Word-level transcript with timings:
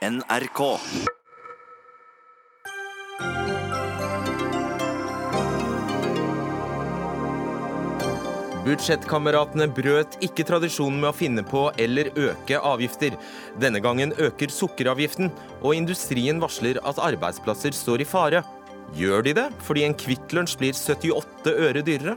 NRK. 0.00 0.60
Budsjettkameratene 8.64 9.66
brøt 9.68 10.16
ikke 10.24 10.46
tradisjonen 10.48 11.02
med 11.02 11.10
å 11.10 11.12
finne 11.12 11.44
på 11.44 11.66
eller 11.76 12.08
øke 12.16 12.62
avgifter. 12.64 13.18
Denne 13.60 13.84
gangen 13.84 14.16
øker 14.16 14.48
sukkeravgiften, 14.48 15.28
og 15.60 15.76
industrien 15.76 16.40
varsler 16.40 16.80
at 16.80 17.04
arbeidsplasser 17.10 17.76
står 17.76 18.00
i 18.00 18.08
fare. 18.08 18.40
Gjør 18.96 19.28
de 19.28 19.36
det 19.36 19.48
fordi 19.68 19.84
en 19.84 20.00
Kvikk 20.00 20.32
blir 20.32 20.72
78 20.72 21.58
øre 21.60 21.84
dyrere? 21.84 22.16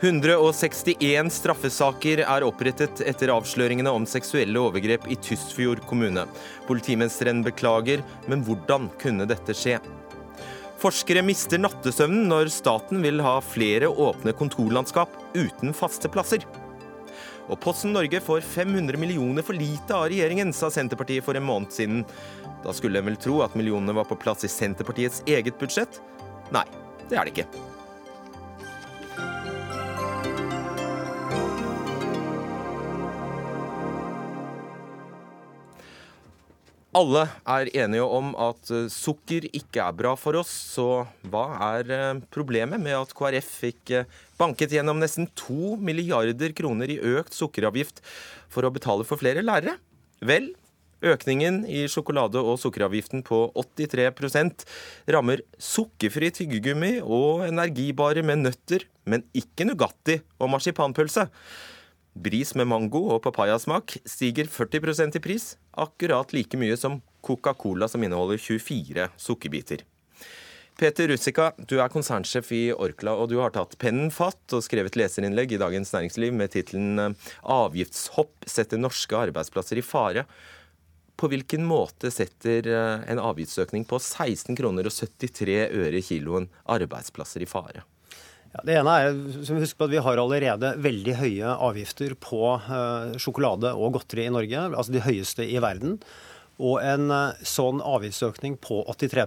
161 0.00 1.30
straffesaker 1.32 2.20
er 2.20 2.44
opprettet 2.44 3.00
etter 3.08 3.30
avsløringene 3.32 3.88
om 3.96 4.04
seksuelle 4.04 4.60
overgrep 4.60 5.06
i 5.08 5.16
Tysfjord 5.16 5.80
kommune. 5.88 6.26
Politimesteren 6.68 7.40
beklager, 7.46 8.02
men 8.28 8.42
hvordan 8.44 8.90
kunne 9.00 9.24
dette 9.28 9.56
skje? 9.56 9.78
Forskere 10.76 11.22
mister 11.24 11.56
nattesøvnen 11.62 12.26
når 12.28 12.50
staten 12.52 13.00
vil 13.00 13.22
ha 13.24 13.38
flere 13.40 13.88
åpne 13.88 14.34
kontorlandskap 14.36 15.14
uten 15.32 15.72
faste 15.72 16.10
plasser. 16.12 16.44
Og 17.48 17.56
Posten 17.62 17.94
Norge 17.96 18.20
får 18.20 18.44
500 18.44 19.00
millioner 19.00 19.46
for 19.46 19.56
lite 19.56 19.96
av 19.96 20.10
regjeringen, 20.10 20.52
sa 20.52 20.68
Senterpartiet 20.68 21.24
for 21.24 21.38
en 21.38 21.46
måned 21.46 21.72
siden. 21.72 22.02
Da 22.66 22.74
skulle 22.76 23.00
en 23.00 23.08
vel 23.08 23.16
tro 23.22 23.40
at 23.46 23.56
millionene 23.56 23.96
var 23.96 24.10
på 24.10 24.18
plass 24.20 24.44
i 24.44 24.52
Senterpartiets 24.52 25.22
eget 25.24 25.56
budsjett? 25.62 26.02
Nei, 26.52 26.66
det 27.08 27.16
er 27.16 27.24
det 27.24 27.32
ikke. 27.38 27.75
Alle 36.96 37.26
er 37.44 37.68
enige 37.76 38.04
om 38.08 38.30
at 38.40 38.70
eh, 38.72 38.86
sukker 38.92 39.44
ikke 39.50 39.82
er 39.84 39.96
bra 39.98 40.14
for 40.16 40.38
oss, 40.40 40.52
så 40.76 41.04
hva 41.28 41.44
er 41.74 41.90
eh, 41.92 42.20
problemet 42.32 42.80
med 42.80 42.96
at 42.96 43.12
KrF 43.16 43.50
fikk 43.66 43.92
eh, 43.92 44.06
banket 44.40 44.72
gjennom 44.72 45.02
nesten 45.02 45.28
to 45.36 45.74
milliarder 45.76 46.54
kroner 46.56 46.94
i 46.94 47.00
økt 47.18 47.36
sukkeravgift 47.36 48.00
for 48.52 48.64
å 48.64 48.72
betale 48.72 49.04
for 49.04 49.20
flere 49.20 49.44
lærere? 49.44 49.76
Vel, 50.24 50.54
økningen 51.04 51.66
i 51.68 51.84
sjokolade- 51.92 52.40
og 52.40 52.56
sukkeravgiften 52.62 53.26
på 53.26 53.44
83% 53.52 54.64
rammer 55.12 55.44
sukkerfri 55.60 56.32
tyggegummi 56.40 56.94
og 57.04 57.44
energibarer 57.50 58.24
med 58.24 58.46
nøtter, 58.46 58.88
men 59.04 59.26
ikke 59.36 59.68
Nugatti 59.68 60.22
og 60.40 60.54
marsipanpølse. 60.56 61.28
Bris 62.16 62.54
med 62.56 62.68
mango 62.70 63.02
og 63.12 63.20
papayasmak 63.26 63.98
stiger 64.08 64.48
40% 64.48 65.18
i 65.18 65.20
pris, 65.20 65.50
akkurat 65.76 66.32
like 66.32 66.56
mye 66.56 66.76
som 66.80 67.02
Coca-Cola, 67.26 67.88
som 67.92 68.02
inneholder 68.02 68.40
24 68.40 69.10
sukkerbiter. 69.20 69.84
Peter 70.76 71.08
Russika, 71.08 71.50
du 71.56 71.78
er 71.80 71.92
konsernsjef 71.92 72.50
i 72.52 72.62
Orkla, 72.72 73.14
og 73.16 73.30
du 73.30 73.38
har 73.40 73.52
tatt 73.52 73.78
pennen 73.80 74.10
fatt 74.12 74.52
og 74.56 74.64
skrevet 74.64 74.96
leserinnlegg 74.96 75.54
i 75.56 75.60
Dagens 75.60 75.92
Næringsliv 75.94 76.36
med 76.36 76.52
tittelen 76.52 77.16
'Avgiftshopp 77.40 78.44
setter 78.44 78.80
norske 78.80 79.16
arbeidsplasser 79.16 79.80
i 79.80 79.84
fare'. 79.84 80.26
På 81.16 81.30
hvilken 81.32 81.64
måte 81.64 82.12
setter 82.12 82.68
eh, 82.68 83.04
en 83.08 83.20
avgiftsøkning 83.20 83.86
på 83.88 83.96
16 83.96 84.56
kroner 84.56 84.84
og 84.84 84.92
73 84.92 85.70
øre 85.72 86.02
kiloen 86.04 86.50
arbeidsplasser 86.68 87.40
i 87.40 87.48
fare? 87.48 87.84
Ja, 88.56 88.62
det 88.64 88.76
ene 88.80 88.92
er 88.96 89.16
som 89.44 89.58
husk 89.60 89.76
på 89.76 89.84
at 89.84 89.92
Vi 89.92 90.00
har 90.00 90.20
allerede 90.20 90.70
veldig 90.80 91.16
høye 91.18 91.56
avgifter 91.68 92.14
på 92.16 92.54
uh, 92.56 93.12
sjokolade 93.20 93.74
og 93.76 93.98
godteri 93.98 94.24
i 94.30 94.32
Norge. 94.32 94.62
altså 94.70 94.94
De 94.94 95.02
høyeste 95.04 95.44
i 95.44 95.60
verden. 95.60 95.98
Og 96.56 96.80
en 96.80 97.10
uh, 97.12 97.36
sånn 97.44 97.82
avgiftsøkning 97.84 98.56
på 98.64 98.80
83 98.88 99.26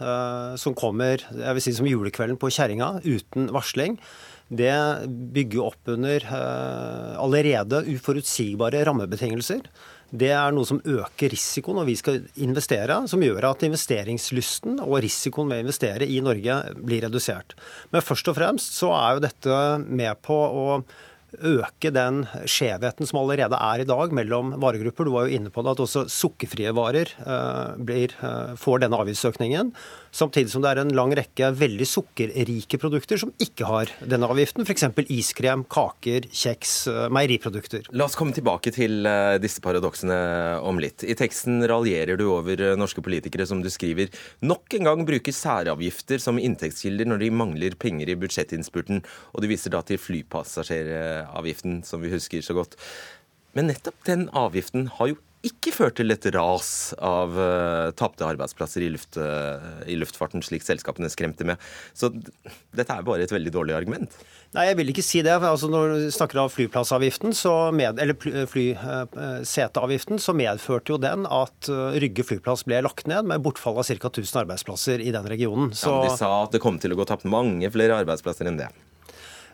uh, 0.00 0.54
som 0.56 0.72
kommer 0.72 1.20
jeg 1.20 1.58
vil 1.58 1.64
si 1.66 1.74
som 1.76 1.90
julekvelden 1.90 2.40
på 2.40 2.48
kjerringa 2.56 3.02
uten 3.04 3.50
varsling, 3.52 3.98
det 4.48 4.72
bygger 5.34 5.64
opp 5.64 5.88
under 5.88 6.24
allerede 7.16 7.78
uforutsigbare 7.88 8.82
rammebetingelser 8.84 9.62
det 10.14 10.30
er 10.30 10.52
noe 10.54 10.68
som 10.68 10.78
øker 10.78 11.32
risikoen 11.32 11.80
når 11.80 11.88
vi 11.88 11.96
skal 11.98 12.20
investere, 12.46 13.00
som 13.10 13.22
gjør 13.24 13.48
at 13.50 13.64
investeringslysten 13.66 14.78
og 14.84 15.00
risikoen 15.02 15.50
med 15.50 15.62
å 15.62 15.64
investere 15.66 16.06
i 16.06 16.20
Norge 16.22 16.60
blir 16.78 17.02
redusert. 17.08 17.56
Men 17.90 18.04
først 18.04 18.30
og 18.30 18.38
fremst 18.38 18.78
så 18.78 18.92
er 18.94 19.16
jo 19.16 19.24
dette 19.26 19.58
med 19.84 20.22
på 20.22 20.38
å 20.38 20.68
øke 21.40 21.92
den 21.94 22.24
skjevheten 22.50 23.08
som 23.08 23.20
allerede 23.22 23.58
er 23.58 23.82
i 23.82 23.88
dag 23.88 24.14
mellom 24.14 24.54
varegrupper. 24.62 25.08
Du 25.08 25.14
var 25.14 25.28
jo 25.28 25.38
inne 25.38 25.52
på 25.54 25.64
det 25.64 25.74
at 25.74 25.84
også 25.84 26.06
sukkerfrie 26.12 26.74
varer 26.76 27.10
uh, 27.26 27.74
blir, 27.80 28.14
uh, 28.22 28.54
får 28.60 28.84
denne 28.84 29.00
avgiftsøkningen. 29.02 29.74
Samtidig 30.14 30.52
som 30.52 30.62
det 30.62 30.70
er 30.70 30.78
en 30.78 30.92
lang 30.94 31.10
rekke 31.18 31.48
veldig 31.58 31.86
sukkerrike 31.90 32.78
produkter 32.78 33.18
som 33.18 33.32
ikke 33.42 33.66
har 33.66 33.90
denne 34.06 34.28
avgiften. 34.30 34.62
F.eks. 34.62 34.86
iskrem, 35.10 35.64
kaker, 35.66 36.28
kjeks, 36.30 36.74
eh, 36.86 37.08
meieriprodukter. 37.10 37.88
La 37.98 38.06
oss 38.06 38.14
komme 38.18 38.34
tilbake 38.36 38.70
til 38.76 39.08
eh, 39.10 39.40
disse 39.42 39.58
paradoksene 39.64 40.18
om 40.62 40.78
litt. 40.78 41.02
I 41.02 41.16
teksten 41.18 41.66
raljerer 41.66 42.20
du 42.20 42.28
over 42.28 42.62
eh, 42.62 42.76
norske 42.78 43.02
politikere 43.02 43.48
som 43.50 43.64
du 43.64 43.66
skriver 43.74 44.12
nok 44.46 44.78
en 44.78 44.86
gang 44.86 45.02
bruker 45.08 45.34
særavgifter 45.34 46.22
som 46.22 46.38
inntektskilder 46.38 47.10
når 47.10 47.24
de 47.24 47.32
mangler 47.34 47.74
penger 47.74 48.14
i 48.14 48.18
budsjettinnspurten, 48.22 49.02
og 49.34 49.42
du 49.42 49.50
viser 49.50 49.74
da 49.74 49.82
til 49.82 49.98
flypassasjeravgiften, 51.24 51.82
som 51.84 52.00
vi 52.00 52.12
husker 52.12 52.42
så 52.42 52.54
godt. 52.54 52.76
Men 53.54 53.70
nettopp 53.70 54.04
den 54.04 54.28
avgiften 54.32 54.88
har 54.98 55.08
jo 55.08 55.20
ikke 55.44 55.74
ført 55.76 55.98
til 55.98 56.08
et 56.08 56.24
ras 56.32 56.94
av 57.04 57.34
uh, 57.36 57.92
tapte 57.92 58.24
arbeidsplasser 58.24 58.80
i, 58.80 58.88
luft, 58.88 59.18
uh, 59.20 59.84
i, 59.84 59.92
luftfarten, 59.94 60.40
slik 60.40 60.64
selskapene 60.64 61.10
skremte 61.12 61.44
med. 61.44 61.60
Så 61.92 62.08
dette 62.72 62.88
er 62.88 63.04
bare 63.04 63.26
et 63.26 63.32
veldig 63.32 63.52
dårlig 63.52 63.74
argument. 63.76 64.16
Nei, 64.56 64.70
jeg 64.70 64.78
vil 64.78 64.88
ikke 64.94 65.04
si 65.04 65.20
det. 65.20 65.34
Altså, 65.36 65.68
når 65.68 65.92
du 65.92 66.06
snakker 66.14 66.40
om 66.40 66.48
flyplassavgiften, 66.48 67.36
med, 67.76 68.00
eller 68.00 68.46
flyseteavgiften, 68.48 70.16
så 70.16 70.32
medførte 70.32 70.94
jo 70.94 70.98
den 71.02 71.28
at 71.28 71.68
Rygge 72.00 72.24
flyplass 72.24 72.64
ble 72.64 72.80
lagt 72.86 73.10
ned 73.10 73.28
med 73.28 73.44
bortfall 73.44 73.82
av 73.82 73.84
ca. 73.84 74.08
1000 74.14 74.46
arbeidsplasser 74.46 75.04
i 75.04 75.12
den 75.12 75.28
regionen. 75.28 75.74
Så... 75.76 75.92
Ja, 75.92 76.00
men 76.00 76.08
De 76.14 76.22
sa 76.22 76.32
at 76.46 76.56
det 76.56 76.64
kom 76.64 76.80
til 76.80 76.96
å 76.96 77.02
gå 77.02 77.08
tapt 77.10 77.28
mange 77.28 77.68
flere 77.74 78.00
arbeidsplasser 78.00 78.48
enn 78.48 78.62
det. 78.62 78.72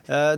Eh, 0.07 0.33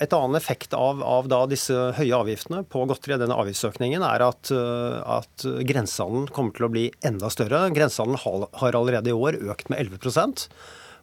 et 0.00 0.14
annet 0.16 0.40
effekt 0.40 0.74
av, 0.74 1.02
av 1.06 1.30
disse 1.50 1.74
høye 1.96 2.16
avgiftene 2.16 2.64
på 2.70 2.84
godteri, 2.90 3.18
denne 3.20 3.38
avgiftsøkningen, 3.38 4.04
er 4.06 4.26
at, 4.26 4.50
eh, 4.54 4.98
at 5.18 5.46
grensehandelen 5.68 6.30
kommer 6.34 6.56
til 6.56 6.68
å 6.68 6.72
bli 6.72 6.88
enda 7.06 7.30
større. 7.32 7.66
Grensehandelen 7.76 8.48
har 8.62 8.78
allerede 8.78 9.12
i 9.12 9.16
år 9.16 9.40
økt 9.50 9.70
med 9.72 9.82
11 9.86 10.48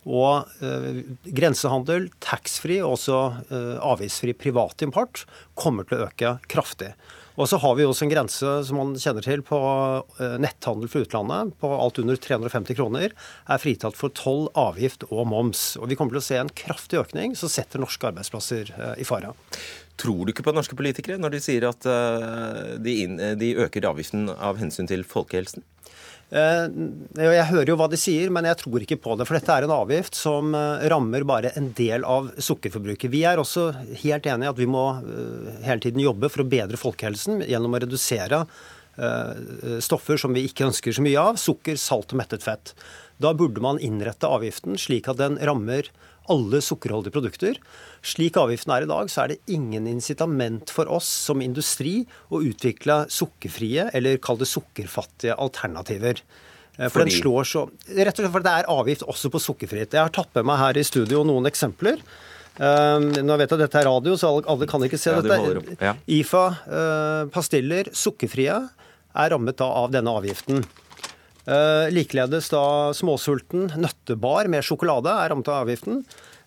og 0.08 0.64
eh, 0.64 1.04
grensehandel, 1.36 2.08
taxfree 2.24 2.82
og 2.82 2.96
også 2.96 3.22
eh, 3.52 3.76
avgiftsfri 3.84 4.36
privatimport 4.40 5.26
kommer 5.60 5.88
til 5.88 6.00
å 6.00 6.08
øke 6.08 6.38
kraftig. 6.48 6.94
Og 7.38 7.46
så 7.46 7.60
har 7.62 7.76
vi 7.78 7.86
også 7.86 8.08
en 8.08 8.12
grense 8.12 8.52
som 8.66 8.80
man 8.80 8.96
kjenner 8.98 9.26
til 9.26 9.44
på 9.46 9.58
eh, 10.18 10.38
netthandel 10.42 10.90
for 10.90 11.06
utlandet. 11.06 11.54
På 11.62 11.70
alt 11.78 12.00
under 12.02 12.18
350 12.18 12.78
kroner 12.80 13.14
er 13.14 13.62
fritatt 13.62 13.98
for 13.98 14.14
toll, 14.18 14.48
avgift 14.58 15.06
og 15.12 15.28
moms. 15.30 15.76
Og 15.78 15.92
vi 15.92 16.00
kommer 16.00 16.18
til 16.18 16.24
å 16.24 16.28
se 16.28 16.40
en 16.42 16.54
kraftig 16.64 16.98
økning 17.04 17.38
som 17.38 17.52
setter 17.54 17.84
norske 17.84 18.10
arbeidsplasser 18.10 18.74
eh, 18.74 18.96
i 19.04 19.06
fare. 19.06 19.36
Tror 20.02 20.26
du 20.26 20.34
ikke 20.34 20.46
på 20.46 20.54
norske 20.54 20.78
politikere 20.78 21.22
når 21.22 21.38
de 21.38 21.44
sier 21.46 21.70
at 21.70 21.86
eh, 21.90 22.74
de, 22.82 22.98
de 23.38 23.54
øker 23.68 23.86
avgiften 23.92 24.32
av 24.34 24.58
hensyn 24.62 24.90
til 24.90 25.06
folkehelsen? 25.06 25.66
Eh, 26.28 26.66
jeg 27.24 27.48
hører 27.54 27.70
jo 27.72 27.78
hva 27.80 27.88
de 27.88 28.00
sier, 28.00 28.32
men 28.34 28.48
jeg 28.50 28.60
tror 28.60 28.84
ikke 28.84 29.00
på 29.00 29.16
det. 29.16 29.28
For 29.28 29.38
dette 29.38 29.54
er 29.54 29.68
en 29.68 29.76
avgift 29.78 30.18
som 30.18 30.56
eh, 30.58 30.88
rammer 30.92 31.24
bare 31.28 31.54
en 31.60 31.70
del 31.78 32.04
av 32.08 32.34
sukkerforbruket. 32.44 33.12
Vi 33.14 33.24
er 33.28 33.40
også 33.40 33.70
helt 34.04 34.28
enig 34.28 34.48
i 34.48 34.52
at 34.52 34.60
vi 34.60 34.68
må 34.70 34.88
eh, 35.00 35.54
hele 35.68 35.84
tiden 35.84 36.04
jobbe 36.04 36.32
for 36.34 36.44
å 36.44 36.50
bedre 36.52 36.80
folkehelsen 36.80 37.46
gjennom 37.48 37.78
å 37.78 37.86
redusere 37.86 38.48
stoffer 39.86 40.18
som 40.18 40.34
vi 40.34 40.48
ikke 40.48 40.66
ønsker 40.72 40.96
så 40.98 41.04
mye 41.06 41.22
av. 41.22 41.36
Sukker, 41.38 41.76
salt 41.78 42.16
og 42.16 42.18
mettet 42.18 42.42
fett. 42.42 42.72
Da 43.22 43.30
burde 43.38 43.62
man 43.62 43.78
innrette 43.78 44.26
avgiften 44.26 44.74
slik 44.82 45.06
at 45.12 45.20
den 45.20 45.38
rammer 45.38 45.86
alle 46.32 46.62
sukkerholdige 46.64 47.16
produkter. 47.16 47.60
Slik 48.06 48.38
avgiften 48.40 48.74
er 48.76 48.86
i 48.86 48.90
dag, 48.90 49.12
så 49.12 49.24
er 49.24 49.34
det 49.34 49.54
ingen 49.54 49.88
incitament 49.90 50.72
for 50.74 50.90
oss 50.92 51.08
som 51.08 51.44
industri 51.44 52.02
å 52.30 52.42
utvikle 52.46 53.06
sukkerfrie, 53.12 53.90
eller 53.98 54.22
kall 54.24 54.40
det 54.42 54.50
sukkerfattige, 54.52 55.38
alternativer. 55.38 56.22
Eh, 56.78 56.88
for 56.88 57.02
Fordi? 57.02 57.10
den 57.10 57.20
slår 57.22 57.48
så 57.50 57.66
Rett 57.68 58.14
og 58.14 58.24
slett 58.24 58.34
fordi 58.34 58.48
det 58.48 58.56
er 58.62 58.72
avgift 58.72 59.06
også 59.08 59.32
på 59.34 59.42
sukkerfritt. 59.42 59.94
Jeg 59.98 60.04
har 60.04 60.14
tatt 60.14 60.34
med 60.38 60.50
meg 60.50 60.62
her 60.62 60.80
i 60.80 60.86
studio 60.88 61.24
noen 61.28 61.50
eksempler. 61.50 62.02
Um, 62.58 63.12
nå 63.14 63.36
vet 63.38 63.52
jeg 63.52 63.60
at 63.60 63.64
dette 63.68 63.80
er 63.84 63.86
radio, 63.86 64.16
så 64.18 64.32
alle, 64.32 64.48
alle 64.50 64.68
kan 64.70 64.82
ikke 64.82 64.98
se 64.98 65.14
ja, 65.14 65.22
dette. 65.22 65.78
Ja. 65.78 65.94
IFA 66.10 66.44
uh, 66.66 67.24
pastiller, 67.34 67.92
sukkerfrie, 67.94 68.58
er 69.18 69.34
rammet 69.34 69.62
av 69.62 69.92
denne 69.94 70.14
avgiften. 70.18 70.64
Uh, 71.48 71.88
likeledes 71.96 72.50
da 72.52 72.92
småsulten 72.92 73.70
nøttebar 73.80 74.50
med 74.52 74.66
sjokolade 74.68 75.14
er 75.14 75.32
rammet 75.32 75.48
av 75.48 75.62
avgiften. 75.64 76.02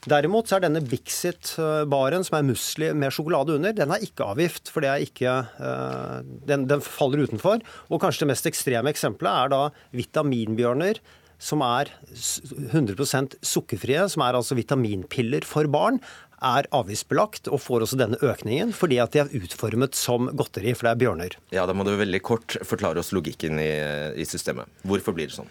Derimot 0.09 0.49
så 0.49 0.59
er 0.59 0.65
denne 0.67 0.83
Bixit-baren, 0.85 2.25
som 2.25 2.37
er 2.39 2.45
musli 2.49 2.91
med 2.97 3.13
sjokolade 3.13 3.57
under, 3.57 3.73
den 3.77 3.93
har 3.93 4.05
ikke 4.05 4.29
avgift. 4.33 4.69
For 4.73 4.85
det 4.85 4.91
er 4.93 5.05
ikke 5.05 5.33
uh, 5.61 6.21
den, 6.49 6.67
den, 6.69 6.85
faller 6.85 7.25
utenfor. 7.25 7.65
Og 7.89 8.03
kanskje 8.03 8.27
det 8.27 8.31
mest 8.35 8.49
ekstreme 8.49 8.93
eksempelet 8.93 9.33
er 9.33 9.55
da 9.55 9.63
vitaminbjørner. 9.97 11.01
Som 11.41 11.63
er 11.65 11.89
100% 12.13 13.39
sukkerfrie, 13.41 14.05
som 14.13 14.27
er 14.27 14.37
altså 14.37 14.57
vitaminpiller 14.59 15.47
for 15.49 15.65
barn, 15.73 15.97
er 16.41 16.69
avgiftsbelagt 16.75 17.51
og 17.53 17.61
får 17.63 17.87
også 17.87 17.99
denne 18.01 18.21
økningen 18.25 18.75
fordi 18.77 19.01
at 19.03 19.15
de 19.15 19.23
er 19.25 19.33
utformet 19.41 19.99
som 19.99 20.31
godteri, 20.33 20.75
for 20.75 20.89
det 20.89 20.93
er 20.95 21.03
bjørner. 21.05 21.37
Ja, 21.55 21.67
Da 21.69 21.77
må 21.77 21.85
du 21.87 21.93
veldig 21.97 22.23
kort 22.27 22.57
forklare 22.67 23.03
oss 23.03 23.13
logikken 23.17 23.61
i, 23.63 23.71
i 24.17 24.27
systemet. 24.29 24.71
Hvorfor 24.87 25.17
blir 25.17 25.31
det 25.31 25.37
sånn? 25.37 25.51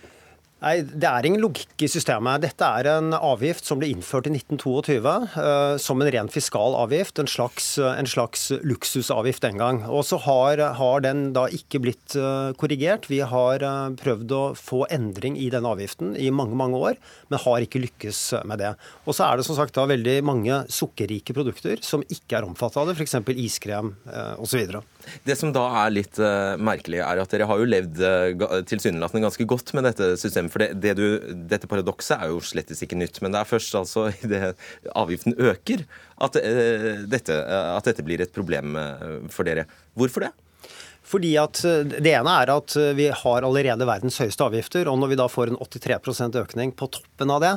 Nei, 0.59 0.81
Det 0.83 1.07
er 1.07 1.23
ingen 1.23 1.39
logikk 1.39 1.85
i 1.85 1.88
systemet. 1.88 2.41
Dette 2.44 2.67
er 2.67 2.89
en 2.91 3.13
avgift 3.15 3.67
som 3.67 3.79
ble 3.79 3.94
innført 3.94 4.27
i 4.27 4.33
1922 4.33 4.97
uh, 5.07 5.77
som 5.79 6.01
en 6.03 6.09
ren 6.11 6.31
fiskal 6.31 6.75
avgift. 6.75 7.21
En 7.21 7.29
slags, 7.31 7.77
en 7.79 8.09
slags 8.09 8.50
luksusavgift 8.67 9.45
den 9.45 9.59
gang. 9.61 9.85
Og 9.88 10.03
så 10.09 10.19
har, 10.25 10.59
har, 10.75 11.06
den 11.06 11.29
da 11.35 11.45
ikke 11.47 11.79
blitt 11.85 12.17
uh, 12.19 12.51
korrigert. 12.59 13.07
Vi 13.07 13.21
har 13.23 13.63
uh, 13.63 13.95
prøvd 14.00 14.35
å 14.35 14.41
få 14.59 14.83
endring 14.91 15.39
i 15.39 15.47
denne 15.53 15.71
avgiften 15.71 16.11
i 16.19 16.27
mange 16.27 16.59
mange 16.59 16.83
år, 16.91 17.00
men 17.31 17.44
har 17.45 17.63
ikke 17.63 17.85
lykkes 17.85 18.21
med 18.50 18.59
det. 18.59 18.73
Og 19.07 19.15
så 19.15 19.29
er 19.29 19.39
det 19.39 19.47
som 19.47 19.55
sagt 19.55 19.79
da 19.79 19.88
veldig 19.88 20.17
mange 20.27 20.63
sukkerrike 20.67 21.38
produkter 21.38 21.79
som 21.85 22.03
ikke 22.12 22.35
er 22.41 22.50
omfattet 22.50 22.83
av 22.83 22.91
det, 22.91 23.00
f.eks. 23.00 23.15
iskrem 23.47 23.95
uh, 24.12 24.35
osv. 24.44 24.81
Det 25.25 25.35
som 25.39 25.53
da 25.56 25.65
er 25.83 25.94
litt 25.94 26.19
uh, 26.21 26.57
merkelig, 26.61 27.01
er 27.03 27.21
at 27.21 27.33
dere 27.33 27.47
har 27.50 27.61
jo 27.61 27.69
levd 27.69 28.01
uh, 28.01 28.57
tilsynelatende 28.69 29.23
ganske 29.27 29.47
godt 29.50 29.73
med 29.77 29.88
dette 29.89 30.11
systemet. 30.21 30.53
For 30.53 30.63
det, 30.63 30.71
det 30.83 30.95
du, 31.00 31.06
dette 31.50 31.69
paradokset 31.69 32.17
er 32.17 32.33
jo 32.33 32.41
slettes 32.44 32.83
ikke 32.85 33.00
nytt. 33.00 33.21
Men 33.23 33.35
det 33.35 33.41
er 33.41 33.50
først 33.50 33.77
altså 33.79 34.09
idet 34.25 34.53
avgiften 34.95 35.38
øker, 35.38 35.85
at, 36.19 36.38
uh, 36.38 36.91
dette, 37.09 37.39
at 37.39 37.89
dette 37.89 38.06
blir 38.06 38.23
et 38.23 38.35
problem 38.35 38.77
for 39.33 39.47
dere. 39.47 39.67
Hvorfor 39.97 40.27
det? 40.27 40.33
Fordi 41.09 41.31
at 41.41 41.57
Det 41.63 42.12
ene 42.12 42.33
er 42.44 42.51
at 42.53 42.75
vi 42.94 43.07
har 43.09 43.45
allerede 43.47 43.88
verdens 43.88 44.19
høyeste 44.21 44.45
avgifter. 44.45 44.85
og 44.91 45.00
Når 45.01 45.09
vi 45.09 45.17
da 45.17 45.25
får 45.31 45.50
en 45.50 45.57
83% 45.57 46.38
økning 46.38 46.73
på 46.77 46.89
toppen 46.91 47.31
av 47.33 47.41
det, 47.41 47.53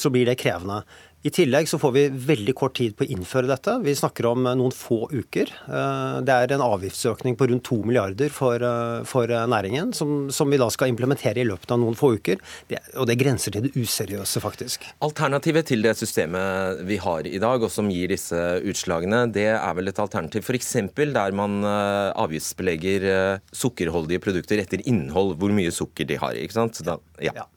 så 0.00 0.08
blir 0.08 0.24
det 0.30 0.38
krevende. 0.40 0.78
I 1.20 1.28
tillegg 1.28 1.66
så 1.68 1.76
får 1.76 1.92
vi 1.92 2.02
veldig 2.08 2.52
kort 2.56 2.78
tid 2.78 2.94
på 2.96 3.04
å 3.04 3.10
innføre 3.12 3.48
dette. 3.50 3.74
Vi 3.84 3.92
snakker 3.96 4.30
om 4.30 4.46
eh, 4.48 4.54
noen 4.56 4.72
få 4.72 5.02
uker. 5.12 5.50
Eh, 5.68 6.14
det 6.24 6.32
er 6.32 6.54
en 6.56 6.64
avgiftsøkning 6.64 7.36
på 7.36 7.50
rundt 7.50 7.66
2 7.68 7.76
milliarder 7.90 8.32
for, 8.32 8.64
eh, 8.64 9.02
for 9.08 9.28
næringen, 9.28 9.92
som, 9.96 10.30
som, 10.32 10.48
vi 10.48 10.60
da 10.60 10.70
skal 10.72 10.88
implementere 10.94 11.42
i 11.42 11.46
løpet 11.48 11.76
av 11.76 11.82
noen 11.82 11.98
få 11.98 12.14
uker. 12.16 12.40
Det, 12.72 12.80
og 12.96 13.10
det 13.10 13.18
grenser 13.20 13.52
til 13.52 13.68
det 13.68 13.74
useriøse, 13.76 14.40
faktisk. 14.40 14.88
Alternativet 15.04 15.68
til 15.68 15.84
det 15.84 15.92
systemet 16.00 16.80
vi 16.88 16.96
har 17.04 17.28
i 17.28 17.42
dag, 17.42 17.68
og 17.68 17.74
som 17.74 17.92
gir 17.92 18.08
disse 18.14 18.40
utslagene, 18.72 19.26
det 19.28 19.50
er 19.52 19.76
vel 19.76 19.92
et 19.92 20.00
alternativ 20.00 20.48
f.eks. 20.48 20.72
der 20.96 21.36
man 21.36 21.60
avgiftsbelegger 21.60 23.04
sukkerholdige 23.52 24.24
produkter 24.24 24.62
etter 24.62 24.80
innhold, 24.88 25.36
hvor 25.36 25.52
mye 25.52 25.72
sukker 25.74 26.08
de 26.08 26.16
har. 26.22 26.40
ikke 26.40 26.62
sant? 26.62 26.80
Da, 26.86 26.96
ja. 27.20 27.42
ja 27.42 27.50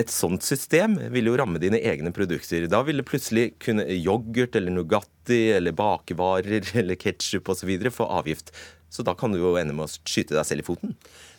et 0.00 0.10
sånt 0.10 0.42
system 0.42 0.96
vil 1.14 1.30
jo 1.30 1.36
ramme 1.38 1.60
dine 1.62 1.78
egne 1.78 2.10
produkter. 2.14 2.66
Da 2.70 2.82
ville 2.86 3.04
plutselig 3.06 3.52
kunne 3.62 3.86
yoghurt 3.94 4.56
eller 4.58 4.74
Nugatti 4.74 5.46
eller 5.54 5.76
bakevarer 5.76 6.70
eller 6.80 6.98
ketsjup 6.98 7.52
osv. 7.54 7.76
få 7.94 8.08
avgift. 8.20 8.50
Så 8.94 9.02
da 9.02 9.14
kan 9.18 9.32
du 9.34 9.40
jo 9.40 9.56
ende 9.58 9.74
med 9.74 9.88
å 9.88 9.92
skyte 10.06 10.36
deg 10.36 10.46
selv 10.46 10.62
i 10.62 10.66
foten. 10.66 10.92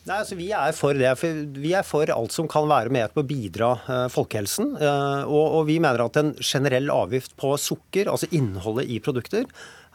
Nei, 0.06 0.18
altså 0.19 0.36
Vi 0.38 0.50
er 0.54 0.74
for 0.75 0.98
det. 0.98 1.12
Vi 1.56 1.72
er 1.74 1.86
for 1.88 2.10
alt 2.13 2.36
som 2.36 2.50
kan 2.52 2.68
være 2.69 2.92
med 2.94 3.13
på 3.16 3.24
å 3.24 3.28
bidra 3.28 3.69
eh, 3.88 4.04
folkehelsen. 4.12 4.75
Eh, 4.75 5.22
og, 5.24 5.46
og 5.62 5.63
vi 5.69 5.80
mener 5.81 6.04
at 6.04 6.19
en 6.19 6.34
generell 6.44 6.92
avgift 6.94 7.34
på 7.40 7.56
sukker, 7.60 8.12
altså 8.12 8.30
innholdet 8.36 8.92
i 8.92 9.00
produkter, 9.04 9.48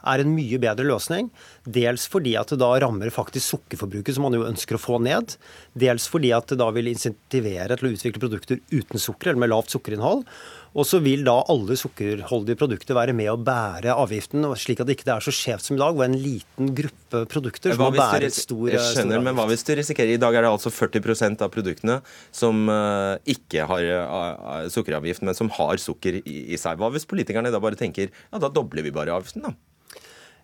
er 0.07 0.23
en 0.23 0.33
mye 0.35 0.59
bedre 0.61 0.87
løsning. 0.87 1.29
Dels 1.65 2.07
fordi 2.11 2.35
at 2.39 2.53
det 2.53 2.61
da 2.61 2.71
rammer 2.83 3.13
faktisk 3.13 3.55
sukkerforbruket, 3.55 4.15
som 4.17 4.27
man 4.27 4.37
jo 4.37 4.47
ønsker 4.47 4.77
å 4.77 4.81
få 4.81 5.01
ned. 5.03 5.35
Dels 5.77 6.07
fordi 6.11 6.33
at 6.35 6.51
det 6.51 6.59
da 6.61 6.71
vil 6.75 6.91
insentivere 6.91 7.77
til 7.77 7.91
å 7.91 7.93
utvikle 7.95 8.23
produkter 8.23 8.61
uten 8.71 9.01
sukker, 9.01 9.31
eller 9.31 9.45
med 9.45 9.53
lavt 9.53 9.75
sukkerinnhold. 9.75 10.25
Og 10.71 10.87
så 10.87 11.01
vil 11.03 11.25
da 11.27 11.33
alle 11.51 11.75
sukkerholdige 11.75 12.59
produkter 12.59 12.95
være 12.95 13.15
med 13.15 13.27
å 13.27 13.39
bære 13.39 13.91
avgiften, 13.91 14.45
slik 14.55 14.79
at 14.79 14.87
det 14.87 14.95
ikke 14.95 15.09
er 15.11 15.25
så 15.25 15.33
skjevt 15.35 15.67
som 15.67 15.75
i 15.75 15.81
dag, 15.81 15.97
hvor 15.97 16.07
en 16.07 16.15
liten 16.15 16.69
gruppe 16.77 17.23
produkter 17.31 17.75
som 17.75 17.83
må 17.83 17.89
bære 17.95 18.29
et 18.29 18.37
stor, 18.37 18.69
Jeg 18.71 18.85
skjønner, 18.95 19.23
men 19.25 19.35
hva 19.35 19.49
hvis 19.49 19.65
du 19.67 19.73
risikerer 19.75 20.15
I 20.15 20.21
dag 20.21 20.37
er 20.37 20.47
det 20.47 20.53
altså 20.53 20.71
40% 20.71 21.43
av 21.43 21.51
produktene 21.51 21.99
som 22.31 22.71
uh, 22.71 23.19
ikke 23.27 23.67
har 23.67 23.89
uh, 23.99 24.69
sukkeravgift, 24.71 25.25
men 25.27 25.35
som 25.35 25.51
har 25.57 25.81
sukker 25.81 26.21
i, 26.21 26.37
i, 26.53 26.61
seg. 26.61 26.79
Hva 26.79 26.91
hvis 26.95 27.09
politikerne 27.09 27.51
da 27.51 27.59
bare 27.59 27.79
tenker 27.79 28.07
ja, 28.07 28.39
da 28.39 28.47
dobler 28.47 28.87
vi 28.87 28.95
bare 28.95 29.11
avgiften, 29.17 29.43
da? 29.43 29.51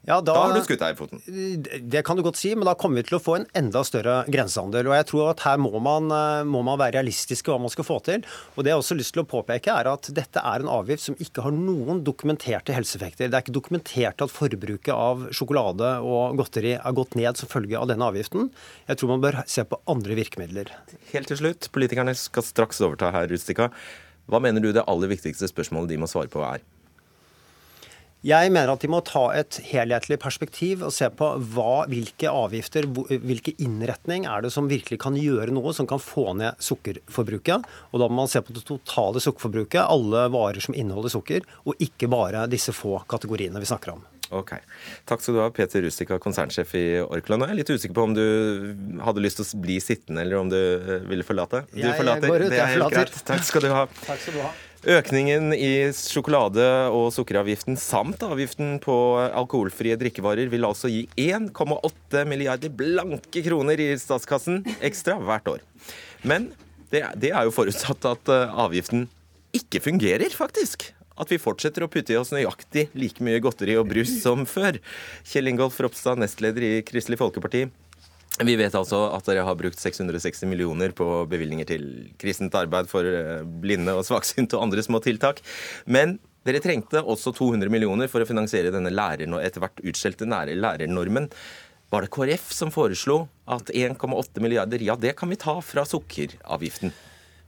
Ja, 0.08 0.22
da, 0.22 0.32
da, 0.32 0.42
har 0.46 0.54
du 0.56 0.64
skutt 0.64 0.80
deg 0.80 0.94
i 0.94 0.96
foten. 0.96 1.20
Det 1.92 2.00
kan 2.08 2.16
du 2.16 2.24
godt 2.24 2.38
si, 2.40 2.54
men 2.56 2.64
da 2.64 2.78
kommer 2.80 3.02
vi 3.02 3.10
til 3.10 3.18
å 3.18 3.20
få 3.20 3.34
en 3.42 3.46
enda 3.60 3.82
større 3.84 4.22
grensehandel. 4.32 4.88
Og 4.88 4.96
jeg 4.96 5.08
tror 5.10 5.32
at 5.34 5.42
her 5.44 5.60
må 5.60 5.82
man, 5.84 6.08
eh, 6.16 6.46
må 6.48 6.62
man 6.64 6.80
være 6.80 6.96
realistiske 6.96 7.52
hva 7.52 7.58
man 7.60 7.74
skal 7.74 7.84
få 7.84 7.98
til. 8.06 8.24
Og 8.56 8.64
det 8.64 8.72
jeg 8.72 8.80
også 8.80 8.96
har 8.96 9.02
lyst 9.02 9.14
til 9.18 9.24
å 9.26 9.28
påpeke, 9.28 9.74
er 9.74 9.90
at 9.92 10.08
dette 10.16 10.40
er 10.40 10.64
en 10.64 10.72
avgift 10.72 11.04
som 11.10 11.20
ikke 11.20 11.44
har 11.44 11.52
noen 11.52 12.00
dokumenterte 12.08 12.72
helseeffekter. 12.72 13.28
Det 13.28 13.36
er 13.36 13.44
ikke 13.44 13.58
dokumentert 13.58 14.24
at 14.24 14.32
forbruket 14.32 14.94
av 14.96 15.28
sjokolade 15.36 15.92
og 16.00 16.40
godteri 16.40 16.78
er 16.78 16.96
gått 16.96 17.20
ned 17.20 17.36
som 17.36 17.52
følge 17.52 17.76
av 17.76 17.92
denne 17.92 18.08
avgiften. 18.08 18.48
Jeg 18.88 19.02
tror 19.02 19.12
man 19.12 19.28
bør 19.28 19.42
se 19.44 19.68
på 19.68 19.82
andre 19.92 20.16
virkemidler. 20.24 20.72
Helt 21.12 21.28
til 21.34 21.44
slutt, 21.44 21.68
politikerne 21.76 22.16
skal 22.16 22.48
straks 22.48 22.80
overta 22.80 23.12
her, 23.12 23.28
Rustika. 23.28 23.74
Hva 24.32 24.40
mener 24.40 24.64
du 24.64 24.72
det 24.72 24.88
aller 24.88 25.12
viktigste 25.12 25.52
spørsmålet 25.52 25.92
de 25.92 26.00
må 26.00 26.08
svare 26.08 26.32
på 26.32 26.48
er? 26.48 26.64
Jeg 28.26 28.50
mener 28.50 28.72
at 28.74 28.82
de 28.82 28.90
må 28.90 28.98
ta 29.06 29.28
et 29.38 29.60
helhetlig 29.70 30.18
perspektiv 30.20 30.82
og 30.88 30.94
se 30.96 31.06
på 31.14 31.30
hva, 31.54 31.86
hvilke 31.92 32.32
avgifter, 32.32 32.88
hvilke 32.90 33.54
innretning 33.62 34.26
er 34.26 34.42
det 34.42 34.50
som 34.56 34.70
virkelig 34.72 34.98
kan 35.04 35.20
gjøre 35.20 35.54
noe 35.54 35.74
som 35.78 35.86
kan 35.90 36.02
få 36.02 36.34
ned 36.40 36.58
sukkerforbruket. 36.58 37.68
Og 37.94 38.02
da 38.02 38.10
må 38.10 38.24
man 38.24 38.32
se 38.32 38.42
på 38.42 38.56
det 38.58 38.66
totale 38.66 39.22
sukkerforbruket, 39.22 39.84
alle 39.86 40.26
varer 40.34 40.66
som 40.66 40.74
inneholder 40.74 41.14
sukker, 41.14 41.46
og 41.70 41.78
ikke 41.84 42.10
bare 42.10 42.48
disse 42.50 42.74
få 42.74 42.98
kategoriene 43.10 43.62
vi 43.62 43.70
snakker 43.70 43.94
om. 43.94 44.06
Ok. 44.34 44.58
Takk 45.08 45.22
skal 45.24 45.38
du 45.38 45.42
ha, 45.44 45.50
Peter 45.54 45.86
Rustica, 45.86 46.18
konsernsjef 46.20 46.74
i 46.76 46.86
Orkla. 47.06 47.38
Nå 47.38 47.46
er 47.46 47.54
jeg 47.54 47.62
litt 47.62 47.74
usikker 47.78 47.96
på 47.96 48.08
om 48.10 48.16
du 48.18 48.26
hadde 49.06 49.24
lyst 49.24 49.40
til 49.40 49.48
å 49.48 49.62
bli 49.64 49.78
sittende, 49.84 50.26
eller 50.26 50.42
om 50.42 50.50
du 50.52 50.58
eh, 50.58 51.06
ville 51.08 51.24
forlate. 51.28 51.64
Du 51.72 51.80
jeg, 51.80 51.94
forlater. 51.96 52.28
Jeg 52.34 52.50
ut, 52.50 52.52
det 52.52 52.64
er 52.66 52.74
helt 52.74 52.98
greit. 52.98 53.22
Takk 53.30 53.46
skal 53.48 53.64
du 53.64 53.72
ha. 53.72 53.86
Takk 54.04 54.26
skal 54.26 54.42
du 54.42 54.44
ha. 54.44 54.52
Økningen 54.86 55.56
i 55.58 55.90
sjokolade- 55.96 56.92
og 56.94 57.10
sukkeravgiften 57.16 57.80
samt 57.82 58.22
avgiften 58.22 58.76
på 58.84 58.94
alkoholfrie 59.26 59.98
drikkevarer 59.98 60.52
vil 60.52 60.68
altså 60.68 60.92
gi 60.92 61.08
1,8 61.18 62.22
milliarder 62.30 62.70
blanke 62.70 63.42
kroner 63.42 63.82
i 63.82 63.90
statskassen 63.98 64.62
ekstra 64.78 65.18
hvert 65.18 65.50
år. 65.50 65.66
Men 66.22 66.52
det, 66.94 67.02
er 67.34 67.48
jo 67.48 67.56
forutsatt 67.56 68.06
at 68.06 68.30
eh, 68.32 68.54
avgiften 68.54 69.08
ikke 69.58 69.82
fungerer, 69.82 70.30
faktisk 70.30 70.92
at 71.18 71.34
vi 71.34 71.42
fortsetter 71.42 71.82
å 71.82 71.90
putte 71.90 72.14
i 72.14 72.20
oss 72.20 72.30
nøyaktig 72.30 72.88
like 72.94 73.24
mye 73.26 73.42
godteri 73.42 73.74
og 73.80 73.90
brus 73.90 74.12
som 74.22 74.46
før. 74.46 74.78
Kjell 75.26 75.50
Ingolf 75.50 75.80
Ropstad, 75.82 76.22
nestleder 76.22 76.62
i 76.62 76.74
Kristelig 76.86 77.18
Folkeparti. 77.18 77.66
Vi 78.38 78.54
vet 78.54 78.76
altså 78.78 79.00
at 79.16 79.26
dere 79.26 79.46
har 79.48 79.58
brukt 79.58 79.80
660 79.82 80.46
millioner 80.46 80.92
på 80.94 81.06
bevilgninger 81.30 81.66
til 81.66 81.86
kristent 82.22 82.54
arbeid 82.58 82.90
for 82.92 83.08
eh, 83.10 83.42
blinde 83.42 83.96
og 83.98 84.06
svaksynte 84.06 84.60
og 84.60 84.68
andre 84.68 84.84
små 84.86 85.02
tiltak. 85.02 85.42
Men 85.90 86.20
dere 86.46 86.62
trengte 86.62 87.02
også 87.02 87.34
200 87.34 87.72
millioner 87.74 88.12
for 88.12 88.22
å 88.22 88.30
finansiere 88.30 88.72
denne 88.74 88.94
læreren 88.94 89.34
og 89.34 89.42
etter 89.42 89.64
hvert 89.64 89.82
utskjelte 89.82 90.30
lærernormen. 90.30 91.32
Var 91.90 92.04
det 92.04 92.14
KrF 92.14 92.54
som 92.54 92.72
foreslo 92.72 93.24
at 93.50 93.72
1,8 93.74 94.44
milliarder, 94.44 94.86
ja 94.86 94.96
det 95.00 95.16
kan 95.18 95.32
vi 95.32 95.40
ta 95.40 95.58
fra 95.64 95.88
sukkeravgiften? 95.88 96.94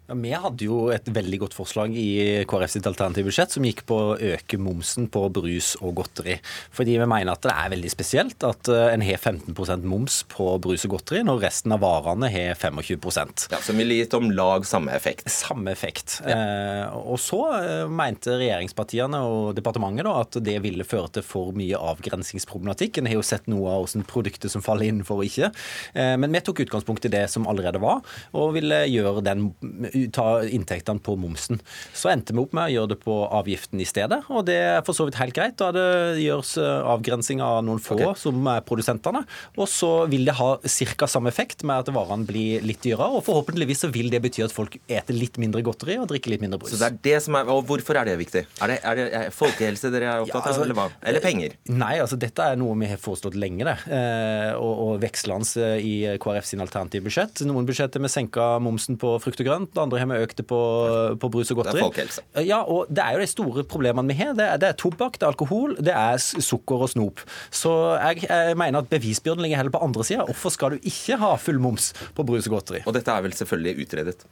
Ja, 0.10 0.16
Vi 0.16 0.32
hadde 0.34 0.66
jo 0.66 0.78
et 0.94 1.06
veldig 1.13 1.39
godt 1.44 1.56
forslag 1.58 1.94
i 1.98 2.42
KrF 2.50 2.72
sitt 2.74 2.88
alternative 2.89 3.30
budsjett 3.30 3.54
som 3.54 3.66
gikk 3.66 3.84
på 3.89 3.98
å 3.98 4.16
øke 4.18 4.58
momsen 4.62 5.06
på 5.12 5.22
brus 5.34 5.75
og 5.84 6.00
godteri. 6.00 6.39
Fordi 6.74 6.96
vi 6.98 7.08
mener 7.10 7.36
at 7.36 7.44
det 7.46 7.54
er 7.54 7.70
veldig 7.75 7.92
spesielt 7.94 8.46
at 8.48 8.70
eh, 8.74 8.88
en 8.96 9.04
har 9.06 9.20
15% 9.22 9.86
moms 9.86 10.24
på 10.32 10.48
brus 10.63 10.88
og 10.88 10.96
godteri, 10.96 11.22
når 11.28 11.44
resten 11.46 11.75
av 11.75 11.84
varene 11.84 12.30
har 12.34 12.58
25% 12.58 13.50
Ja, 13.54 13.60
Som 13.62 13.78
ville 13.78 14.00
gitt 14.00 14.16
om 14.18 14.32
lag 14.34 14.66
samme 14.66 14.96
effekt? 14.98 15.30
Samme 15.30 15.74
effekt. 15.75 16.18
Ja. 16.25 16.39
Eh, 16.39 16.98
og 17.00 17.20
så 17.22 17.44
eh, 17.60 17.86
mente 17.86 18.39
regjeringspartiene 18.39 19.22
og 19.30 19.54
departementet 19.60 20.08
da, 20.10 20.16
at 20.24 20.39
det 20.42 20.58
ville 20.66 20.88
føre 20.88 21.13
til 21.20 21.25
for 21.25 21.54
mye 21.58 21.78
avgrensingsproblematikk. 21.78 22.98
En 22.98 23.12
har 23.12 23.20
jo 23.20 23.25
sett 23.30 23.50
noe 23.51 23.75
av 23.75 23.86
hvordan 23.86 24.08
produkter 24.10 24.50
som 24.50 24.66
faller 24.66 24.89
innenfor 24.89 25.22
og 25.22 25.30
ikke. 25.30 25.51
Eh, 25.94 26.16
men 26.18 26.34
vi 26.34 26.44
tok 26.46 26.66
utgangspunkt 26.66 27.06
i 27.06 27.13
det 27.13 27.28
som 27.30 27.46
allerede 27.50 27.82
var, 27.84 28.01
og 28.34 28.56
ville 28.58 28.84
gjøre 28.89 29.25
den 29.30 29.50
ta 30.13 30.27
inntektene 30.46 31.01
på 31.03 31.15
momsen. 31.20 31.60
Så 31.94 32.12
endte 32.13 32.36
vi 32.36 32.44
opp 32.44 32.56
med 32.58 32.70
å 32.70 32.74
gjøre 32.75 32.94
det 32.94 33.00
på 33.03 33.15
avgiften 33.39 33.82
i 33.82 33.88
stedet, 33.88 34.22
og 34.29 34.46
det 34.50 34.58
er 34.60 34.84
for 34.88 34.98
så 34.98 35.08
vidt 35.08 35.20
helt 35.20 35.36
greit. 35.36 35.58
Da 35.60 35.72
det 35.75 36.22
gjøres 36.24 36.56
eh, 36.62 36.89
avgrensing 36.94 37.44
av 37.44 37.62
noen 37.68 37.82
få 37.84 37.98
okay. 37.98 38.15
som 38.22 38.48
er 38.51 38.63
produsentene. 38.65 39.24
Og 39.60 39.68
så 39.72 39.91
vil 40.12 40.27
det 40.27 40.38
ha 40.39 40.51
ca. 40.60 41.10
samme 41.10 41.32
effekt 41.34 41.65
med 41.68 41.84
at 41.84 41.94
varene 41.94 42.27
blir 42.27 42.65
litt 42.65 42.82
dyrere, 42.86 43.10
og 43.20 43.25
forhåpentligvis 43.27 43.86
så 43.86 43.91
vil 43.94 44.12
det 44.13 44.22
bety 44.24 44.44
at 44.46 44.56
folk 44.56 44.79
eter 44.88 45.15
litt 45.15 45.39
mindre 45.41 45.63
godteri 45.65 46.00
og 46.00 46.10
drikker 46.12 46.34
litt 46.34 46.44
mindre 46.46 46.62
brus. 46.62 46.74
Så 46.75 46.82
det 46.82 46.89
er 46.89 47.00
det 47.10 47.18
som 47.25 47.38
er, 47.39 47.50
og 47.50 47.65
Hvorfor 47.70 48.00
er 48.00 48.08
det 48.08 48.15
viktig? 48.18 48.41
Er 48.63 48.72
det, 48.72 48.77
er 48.88 48.98
det 48.98 49.06
er 49.13 49.34
folkehelse 49.36 49.91
dere 49.94 50.08
er 50.10 50.24
opptatt 50.24 50.39
av, 50.39 50.46
ja, 50.48 50.53
altså, 50.53 50.65
eller 50.65 50.77
hva? 50.77 50.86
Eller 51.12 51.24
penger? 51.24 51.56
Nei, 51.70 51.91
altså 52.01 52.18
dette 52.20 52.46
er 52.46 52.58
noe 52.60 52.77
vi 52.79 52.89
har 52.89 53.01
foreslått 53.01 53.38
lenge, 53.39 53.68
det. 53.68 53.75
Eh, 53.94 54.51
og, 54.58 54.72
og 54.86 55.03
vekslende 55.03 55.68
i 55.86 55.94
KrF 56.22 56.48
sin 56.50 56.63
alternative 56.63 57.06
budsjett. 57.06 57.44
Noen 57.48 57.68
budsjetter 57.68 58.01
vi 58.03 58.12
senka 58.12 58.51
momsen 58.63 58.98
på 59.00 59.15
frukt 59.24 59.44
og 59.44 59.50
grønt, 59.50 59.79
andre 59.89 60.01
har 60.03 60.10
vi 60.12 60.22
økt 60.24 60.39
det 60.39 60.46
på, 60.50 60.62
på 61.19 61.31
brus 61.34 61.51
og 61.53 61.62
godteri. 61.62 61.79
Det 61.79 61.84
er 61.84 61.88
folkehelse. 61.89 62.25
Ja, 62.48 62.62
og 62.63 62.89
det 62.93 63.03
er 63.03 63.17
jo 63.17 63.24
de 63.24 63.29
store 63.31 63.65
problemene 63.69 64.13
vi 64.13 64.19
har. 64.22 64.36
Det 64.38 64.46
er, 64.46 64.62
det 64.62 64.72
er 64.72 64.77
tobakk, 64.79 65.19
det 65.19 65.27
er 65.27 65.34
alkohol, 65.34 65.75
det 65.81 65.96
er 65.96 66.19
sukker 66.22 66.86
og 66.86 66.91
snop. 66.93 67.24
Så 67.51 67.74
jeg, 67.98 68.27
jeg 68.29 68.60
mener 68.60 68.84
at 68.84 68.91
bevisbyrden 68.91 69.43
ligger 69.46 69.62
heller 69.62 69.75
på 69.75 69.81
andre 69.84 70.05
sida. 70.08 70.27
Hvorfor 70.29 70.53
skal 70.55 70.77
du 70.77 70.91
ikke 70.93 71.19
ha 71.22 71.34
full 71.41 71.62
moms 71.62 71.91
på 72.15 72.25
brus 72.27 72.48
og 72.50 72.60
godteri? 72.60 72.84
Og 72.86 72.96
dette 72.96 73.12
er 73.13 73.25
vel 73.25 73.36
selvfølgelig 73.36 73.88
utredet? 73.88 74.29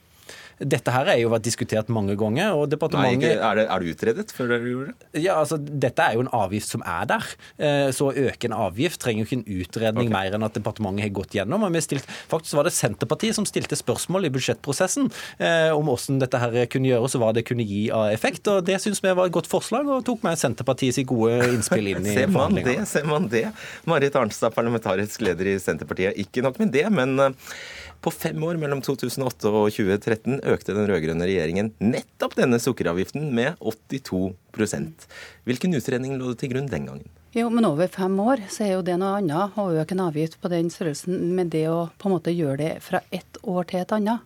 Dette 0.58 0.94
her 0.94 1.10
er 1.12 1.20
jo 1.22 1.30
vært 1.30 1.46
diskutert 1.46 1.90
mange 1.94 2.16
ganger. 2.18 2.56
og 2.58 2.72
departementet... 2.72 3.22
Nei, 3.22 3.34
er, 3.38 3.60
det, 3.60 3.66
er, 3.68 3.84
det, 3.84 3.94
utredet 3.94 4.34
før 4.34 4.50
dere 4.54 4.72
gjorde 4.72 4.94
det? 4.94 5.22
Ja, 5.22 5.38
altså, 5.42 5.60
Dette 5.62 6.04
er 6.04 6.18
jo 6.18 6.24
en 6.26 6.32
avgift 6.34 6.72
som 6.74 6.84
er 6.88 7.06
der. 7.12 7.28
Eh, 7.62 7.90
så 7.94 8.10
å 8.10 8.16
øke 8.28 8.50
en 8.50 8.56
avgift 8.58 9.02
trenger 9.04 9.24
jo 9.24 9.28
ikke 9.28 9.38
en 9.38 9.62
utredning 9.62 10.10
okay. 10.10 10.16
mer 10.16 10.38
enn 10.38 10.48
at 10.48 10.58
departementet 10.58 11.06
har 11.06 11.14
gått 11.20 11.38
gjennom. 11.38 11.68
og 11.68 11.76
vi 11.76 11.84
stilt, 11.86 12.10
Faktisk 12.32 12.58
var 12.58 12.68
det 12.68 12.74
Senterpartiet 12.74 13.38
som 13.38 13.46
stilte 13.46 13.78
spørsmål 13.78 14.28
i 14.28 14.34
budsjettprosessen 14.34 15.12
eh, 15.38 15.70
om 15.76 15.92
hvordan 15.92 16.22
dette 16.24 16.42
her 16.42 16.60
kunne 16.74 16.90
gjøres 16.90 17.18
og 17.18 17.26
hva 17.26 17.32
det 17.38 17.46
kunne 17.48 17.66
gi 17.68 17.88
av 17.94 18.10
effekt. 18.10 18.50
og 18.50 18.66
Det 18.68 18.80
syns 18.82 19.04
vi 19.06 19.14
var 19.14 19.30
et 19.30 19.38
godt 19.38 19.50
forslag, 19.52 19.86
og 19.86 20.06
tok 20.08 20.26
med 20.26 20.42
Senterpartiets 20.42 21.04
gode 21.08 21.38
innspill 21.54 21.94
inn 21.94 22.08
i 22.08 22.18
forhandlingene. 22.34 22.88
Ser 22.90 23.06
man 23.10 23.30
det? 23.32 23.46
Marit 23.90 24.18
Arnstad, 24.18 24.56
parlamentarisk 24.58 25.22
leder 25.28 25.54
i 25.54 25.60
Senterpartiet. 25.62 26.18
Ikke 26.18 26.42
nok 26.46 26.58
med 26.64 26.74
det, 26.74 26.88
men 26.94 27.18
eh, 27.22 27.54
på 28.02 28.14
fem 28.14 28.44
år, 28.44 28.60
mellom 28.62 28.82
2008 28.86 29.52
og 29.52 29.70
2013, 29.74 30.40
økte 30.54 30.76
den 30.76 30.90
rød-grønne 30.90 31.28
regjeringen 31.28 31.72
nettopp 31.84 32.38
denne 32.38 32.60
sukkeravgiften 32.62 33.30
med 33.36 33.58
82% 33.60 35.08
Hvilken 35.48 35.78
utredning 35.78 36.18
lå 36.20 36.34
det 36.34 36.42
til 36.44 36.54
grunn 36.54 36.70
den 36.72 36.90
gangen? 36.90 37.10
Jo, 37.38 37.50
men 37.54 37.68
over 37.68 37.90
fem 37.92 38.16
år 38.24 38.46
så 38.50 38.64
er 38.66 38.72
jo 38.78 38.86
det 38.86 38.96
noe 38.98 39.20
annet 39.20 39.58
å 39.60 39.68
øke 39.78 39.94
en 39.94 40.06
avgift 40.08 40.40
på 40.42 40.50
den 40.50 40.72
størrelsen 40.74 41.36
med 41.38 41.52
det 41.54 41.68
å 41.70 41.88
på 42.00 42.10
en 42.10 42.16
måte 42.16 42.34
gjøre 42.34 42.58
det 42.64 42.72
fra 42.86 43.04
ett 43.14 43.38
år 43.44 43.68
til 43.70 43.84
et 43.84 43.94
annet. 43.98 44.24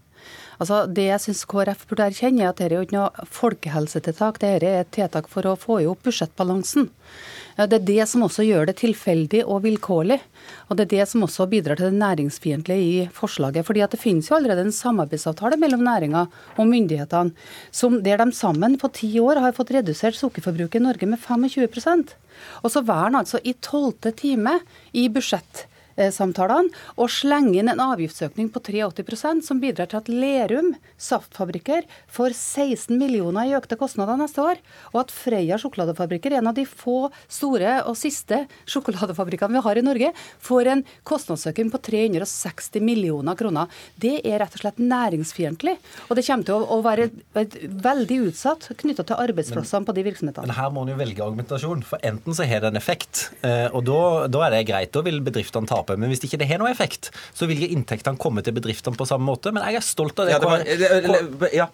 Altså, 0.61 0.85
Det 0.85 1.07
jeg 1.07 1.21
syns 1.23 1.41
KrF 1.49 1.87
burde 1.89 2.05
erkjenne, 2.11 2.43
er 2.45 2.51
at 2.51 2.59
dette 2.59 2.75
er 2.75 2.77
jo 2.77 2.85
ikke 2.85 2.99
noe 2.99 3.27
folkehelsetiltak. 3.33 4.37
Dette 4.43 4.67
er 4.69 4.81
et 4.83 4.91
tiltak 4.93 5.29
for 5.31 5.47
å 5.49 5.57
få 5.57 5.79
i 5.81 5.87
opp 5.89 6.03
budsjettbalansen. 6.05 6.91
Det 7.57 7.77
er 7.77 7.85
det 7.85 8.05
som 8.07 8.23
også 8.25 8.45
gjør 8.45 8.69
det 8.69 8.77
tilfeldig 8.79 9.41
og 9.43 9.63
vilkårlig. 9.65 10.19
Og 10.69 10.77
det 10.77 10.85
er 10.85 10.91
det 10.93 11.07
som 11.09 11.25
også 11.25 11.47
bidrar 11.49 11.79
til 11.79 11.89
det 11.89 11.99
næringsfiendtlige 11.99 12.85
i 12.85 13.07
forslaget. 13.13 13.65
fordi 13.65 13.81
at 13.81 13.91
det 13.91 13.99
finnes 13.99 14.29
jo 14.29 14.35
allerede 14.35 14.61
en 14.61 14.71
samarbeidsavtale 14.71 15.57
mellom 15.57 15.83
næringa 15.83 16.27
og 16.57 16.67
myndighetene 16.67 17.33
som 17.71 18.01
der 18.03 18.17
de 18.17 18.31
sammen 18.31 18.77
på 18.77 18.91
ti 18.93 19.19
år 19.19 19.41
har 19.41 19.57
fått 19.57 19.71
redusert 19.71 20.15
sukkerforbruket 20.15 20.79
i 20.79 20.83
Norge 20.83 21.05
med 21.07 21.19
25% 21.19 22.13
Og 22.63 22.71
så 22.71 22.81
velger 22.81 23.03
han 23.09 23.15
altså 23.15 23.39
i 23.43 23.53
tolvte 23.53 24.11
time 24.11 24.59
i 24.93 25.07
budsjett 25.09 25.67
samtalene 26.13 26.71
og 26.95 27.11
slenge 27.11 27.59
inn 27.59 27.71
en 27.71 27.83
avgiftsøkning 27.83 28.49
på 28.53 28.61
83% 28.63 29.45
som 29.45 29.59
bidrar 29.61 29.89
til 29.91 30.01
at 30.01 30.09
Lerum 30.11 30.73
saftfabrikker 31.01 31.87
får 32.11 32.35
16 32.35 32.97
millioner 32.99 33.49
i 33.49 33.55
økte 33.57 33.77
kostnader 33.79 34.19
neste 34.19 34.43
år, 34.43 34.61
og 34.93 35.03
at 35.03 35.13
Freia 35.13 35.57
sjokoladefabrikker, 35.61 36.35
en 36.37 36.51
av 36.51 36.57
de 36.57 36.65
få 36.67 37.09
store 37.31 37.79
og 37.89 37.97
siste 37.99 38.43
sjokoladefabrikkene 38.69 39.57
vi 39.57 39.65
har 39.65 39.79
i 39.79 39.85
Norge, 39.85 40.11
får 40.41 40.71
en 40.73 40.83
kostnadsøkning 41.07 41.71
på 41.73 41.81
360 41.89 42.83
millioner 42.85 43.37
kroner. 43.39 43.71
Det 44.01 44.19
er 44.21 44.41
rett 44.41 44.57
og 44.57 44.63
slett 44.63 44.81
næringsfiendtlig, 44.81 45.77
og 46.07 46.17
det 46.17 46.25
kommer 46.27 46.47
til 46.47 46.65
å 46.65 46.79
være 46.85 47.09
veldig 47.35 48.19
utsatt 48.29 48.69
knytta 48.81 49.05
til 49.07 49.21
arbeidsplassene 49.25 49.87
på 49.87 49.95
de 49.97 50.05
virksomhetene. 50.07 50.47
Men 50.49 50.57
her 50.57 50.73
må 50.73 50.85
en 50.85 50.93
jo 50.93 50.99
velge 50.99 51.25
argumentasjon, 51.25 51.83
for 51.87 52.03
enten 52.07 52.37
så 52.37 52.47
har 52.47 52.63
det 52.63 52.71
en 52.71 52.79
effekt, 52.79 53.27
eh, 53.45 53.67
og 53.71 53.85
da, 53.87 54.01
da 54.31 54.45
er 54.47 54.55
det 54.55 54.63
greit. 54.69 54.93
Da 54.93 55.03
vil 55.05 55.21
bedriftene 55.23 55.69
tape 55.69 55.80
tape. 55.81 55.97
Men 55.99 56.13
hvis 56.13 56.23
ikke 56.27 56.39
det 56.41 56.49
har 56.51 56.61
noe 56.61 56.71
effekt, 56.71 57.11
så 57.33 57.49
vil 57.49 57.61
ikke 57.61 57.77
inntektene 57.77 58.21
komme 58.21 58.43
til 58.45 58.55
bedriftene 58.57 58.97
på 58.97 59.07
samme 59.09 59.27
måte. 59.27 59.53
Men 59.55 59.65
jeg 59.69 59.81
er 59.81 59.85
stolt 59.85 60.19
av 60.21 60.29
det. 60.29 60.37
Ja, 60.37 60.43
det, 60.43 61.23
var, 61.41 61.55
ja, 61.55 61.71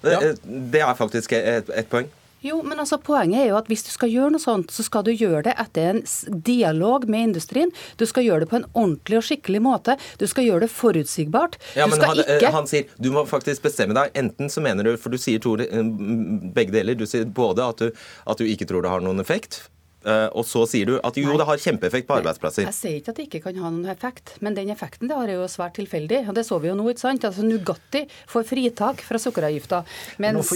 det 0.74 0.86
er 0.86 0.96
faktisk 0.98 1.36
et, 1.38 1.70
et 1.70 1.92
poeng. 1.92 2.10
Jo, 2.46 2.60
men 2.62 2.78
altså 2.80 3.00
Poenget 3.02 3.42
er 3.42 3.48
jo 3.50 3.58
at 3.58 3.70
hvis 3.72 3.84
du 3.88 3.90
skal 3.90 4.12
gjøre 4.14 4.36
noe 4.36 4.42
sånt, 4.42 4.72
så 4.74 4.86
skal 4.86 5.06
du 5.08 5.10
gjøre 5.12 5.48
det 5.48 5.56
etter 5.58 5.96
en 5.96 6.02
dialog 6.46 7.08
med 7.10 7.32
industrien. 7.32 7.72
Du 7.98 8.06
skal 8.10 8.28
gjøre 8.28 8.46
det 8.46 8.50
på 8.52 8.60
en 8.60 8.68
ordentlig 8.74 9.20
og 9.20 9.26
skikkelig 9.26 9.62
måte. 9.66 9.98
Du 10.22 10.28
skal 10.30 10.46
gjøre 10.46 10.68
det 10.68 10.72
forutsigbart. 10.74 11.58
Ja, 11.80 11.88
men 11.90 12.04
han, 12.04 12.22
ikke... 12.22 12.52
han, 12.54 12.70
sier 12.70 12.92
du 13.02 13.10
må 13.16 13.26
faktisk 13.30 13.66
bestemme 13.66 13.98
deg. 13.98 14.14
Enten 14.18 14.54
så 14.54 14.62
mener 14.64 14.86
du, 14.86 14.94
for 15.02 15.14
du 15.14 15.22
sier 15.22 15.42
to, 15.44 15.56
begge 15.58 16.76
deler. 16.76 17.00
Du 17.00 17.08
sier 17.10 17.26
både 17.26 17.66
at 17.66 17.82
du, 17.82 18.06
at 18.30 18.38
du 18.38 18.46
ikke 18.46 18.70
tror 18.70 18.86
det 18.86 18.94
har 18.94 19.04
noen 19.04 19.24
effekt 19.24 19.64
Eh, 19.77 19.77
og 20.06 20.46
så 20.48 20.64
sier 20.70 20.88
du 20.88 20.94
at 21.04 21.18
jo, 21.20 21.34
det 21.40 21.48
har 21.48 21.60
kjempeeffekt 21.62 22.08
på 22.08 22.16
arbeidsplasser. 22.20 22.68
Jeg 22.68 22.76
sier 22.76 23.00
ikke 23.00 23.14
at 23.14 23.18
det 23.20 23.26
ikke 23.28 23.42
kan 23.48 23.58
ha 23.64 23.72
noen 23.74 23.90
effekt, 23.92 24.36
men 24.46 24.56
den 24.58 24.70
effekten 24.74 25.10
det 25.10 25.18
har 25.18 25.32
jo 25.32 25.48
svært 25.52 25.76
tilfeldig. 25.80 26.24
og 26.30 26.36
Det 26.38 26.46
så 26.48 26.60
vi 26.62 26.70
jo 26.70 26.76
nå, 26.78 26.86
ikke 26.92 27.04
sant. 27.04 27.26
Altså 27.28 27.46
Nugatti 27.46 28.04
får 28.30 28.46
fritak 28.48 29.02
fra 29.06 29.20
sukkeravgifta, 29.22 29.82
mens, 30.24 30.52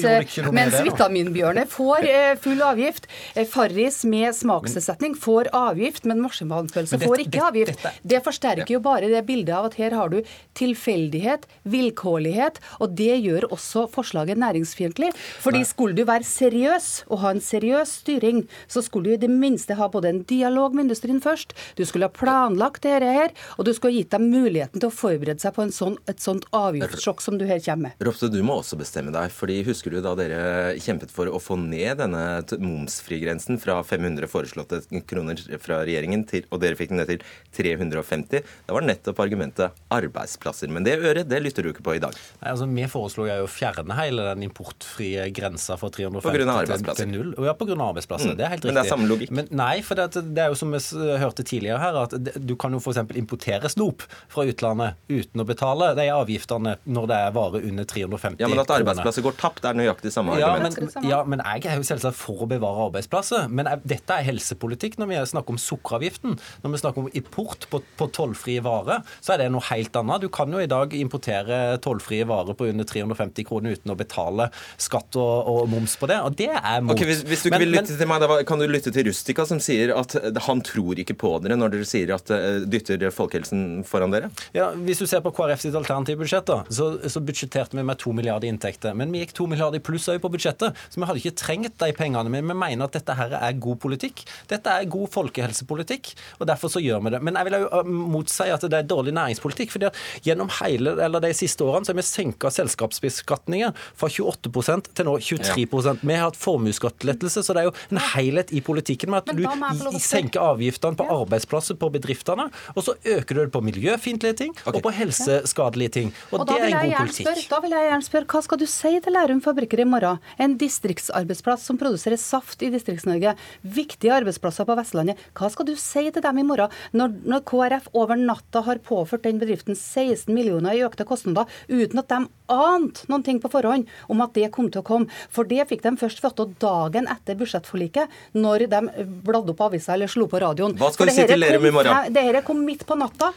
mens 0.54 0.78
Vitaminbjørnet 0.86 1.72
får 1.72 2.08
eh, 2.08 2.34
full 2.42 2.62
avgift. 2.66 3.10
Eh, 3.36 3.48
Farris 3.50 4.02
med 4.08 4.36
smakstilsetning 4.38 5.18
får 5.20 5.52
avgift, 5.58 6.08
men 6.10 6.22
marsipanpølse 6.24 7.02
får 7.02 7.26
ikke 7.26 7.44
avgift. 7.50 7.74
Dette, 7.82 7.94
det 8.14 8.22
forsterker 8.26 8.76
jo 8.76 8.82
bare 8.84 9.10
det 9.12 9.24
bildet 9.28 9.56
av 9.58 9.70
at 9.72 9.78
her 9.82 9.96
har 9.98 10.14
du 10.14 10.22
tilfeldighet, 10.58 11.48
vilkårlighet, 11.72 12.62
og 12.80 12.96
det 13.00 13.18
gjør 13.24 13.50
også 13.52 13.88
forslaget 13.92 14.40
næringsfiendtlig. 14.42 15.12
Fordi 15.44 15.64
skulle 15.68 15.98
du 15.98 16.06
være 16.08 16.28
seriøs 16.28 16.92
og 17.10 17.24
ha 17.26 17.34
en 17.36 17.44
seriøs 17.44 17.98
styring, 18.04 18.44
så 18.72 18.84
skulle 18.86 19.12
du 19.12 19.18
i 19.18 19.22
det 19.26 19.31
minste 19.40 19.78
ha 19.80 19.88
både 19.92 20.12
en 20.12 20.24
dialog 20.28 20.76
med 20.76 20.88
industrien 20.88 21.22
først, 21.24 21.56
du 21.78 21.86
skulle 21.88 22.10
ha 22.10 22.14
planlagt 22.14 22.84
dette 22.86 23.12
her, 23.12 23.34
og 23.58 23.68
du 23.68 23.74
skulle 23.74 23.94
ha 23.96 24.02
gitt 24.02 24.14
dem 24.14 24.30
muligheten 24.32 24.82
til 24.82 24.90
å 24.90 24.94
forberede 24.94 25.42
seg 25.44 25.56
på 25.56 25.68
sånn, 25.74 25.98
et 26.12 26.22
sånt 26.24 26.48
avgiftssjokk 26.56 27.24
som 27.24 27.38
du 27.40 27.46
her 27.50 27.62
kommer 27.64 27.92
med. 27.92 28.06
Ropstad, 28.06 28.34
du 28.34 28.42
må 28.46 28.58
også 28.62 28.80
bestemme 28.80 29.14
deg. 29.14 29.32
fordi 29.34 29.62
Husker 29.68 29.94
du 29.94 30.02
da 30.04 30.14
dere 30.18 30.76
kjempet 30.82 31.14
for 31.14 31.30
å 31.30 31.40
få 31.42 31.58
ned 31.60 32.02
denne 32.02 32.24
momsfrigrensen 32.62 33.60
fra 33.62 33.80
500 33.86 34.30
foreslåtte 34.32 34.82
kroner 35.08 35.40
fra 35.62 35.82
regjeringen, 35.86 36.26
til, 36.30 36.46
og 36.50 36.62
dere 36.64 36.78
fikk 36.80 36.94
den 36.94 37.02
ned 37.02 37.12
til 37.12 37.26
350? 37.58 38.46
Da 38.68 38.76
var 38.76 38.86
nettopp 38.86 39.22
argumentet 39.24 39.78
arbeidsplasser. 39.94 40.72
Men 40.72 40.86
det 40.88 40.98
øret 41.00 41.30
det 41.30 41.42
lytter 41.44 41.66
du 41.66 41.72
ikke 41.72 41.86
på 41.86 41.98
i 41.98 42.04
dag. 42.04 42.16
Nei, 42.42 42.52
altså 42.54 42.68
Vi 42.72 42.88
foreslo 42.92 43.28
jo 43.30 43.46
å 43.46 43.52
fjerne 43.52 43.98
hele 44.00 44.26
den 44.32 44.46
importfrie 44.48 45.28
grensa 45.36 45.78
fra 45.80 45.92
350 45.94 46.72
til, 46.72 46.94
til 47.02 47.12
null. 47.12 47.34
Ja, 47.46 47.56
pga. 47.58 47.78
arbeidsplasser. 47.78 48.34
Mm. 48.34 48.38
Det 48.40 48.46
er 48.46 48.54
helt 48.56 48.62
riktig. 48.62 48.72
Men 48.72 48.80
det 48.80 48.86
er 48.86 48.92
samme 48.92 49.10
logikk. 49.22 49.36
Men 49.36 49.50
nei, 49.58 49.82
for 49.86 50.00
det, 50.00 50.24
det, 50.36 50.44
er 50.44 50.52
jo 50.52 50.58
som 50.60 50.74
vi 50.74 50.82
hørte 51.22 51.46
tidligere 51.48 51.80
her, 51.82 51.98
at 52.04 52.16
du 52.36 52.56
kan 52.60 52.74
jo 52.74 52.82
f.eks. 52.82 53.00
importere 53.20 53.70
snop 53.72 54.06
fra 54.32 54.46
utlandet 54.50 55.00
uten 55.12 55.44
å 55.44 55.48
betale 55.48 55.92
de 55.98 56.08
avgiftene 56.14 56.78
når 56.84 57.10
det 57.12 57.20
er 57.28 57.36
varer 57.36 57.68
under 57.70 57.88
350 57.88 58.38
kroner. 58.38 58.42
Ja, 58.42 58.50
Men 58.52 58.64
at 58.64 58.74
arbeidsplasser 58.76 59.26
går 59.26 59.38
tapt, 59.40 59.66
er 59.66 59.78
nøyaktig 59.78 60.14
samme 60.14 60.38
ja, 60.40 60.52
argument. 60.52 60.80
Men, 60.82 61.10
ja, 61.10 61.22
men 61.28 61.44
jeg 61.46 61.68
er 61.70 61.80
jo 61.80 61.88
selvsagt 61.88 62.18
for 62.18 62.46
å 62.46 62.50
bevare 62.50 62.88
arbeidsplasser. 62.90 63.50
Men 63.52 63.70
jeg, 63.70 63.84
dette 63.96 64.18
er 64.18 64.28
helsepolitikk 64.28 64.98
når 65.02 65.12
vi 65.12 65.22
snakker 65.34 65.56
om 65.56 65.62
sukkeravgiften. 65.62 66.38
Når 66.64 66.76
vi 66.76 66.82
snakker 66.84 67.06
om 67.06 67.12
import 67.22 67.68
på, 67.72 67.82
på 68.00 68.10
tollfrie 68.16 68.64
varer, 68.66 69.06
så 69.20 69.36
er 69.36 69.44
det 69.44 69.52
noe 69.54 69.66
helt 69.72 69.96
annet. 70.00 70.26
Du 70.26 70.32
kan 70.34 70.52
jo 70.52 70.62
i 70.62 70.70
dag 70.70 70.96
importere 70.98 71.62
tollfrie 71.84 72.28
varer 72.30 72.58
på 72.58 72.70
under 72.72 72.88
350 72.88 73.48
kroner 73.48 73.78
uten 73.78 73.94
å 73.94 73.98
betale 74.00 74.50
skatt 74.82 75.18
og, 75.20 75.52
og 75.52 75.70
moms 75.72 75.96
på 76.00 76.10
det, 76.10 76.18
og 76.26 76.36
det 76.40 76.52
er 76.52 76.82
mot. 76.84 76.96
Okay, 76.96 77.08
hvis, 77.10 77.24
hvis, 77.28 77.44
du 77.44 77.50
ikke 77.50 77.58
men, 77.58 77.66
vil 77.66 77.74
lytte 77.76 77.94
men, 77.94 78.00
til 78.02 78.10
meg, 78.10 78.24
da 78.24 78.40
kan 78.48 78.62
du 78.62 78.68
lytte 78.70 78.94
til 78.94 79.11
Rustica, 79.12 79.46
som 79.46 79.60
sier 79.64 79.92
at 79.96 80.16
han 80.48 80.64
tror 80.66 81.00
ikke 81.02 81.18
på 81.20 81.36
dere 81.44 81.58
når 81.60 81.76
dere 81.76 81.88
sier 81.88 82.14
at 82.16 82.32
uh, 82.32 82.64
dytter 82.70 83.04
folkehelsen 83.14 83.84
foran 83.88 84.14
dere? 84.14 84.32
Ja, 84.56 84.72
Hvis 84.76 85.02
du 85.04 85.08
ser 85.10 85.24
på 85.26 85.34
KrF 85.36 85.66
sitt 85.66 85.78
alternative 85.78 86.24
budsjett, 86.24 86.48
da, 86.48 86.62
så, 86.72 86.94
så 87.12 87.22
budsjetterte 87.24 87.78
vi 87.78 87.86
med 87.86 88.00
to 88.02 88.14
milliarder 88.16 88.48
i 88.48 88.52
inntekter. 88.54 88.96
Men 88.98 89.12
vi 89.14 89.24
gikk 89.24 89.36
to 89.38 89.48
milliarder 89.52 89.82
i 89.82 89.84
pluss 89.84 90.10
på 90.22 90.32
budsjettet, 90.32 90.78
så 90.90 91.00
vi 91.00 91.08
hadde 91.08 91.22
ikke 91.22 91.38
trengt 91.40 91.78
de 91.82 91.92
pengene. 91.96 92.32
Men 92.32 92.48
vi 92.48 92.58
mener 92.58 92.88
at 92.88 92.96
dette 92.98 93.16
her 93.18 93.36
er 93.38 93.60
god 93.62 93.80
politikk. 93.84 94.24
Dette 94.52 94.74
er 94.74 94.90
god 94.92 95.12
folkehelsepolitikk, 95.14 96.14
og 96.40 96.48
derfor 96.50 96.72
så 96.74 96.82
gjør 96.84 97.04
vi 97.06 97.14
det. 97.16 97.22
Men 97.26 97.40
jeg 97.40 97.50
vil 97.50 97.58
jo 97.62 97.70
eh, 97.80 97.92
motsi 98.16 98.50
at 98.52 98.66
det 98.66 98.80
er 98.80 98.90
dårlig 98.90 99.16
næringspolitikk. 99.18 99.74
fordi 99.76 99.90
at 99.90 100.00
gjennom 100.26 100.52
hele, 100.62 100.96
eller 101.04 101.24
de 101.24 101.34
siste 101.38 101.66
årene 101.66 101.88
så 101.88 101.94
har 101.94 102.00
vi 102.02 102.08
senka 102.08 102.52
selskapsbeskatningen 102.54 103.76
fra 103.98 104.10
28% 104.12 104.92
til 104.98 105.08
nå 105.08 105.18
23 105.20 105.66
ja. 105.72 105.96
Vi 106.02 106.16
har 106.16 106.30
hatt 106.30 106.40
formuesskattelettelse, 106.40 107.44
så 107.44 107.56
det 107.56 107.64
er 107.64 107.70
jo 107.70 107.76
en 107.92 108.02
helhet 108.14 108.52
i 108.54 108.62
politikken 108.66 109.01
politikken 109.02 109.12
med 109.12 109.88
at 109.88 109.94
du 109.94 110.00
senker 110.00 110.44
avgiftene 110.44 110.98
på 110.98 111.06
arbeidsplasser 111.10 111.78
på 111.80 111.90
bedriftene, 111.94 112.50
og 112.76 112.84
så 112.86 112.96
øker 113.04 113.36
du 113.36 113.42
det 113.42 113.52
på 113.54 113.62
miljøfiendtlige 113.66 114.38
ting 114.38 114.56
og 114.66 114.82
på 114.82 114.92
helseskadelige 114.92 115.90
ting. 115.90 116.14
Og, 116.32 116.42
Og 116.42 116.48
det 116.48 116.58
er 116.58 116.68
en 116.68 116.78
god 116.78 116.98
politikk. 117.06 117.28
Spør, 117.28 117.42
da 117.50 117.62
vil 117.66 117.76
jeg 117.76 117.90
gjerne 117.90 118.08
spørre, 118.08 118.30
hva 118.32 118.42
skal 118.46 118.62
du 118.62 118.66
si 118.70 118.94
til 119.02 119.16
Lærum 119.16 119.42
fabrikker 119.42 119.82
i 119.82 119.88
morgen? 119.88 120.22
En 120.42 120.58
distriktsarbeidsplass 120.58 121.66
som 121.68 121.80
produserer 121.82 122.20
saft 122.20 122.62
i 122.62 122.72
Distrikts-Norge. 122.74 123.36
Viktige 123.62 124.14
arbeidsplasser 124.16 124.68
på 124.68 124.78
Vestlandet. 124.80 125.20
Hva 125.38 125.52
skal 125.52 125.70
du 125.70 125.76
si 125.80 126.06
til 126.10 126.24
dem 126.24 126.42
i 126.42 126.46
morgen, 126.48 126.74
når, 126.94 127.16
når 127.26 127.46
KrF 127.50 127.90
over 127.98 128.20
natta 128.20 128.64
har 128.66 128.82
påført 128.86 129.26
den 129.26 129.42
bedriften 129.42 129.78
16 129.78 130.34
millioner 130.34 130.78
i 130.78 130.86
økte 130.86 131.08
kostnader, 131.08 131.50
uten 131.70 132.02
at 132.02 132.12
de 132.12 132.22
ante 132.52 133.08
noen 133.08 133.24
ting 133.24 133.40
på 133.40 133.52
forhånd 133.52 133.88
om 134.12 134.24
at 134.24 134.36
det 134.36 134.52
kom 134.54 134.70
til 134.72 134.84
å 134.84 134.88
komme? 134.88 135.22
For 135.32 135.48
det 135.48 135.68
fikk 135.70 135.86
de 135.86 135.96
først 136.00 136.22
vite 136.24 136.48
dagen 136.62 137.08
etter 137.12 137.38
budsjettforliket, 137.40 138.12
når 138.38 138.68
de 138.72 138.82
bladde 139.06 139.54
opp 139.54 139.64
avisa 139.68 139.96
eller 139.96 140.12
slo 140.12 140.28
på 140.32 140.42
radioen. 140.42 140.76
Hva 140.80 140.92
skal 140.94 141.10
du 141.10 141.16
si 141.16 141.26
til 141.30 141.42
Lerum 141.42 141.66
i 141.70 141.74
morgen? 141.74 142.14
Dette 142.14 142.44
kom 142.48 142.62
midt 142.66 142.86
på 142.88 142.98
natta. 143.00 143.32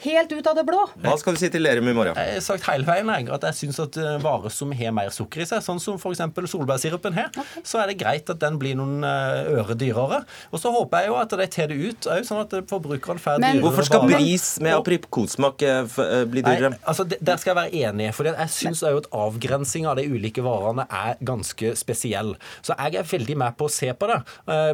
Helt 0.00 0.32
ut 0.32 0.46
av 0.48 0.54
det 0.56 0.64
blå. 0.64 0.78
Hva 1.04 1.12
skal 1.20 1.34
du 1.36 1.38
si 1.42 1.48
til 1.52 1.60
Lerum 1.62 1.88
i 1.90 1.92
morgen? 1.96 2.16
Jeg 2.16 2.38
har 2.38 2.44
sagt 2.44 2.64
hele 2.70 2.86
veien 2.88 3.08
jeg, 3.12 3.26
at 3.36 3.42
jeg 3.50 3.56
syns 3.58 3.80
at 3.82 3.96
eh, 4.00 4.16
varer 4.22 4.52
som 4.54 4.70
har 4.72 4.94
mer 4.96 5.10
sukker 5.12 5.42
i 5.44 5.46
seg, 5.48 5.60
sånn 5.66 5.80
som 5.82 5.98
f.eks. 6.00 6.22
solbærsirupen 6.48 7.12
her, 7.18 7.28
så 7.66 7.82
er 7.82 7.90
det 7.92 7.98
greit 8.00 8.30
at 8.32 8.40
den 8.40 8.56
blir 8.60 8.78
noen 8.80 9.04
eh, 9.04 9.50
øre 9.60 9.76
dyrere. 9.76 10.22
Og 10.54 10.62
så 10.62 10.72
håper 10.72 11.04
jeg 11.04 11.10
jo 11.12 11.18
at 11.20 11.34
de 11.36 11.48
tar 11.52 11.68
det 11.68 11.76
ut 11.90 12.08
òg, 12.14 12.24
sånn 12.24 12.40
at 12.46 12.56
forbrukerne 12.70 13.20
får 13.20 13.38
Men- 13.44 13.58
dyrere 13.58 13.66
Hvorfor 13.66 13.88
skal 13.90 14.04
varer. 14.06 14.16
bris 14.24 14.46
med 14.64 14.78
aprikotsmak 14.78 15.66
eh, 15.68 16.24
bli 16.32 16.44
dyrere? 16.48 16.72
Nei, 16.74 16.80
altså 16.88 17.04
Der 17.10 17.36
skal 17.42 17.52
jeg 17.54 17.58
være 17.60 17.84
enig. 17.90 18.08
For 18.16 18.24
jeg 18.30 18.48
syns 18.56 18.82
òg 18.88 19.02
at 19.02 19.10
avgrensing 19.12 19.84
av 19.90 20.00
de 20.00 20.06
ulike 20.08 20.40
varene 20.46 20.86
er 20.88 21.20
ganske 21.20 21.74
spesiell. 21.76 22.34
Så 22.64 22.72
jeg 22.78 22.96
er 23.02 23.04
veldig 23.12 23.36
med 23.44 23.56
på 23.60 23.68
å 23.68 23.72
se 23.76 23.92
på 23.92 24.08
det. 24.08 24.20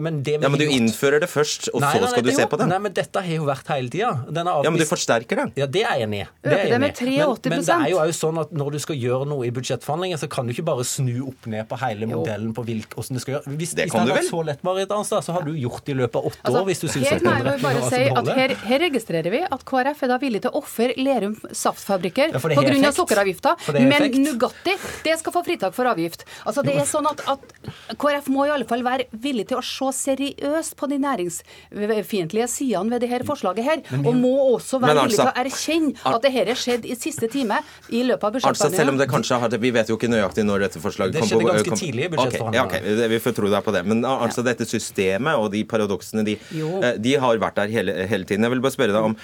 Men 0.06 0.22
det 0.22 0.38
Ja, 0.40 0.48
men 0.48 0.58
du 0.60 0.66
gjort- 0.66 0.78
innfører 0.78 1.20
det 1.20 1.28
først, 1.32 1.68
og 1.74 1.80
Nei, 1.82 1.90
så 1.90 1.94
nei, 1.98 2.00
nei, 2.06 2.10
skal 2.14 2.22
du 2.22 2.30
det 2.30 2.36
se 2.36 2.42
jo- 2.46 2.48
på 2.54 2.58
det? 2.62 2.68
Nei, 2.70 2.78
men 2.78 2.92
dette 2.92 3.22
har 3.26 3.34
jo 3.34 3.44
vært 3.50 3.66
hele 3.74 3.90
tida. 3.90 4.12
Ja, 4.30 4.70
men 4.70 4.78
du 4.78 4.84
forsterker 4.86 5.15
det. 5.20 5.52
Ja, 5.56 5.66
det 5.66 5.82
er 5.84 5.94
jeg 5.98 6.02
enig 6.08 6.20
i. 6.20 6.26
Øker 6.46 6.56
er 6.56 6.70
det 6.70 6.80
med 6.80 7.00
enig 7.00 7.14
i. 7.14 7.18
men, 7.18 7.28
83%? 7.36 7.50
men 7.50 7.60
det 7.64 7.74
er 7.76 7.90
jo 7.90 7.98
også 8.02 8.20
sånn 8.26 8.38
at 8.40 8.52
når 8.52 8.70
du 8.72 8.78
skal 8.78 8.96
gjøre 8.96 9.26
noe 9.26 9.46
i 9.46 9.50
budsjettforhandlinger, 9.50 10.16
så 10.18 10.28
kan 10.28 10.46
du 10.46 10.52
ikke 10.52 10.64
bare 10.66 10.84
snu 10.84 11.26
opp 11.28 11.46
ned 11.46 11.66
på 11.68 11.76
hele 11.80 12.06
modellen 12.06 12.52
på 12.54 12.64
hvilk, 12.66 12.94
hvordan 12.94 13.14
det 13.16 13.22
skal 13.22 13.34
gjøre. 13.36 13.56
Hvis 13.56 13.74
Det 13.76 13.84
hvis 13.86 13.92
det 13.92 13.92
du 13.92 13.98
hadde 13.98 14.14
vært 14.16 14.30
så 14.30 14.42
lett, 14.44 14.62
Marit 14.64 14.90
Arnstad, 14.90 15.22
så 15.24 15.32
har 15.32 15.42
du 15.42 15.52
gjort 15.56 15.84
det 15.84 15.92
i 15.92 15.98
løpet 15.98 16.16
av 16.16 16.26
åtte 16.26 16.40
Altså, 16.44 16.60
år. 16.60 16.66
hvis 16.66 16.80
du 16.80 16.88
synes 16.88 17.08
her 17.08 17.16
at 17.16 17.44
det 17.46 17.62
bare 17.62 17.82
si 17.90 18.02
at 18.10 18.28
her, 18.36 18.54
her 18.66 18.78
registrerer 18.86 19.30
vi 19.30 19.40
at 19.46 19.64
KrF 19.64 20.02
er 20.02 20.08
da 20.08 20.18
villig 20.18 20.42
til 20.42 20.50
å 20.50 20.60
ofre 20.62 20.92
Lerum 20.96 21.34
saftfabrikker 21.52 22.32
Ja, 22.32 22.38
pga. 22.40 22.92
sukkeravgifta, 22.92 23.56
men 23.74 23.92
effekt. 23.92 24.16
Nugatti 24.16 24.76
det 25.04 25.18
skal 25.18 25.32
få 25.32 25.42
fritak 25.44 25.74
for 25.74 25.84
avgift. 25.86 26.24
Altså 26.46 26.62
det 26.64 26.74
er 26.76 26.84
sånn 26.88 27.06
at, 27.06 27.20
at 27.28 27.96
KrF 27.98 28.28
må 28.28 28.46
i 28.46 28.50
alle 28.50 28.64
fall 28.68 28.82
være 28.82 29.06
villig 29.12 29.48
til 29.48 29.58
å 29.58 29.62
se 29.64 29.90
seriøst 29.92 30.76
på 30.76 30.88
de 30.90 30.98
næringsfiendtlige 31.02 32.48
sidene 32.50 32.90
ved 32.90 33.00
det 33.04 33.10
her 33.10 33.24
forslaget 33.26 33.64
her, 33.66 33.82
og 34.02 34.14
må 34.16 34.34
også 34.56 34.80
være 34.82 35.05
villig 35.06 35.16
til 35.16 35.24
altså- 35.24 35.32
å 35.32 35.44
erkjenne 35.44 36.14
at 36.16 36.22
det 36.22 36.56
skjedde 36.56 36.84
er 36.86 36.92
i 36.92 36.98
siste 36.98 37.30
time 37.32 37.58
i 37.90 38.02
løpet 38.02 38.24
av 38.24 38.36
Altså, 38.50 38.70
selv 38.74 38.90
om 38.92 38.98
det 38.98 39.08
kanskje 39.08 39.40
har 39.40 39.48
Vi 39.56 39.70
vet 39.70 39.88
jo 39.88 39.96
ikke 39.96 40.10
nøyaktig 40.10 40.44
når 40.44 40.66
dette 40.66 40.80
forslaget 40.82 41.12
Det 41.12 41.20
kom 41.20 41.28
skjedde 41.30 41.48
ganske 41.50 41.68
kom- 41.68 41.78
tidlig 41.78 42.04
i 42.04 42.08
budsjettforhandlingene. 42.12 42.66
Okay, 42.66 42.80
ja, 42.84 42.94
okay, 42.94 43.08
Vi 43.08 43.18
får 43.18 43.34
tro 43.34 43.50
deg 43.50 43.64
på 43.64 43.72
det. 43.72 43.86
Men 43.86 44.02
altså, 44.04 44.44
dette 44.44 44.66
systemet 44.68 45.38
og 45.38 45.50
de 45.52 45.64
paradoksene, 45.64 46.24
de, 46.24 46.38
eh, 46.52 46.96
de 46.98 47.14
har 47.14 47.36
vært 47.38 47.54
der 47.54 47.68
hele, 47.68 48.06
hele 48.06 48.24
tiden. 48.24 48.42
Jeg 48.42 48.50
vil 48.50 48.60
bare 48.60 48.72
spørre 48.76 48.92
deg 48.92 49.04
om 49.04 49.16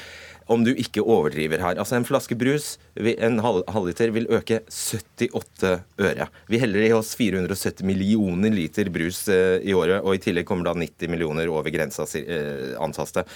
om 0.50 0.64
du 0.64 0.72
ikke 0.74 1.02
overdriver 1.04 1.60
her. 1.62 1.78
Altså 1.80 1.96
En 1.96 2.04
flaske 2.04 2.36
brus, 2.38 2.76
en 2.96 3.38
halv- 3.38 3.64
halvliter, 3.72 4.12
vil 4.12 4.26
øke 4.26 4.60
78 4.68 5.82
øre. 6.00 6.28
Vi 6.48 6.58
heller 6.58 6.86
i 6.88 6.92
oss 6.92 7.14
470 7.14 7.84
millioner 7.86 8.50
liter 8.50 8.90
brus 8.92 9.28
eh, 9.28 9.60
i 9.62 9.72
året, 9.76 10.02
og 10.02 10.14
i 10.14 10.18
tillegg 10.22 10.44
kommer 10.48 10.64
da 10.64 10.74
90 10.74 11.08
millioner 11.12 11.48
over 11.52 11.70
grensa, 11.70 12.06
eh, 12.18 12.74
antas 12.82 13.12
det. 13.12 13.26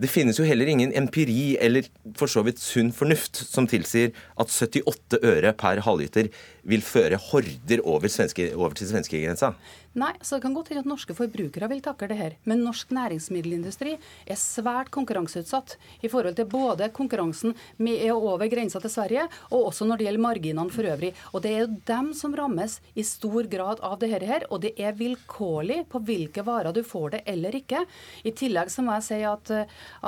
Det 0.00 0.08
finnes 0.08 0.38
jo 0.40 0.46
heller 0.48 0.70
ingen 0.72 0.92
empiri 0.96 1.58
eller 1.60 1.84
for 2.16 2.30
så 2.30 2.40
vidt 2.46 2.62
sunn 2.62 2.92
fornuft 2.96 3.36
som 3.44 3.66
tilsier 3.68 4.14
at 4.40 4.48
78 4.48 5.20
øre 5.20 5.52
per 5.52 5.82
halvliter 5.84 6.30
vil 6.64 6.84
føre 6.86 7.18
horder 7.20 7.82
over, 7.84 8.08
svenske, 8.08 8.48
over 8.56 8.72
til 8.78 8.88
svenskegrensa. 8.88 9.52
Nei, 9.92 10.12
så 10.24 10.36
det 10.36 10.46
kan 10.46 10.54
godt 10.56 10.70
hende 10.72 10.82
at 10.86 10.88
norske 10.88 11.14
forbrukere 11.16 11.68
vil 11.68 11.82
takle 11.84 12.08
det 12.08 12.16
her. 12.16 12.36
Men 12.48 12.62
norsk 12.64 12.94
næringsmiddelindustri 12.96 13.96
er 14.00 14.38
svært 14.40 14.88
konkurranseutsatt 14.94 15.76
i 16.00 16.08
forhold 16.08 16.38
til 16.38 16.48
både 16.48 16.88
konkurransen 16.96 17.52
med 17.76 18.06
over 18.12 18.48
grensa 18.52 18.80
til 18.80 18.92
Sverige, 18.92 19.26
og 19.50 19.68
også 19.68 19.84
når 19.88 20.00
det 20.00 20.06
gjelder 20.08 20.24
marginene 20.24 20.72
for 20.72 20.88
øvrig. 20.88 21.12
Og 21.32 21.44
det 21.44 21.52
er 21.52 21.64
jo 21.64 21.74
dem 21.90 22.12
som 22.16 22.36
rammes 22.38 22.78
i 22.96 23.04
stor 23.04 23.48
grad 23.52 23.82
av 23.84 23.98
det 24.00 24.10
her, 24.14 24.46
og 24.48 24.62
det 24.64 24.72
er 24.80 24.96
vilkårlig 24.96 25.82
på 25.92 26.00
hvilke 26.08 26.44
varer 26.46 26.72
du 26.72 26.82
får 26.86 27.16
det 27.16 27.22
eller 27.34 27.60
ikke. 27.60 27.84
I 28.24 28.32
tillegg 28.36 28.72
så 28.72 28.84
må 28.84 28.96
jeg 28.96 29.06
si 29.10 29.20
at, 29.28 29.52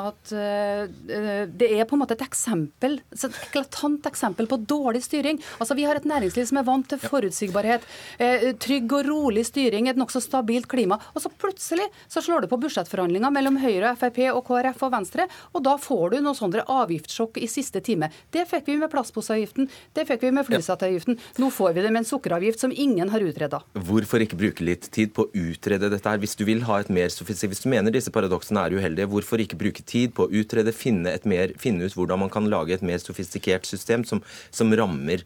at 0.00 0.35
eh, 0.38 1.45
det 1.50 1.71
er 1.75 1.85
på 1.88 1.99
en 1.99 2.05
måte 2.05 2.17
et 2.17 2.25
eksempel, 2.25 2.99
et 3.12 3.41
eklatant 3.50 4.09
eksempel 4.09 4.49
på 4.49 4.61
dårlig 4.64 5.05
styring. 5.05 5.41
Altså 5.59 5.76
Vi 5.76 5.85
har 5.85 6.00
et 6.00 6.09
næringsliv 6.09 6.49
som 6.49 6.61
er 6.61 6.69
vant 6.69 6.88
til 6.88 7.03
forutsigbarhet, 7.03 7.85
eh, 8.18 8.51
trygg 8.57 8.92
og 8.97 9.09
rolig 9.11 9.44
styring, 9.49 9.73
et 9.74 9.98
nokså 9.98 10.22
stabilt 10.22 10.68
klima. 10.70 10.98
Og 11.14 11.24
så 11.24 11.30
plutselig 11.30 11.87
så 12.08 12.22
slår 12.24 12.44
det 12.44 12.50
på 12.52 12.58
budsjettforhandlinger 12.62 13.32
mellom 13.34 13.58
Høyre, 13.62 13.94
Frp 13.98 14.20
og 14.32 14.42
KrF 14.46 14.84
og 14.87 14.92
Venstre, 14.94 15.26
og 15.52 15.64
da 15.66 15.74
får 15.80 16.14
du 16.14 16.18
noe 16.24 16.38
sånne 16.38 16.64
avgiftssjokk 16.70 17.40
i 17.42 17.48
siste 17.50 17.82
time. 17.84 18.10
Det 18.34 18.46
fikk 18.50 18.70
vi 18.70 18.78
med 18.80 18.92
plastposeavgiften, 18.92 19.68
det 19.96 20.06
fikk 20.08 20.26
vi 20.26 20.32
med 20.38 20.46
flyseteavgiften. 20.48 21.18
Nå 21.42 21.50
får 21.54 21.74
vi 21.76 21.84
det 21.84 21.92
med 21.92 22.04
en 22.04 22.08
sukkeravgift 22.08 22.62
som 22.62 22.74
ingen 22.74 23.10
har 23.12 23.24
utreda. 23.24 23.62
Hvorfor 23.74 24.24
ikke 24.24 24.38
bruke 24.40 24.66
litt 24.66 24.88
tid 24.94 25.14
på 25.16 25.26
å 25.26 25.44
utrede 25.50 25.90
dette 25.92 26.10
her? 26.10 26.22
Hvis 26.22 26.37
du 26.38 26.44
vil 26.48 26.64
ha 26.68 26.80
et 26.80 26.92
mer 26.92 27.12
sofistikert, 27.12 27.54
hvis 27.54 27.64
du 27.64 27.70
mener 27.72 27.94
disse 27.94 28.12
paradoksene 28.14 28.66
er 28.66 28.78
uheldige, 28.78 29.10
hvorfor 29.10 29.42
ikke 29.42 29.60
bruke 29.60 29.84
tid 29.87 30.14
på 30.16 30.28
å 30.28 30.32
utrede, 30.32 30.74
finne, 30.76 31.16
mer, 31.30 31.54
finne 31.60 31.88
ut 31.88 31.96
hvordan 31.96 32.24
man 32.24 32.32
kan 32.32 32.48
lage 32.50 32.76
et 32.76 32.87
mer 32.87 33.00
sofistikert 33.02 33.68
system 33.68 34.06
som, 34.08 34.22
som 34.54 34.72
rammer 34.74 35.24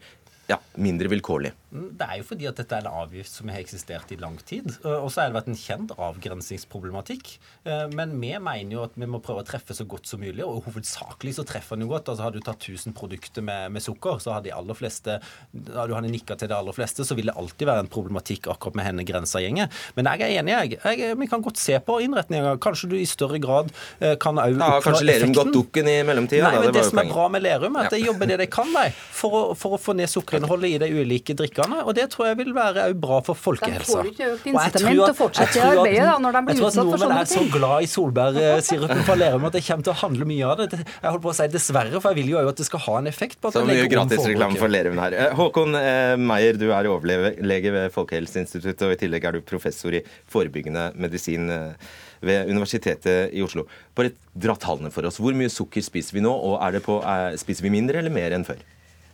ja, 0.49 0.59
mindre 0.77 1.11
vilkårlig? 1.11 1.53
Det 1.69 2.01
er 2.05 2.17
jo 2.17 2.25
fordi 2.25 2.47
at 2.49 2.57
dette 2.57 2.73
er 2.79 2.85
en 2.87 2.95
avgift 3.03 3.29
som 3.29 3.49
har 3.51 3.61
eksistert 3.61 4.09
i 4.13 4.17
lang 4.17 4.39
tid. 4.41 4.71
Og 4.81 5.09
så 5.13 5.21
har 5.21 5.29
det 5.29 5.37
vært 5.37 5.49
en 5.51 5.59
kjent 5.59 5.91
avgrensingsproblematikk. 5.93 7.35
Eh, 7.65 7.85
Men 7.93 8.15
vi 8.19 8.31
mener 8.39 8.73
jo 8.73 8.83
at 8.87 8.95
vi 8.97 9.05
må 9.09 9.19
prøve 9.21 9.43
å 9.43 9.47
treffe 9.47 9.75
så 9.77 9.85
godt 9.85 10.09
som 10.09 10.21
mulig, 10.23 10.41
og 10.45 10.63
hovedsakelig 10.65 11.35
så 11.37 11.45
treffer 11.47 11.77
den 11.77 11.85
jo 11.85 11.93
godt. 11.93 12.09
Altså 12.09 12.25
Hadde 12.25 12.41
du 12.41 12.45
tatt 12.47 12.65
1000 12.65 12.95
produkter 12.97 13.45
med, 13.45 13.71
med 13.75 13.85
sukker, 13.85 14.17
så 14.23 14.33
hadde 14.33 14.49
de 14.49 14.55
aller 14.55 14.77
fleste 14.77 15.19
Hadde 15.19 15.87
du 15.91 15.95
hadde 15.95 16.11
nikka 16.11 16.35
til 16.39 16.49
de 16.49 16.57
aller 16.57 16.75
fleste, 16.75 17.05
så 17.05 17.15
vil 17.17 17.29
det 17.29 17.37
alltid 17.37 17.69
være 17.69 17.85
en 17.85 17.91
problematikk 17.91 18.49
akkurat 18.51 18.77
med 18.79 18.85
henne 18.89 19.05
grensa 19.07 19.41
gjenger. 19.43 19.69
Men 19.95 20.09
jeg 20.09 20.25
er 20.25 20.41
enig, 20.41 20.55
jeg. 20.55 20.79
jeg. 20.83 21.17
Vi 21.21 21.29
kan 21.29 21.45
godt 21.45 21.61
se 21.61 21.77
på 21.85 21.99
innretninga. 22.03 22.55
Kanskje 22.61 22.89
du 22.91 22.97
i 22.97 23.05
større 23.09 23.39
grad 23.41 23.69
eh, 23.99 24.15
kan 24.21 24.41
òg 24.41 24.57
Ja, 24.57 24.81
kanskje 24.83 25.05
Lerum 25.05 25.33
gått 25.37 25.53
dukken 25.53 25.89
i 25.89 25.99
mellomtida? 26.07 26.49
Nei, 26.49 26.63
men 26.63 26.69
det 26.69 26.79
det 26.79 26.87
som 26.89 27.01
er 27.01 27.09
bra 27.13 27.27
med 27.31 27.45
Lerum, 27.45 27.77
er 27.77 27.89
at 27.89 27.95
de 27.95 28.01
jobber 28.03 28.29
det 28.29 28.39
de 28.41 28.49
kan 28.51 28.69
de, 28.73 28.87
for, 28.95 29.53
for 29.59 29.77
å 29.77 29.81
få 29.81 29.95
ned 29.97 30.09
sukkerinnholdet 30.11 30.75
i 30.75 30.81
de 30.81 30.89
ulike 30.99 31.35
drikkene. 31.37 31.58
Og 31.67 31.91
det 31.97 32.05
tror 32.13 32.29
jeg 32.29 32.37
vil 32.39 32.51
være 32.55 32.85
bra 32.99 33.19
for 33.25 33.37
folkehelsa. 33.37 34.03
De 34.03 34.09
får 34.09 34.09
ikke 34.11 34.27
økt 34.29 34.45
Og 34.45 34.49
jeg 34.49 34.53
incitament 34.53 34.99
til 34.99 35.03
å 35.03 35.17
fortsette 35.17 35.59
jeg 35.59 35.63
tror 35.63 35.69
i 35.69 35.79
arbeidet 35.79 36.07
da, 36.09 36.15
når 36.23 36.37
de 36.37 36.41
blir 36.47 36.55
Jeg 36.55 36.61
tror 36.61 36.69
at 36.69 36.89
nordmenn 36.89 37.15
er 37.17 37.29
så 37.31 37.43
glad 37.53 37.85
i 37.85 37.89
solbærsirupen 37.93 39.03
fra 39.09 39.17
Lerum 39.19 39.47
at 39.49 39.57
det 39.57 39.63
kommer 39.67 39.87
til 39.87 39.93
å 39.93 39.97
handle 40.03 40.29
mye 40.29 40.49
av 40.49 40.61
det. 40.61 40.67
Jeg 40.79 41.05
holdt 41.05 41.25
på 41.25 41.31
å 41.31 41.37
si 41.39 41.47
dessverre, 41.53 41.93
for 41.99 42.09
jeg 42.11 42.19
vil 42.21 42.33
jo 42.33 42.41
òg 42.41 42.51
at 42.53 42.61
det 42.61 42.67
skal 42.69 42.83
ha 42.85 42.97
en 43.01 43.11
effekt. 43.11 43.39
på 43.41 43.51
at 43.51 43.57
Så 43.59 43.65
mye 43.67 43.87
gratisreklame 43.91 44.61
for 44.61 44.71
Lerum 44.71 45.01
her. 45.03 45.17
Eh, 45.19 45.35
Håkon 45.39 45.79
eh, 45.79 46.15
Meyer, 46.19 46.59
du 46.59 46.67
er 46.69 46.89
overlege 46.91 47.73
ved 47.75 47.89
Folkehelseinstituttet, 47.95 48.85
og 48.87 48.95
i 48.95 49.01
tillegg 49.03 49.29
er 49.29 49.37
du 49.37 49.45
professor 49.45 49.95
i 49.95 50.03
forebyggende 50.31 50.91
medisin 50.99 51.49
eh, 51.53 51.91
ved 52.25 52.49
Universitetet 52.51 53.33
i 53.35 53.43
Oslo. 53.45 53.65
Bare 53.95 54.13
dra 54.35 54.55
tallene 54.59 54.91
for 54.93 55.07
oss. 55.07 55.19
Hvor 55.21 55.35
mye 55.37 55.51
sukker 55.51 55.83
spiser 55.85 56.19
vi 56.19 56.25
nå, 56.25 56.33
og 56.33 56.59
er 56.63 56.77
det 56.77 56.83
på, 56.85 56.99
er, 57.03 57.37
spiser 57.39 57.67
vi 57.67 57.73
mindre 57.73 58.01
eller 58.01 58.13
mer 58.13 58.35
enn 58.35 58.47
før? 58.47 58.61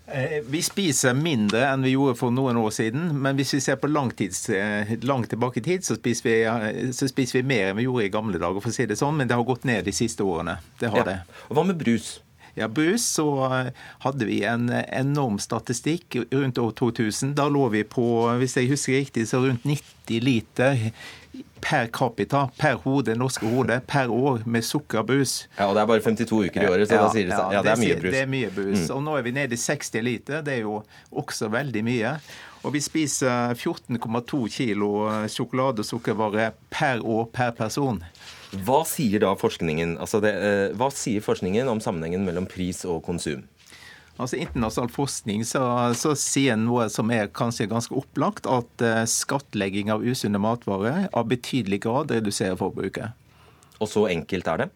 Eh, 0.08 0.42
Vi 0.46 0.62
spiser 0.62 1.16
mindre 1.18 1.64
enn 1.66 1.82
vi 1.86 1.96
gjorde 1.96 2.18
for 2.20 2.34
noen 2.34 2.60
år 2.62 2.74
siden, 2.76 3.08
men 3.22 3.38
hvis 3.40 3.56
vi 3.58 3.62
ser 3.64 3.80
på 3.82 3.90
eh, 3.90 4.92
langt 5.02 5.30
tilbake 5.30 5.60
i 5.60 5.66
tid, 5.66 5.86
så 5.86 5.98
spiser, 5.98 6.30
vi, 6.30 6.36
eh, 6.46 6.92
så 6.94 7.10
spiser 7.10 7.42
vi 7.42 7.48
mer 7.48 7.72
enn 7.72 7.80
vi 7.80 7.88
gjorde 7.88 8.06
i 8.06 8.14
gamle 8.14 8.42
dager, 8.42 8.62
for 8.62 8.70
å 8.70 8.76
si 8.76 8.86
det 8.86 9.00
sånn, 9.02 9.18
men 9.18 9.28
det 9.28 9.38
har 9.38 9.48
gått 9.48 9.66
ned 9.66 9.86
de 9.86 9.96
siste 9.96 10.24
årene. 10.24 10.60
Det 10.80 10.94
har 10.94 11.08
det. 11.08 11.20
Og 11.50 11.58
hva 11.58 11.66
med 11.66 11.82
brus? 11.82 12.20
Ja, 12.56 12.68
brus 12.68 13.04
så 13.18 13.28
eh, 13.46 13.72
hadde 14.00 14.26
vi 14.26 14.40
en 14.48 14.70
eh, 14.72 14.86
enorm 15.00 15.40
statistikk 15.44 16.16
rundt 16.32 16.58
år 16.58 16.72
2000. 16.72 17.34
Da 17.36 17.50
lå 17.52 17.68
vi 17.74 17.84
på, 17.84 18.06
hvis 18.40 18.56
jeg 18.56 18.72
husker 18.72 18.96
riktig, 18.96 19.28
så 19.28 19.42
rundt 19.44 19.68
90 19.68 20.24
liter 20.24 20.86
per 21.66 21.90
capita, 21.92 22.46
per 22.56 22.78
hode, 22.86 23.18
norske 23.20 23.50
hode, 23.50 23.82
per 23.90 24.12
år 24.14 24.46
med 24.48 24.64
sukkerbrus. 24.64 25.50
Ja, 25.58 25.68
og 25.68 25.76
det 25.76 25.84
er 25.84 25.90
bare 25.90 26.04
52 26.06 26.42
uker 26.48 26.64
i 26.64 26.70
året, 26.70 26.88
så 26.88 27.02
da 27.02 27.12
sier 27.12 27.28
det 27.28 27.36
seg 27.36 27.56
Ja, 27.58 27.64
det 27.66 27.74
er 27.74 27.82
mye 27.82 28.00
brus. 28.00 28.08
Mm. 28.08 28.16
Det 28.16 28.22
er 28.22 28.34
mye 28.38 28.52
brus. 28.56 28.84
Og 28.96 29.04
nå 29.04 29.18
er 29.20 29.26
vi 29.26 29.36
nede 29.36 29.58
i 29.58 29.60
60 29.60 30.06
liter. 30.06 30.46
Det 30.46 30.60
er 30.60 30.64
jo 30.64 30.78
også 31.12 31.50
veldig 31.52 31.84
mye. 31.84 32.16
Og 32.66 32.74
vi 32.74 32.82
spiser 32.82 33.52
14,2 33.60 34.46
kilo 34.50 34.94
sjokolade- 35.30 35.84
og 35.84 35.90
sukkervare 35.90 36.54
per 36.72 37.04
år 37.04 37.28
per 37.34 37.52
person. 37.58 38.00
Hva 38.54 38.84
sier 38.88 39.24
da 39.24 39.34
forskningen 39.40 39.98
altså 40.02 40.22
det, 40.24 40.32
eh, 40.38 40.76
Hva 40.78 40.92
sier 40.94 41.24
forskningen 41.24 41.68
om 41.72 41.82
sammenhengen 41.84 42.26
mellom 42.28 42.46
pris 42.50 42.84
og 42.86 43.02
konsum? 43.08 43.44
Altså 44.16 44.38
Internasjonal 44.40 44.92
forskning 44.96 45.44
så, 45.44 45.62
så 45.98 46.14
sier 46.16 46.56
noe 46.60 46.88
som 46.92 47.10
er 47.12 47.28
kanskje 47.36 47.68
ganske 47.68 47.92
opplagt, 48.00 48.48
at 48.48 48.86
uh, 48.86 49.04
skattlegging 49.10 49.92
av 49.92 50.06
usunne 50.08 50.40
matvarer 50.40 51.10
av 51.12 51.28
betydelig 51.28 51.82
grad 51.84 52.14
reduserer 52.16 52.56
forbruket. 52.56 53.12
Og 53.84 53.90
så 53.92 54.06
enkelt 54.14 54.48
er 54.48 54.62
det? 54.64 54.70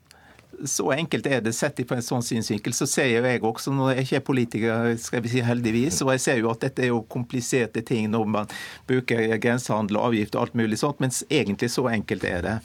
Så 0.67 0.89
enkelt 0.91 1.29
er 1.32 1.39
det. 1.45 1.53
Sett 1.55 1.79
på 1.88 1.95
en 1.95 2.03
sånn 2.03 2.25
synsvinkel 2.25 2.75
så 2.75 2.84
ser 2.89 3.08
jo 3.13 3.21
jeg 3.23 3.39
også, 3.47 3.71
når 3.71 3.93
jeg 3.93 4.08
ikke 4.08 4.17
er 4.19 4.25
politiker, 4.27 4.89
skal 4.99 5.23
vi 5.23 5.32
si 5.32 5.45
heldigvis, 5.45 6.01
og 6.03 6.12
jeg 6.17 6.25
ser 6.25 6.41
jo 6.41 6.51
at 6.51 6.65
dette 6.65 6.84
er 6.84 6.91
jo 6.91 7.05
kompliserte 7.08 7.86
ting 7.88 8.12
når 8.12 8.27
man 8.27 8.51
bruker 8.91 9.23
grensehandel 9.39 10.01
og 10.01 10.10
avgift 10.10 10.36
og 10.36 10.49
alt 10.49 10.60
mulig 10.60 10.82
sånt, 10.84 10.99
mens 10.99 11.23
egentlig 11.29 11.71
så 11.71 11.88
enkelt 11.93 12.27
er 12.27 12.43
det. 12.43 12.58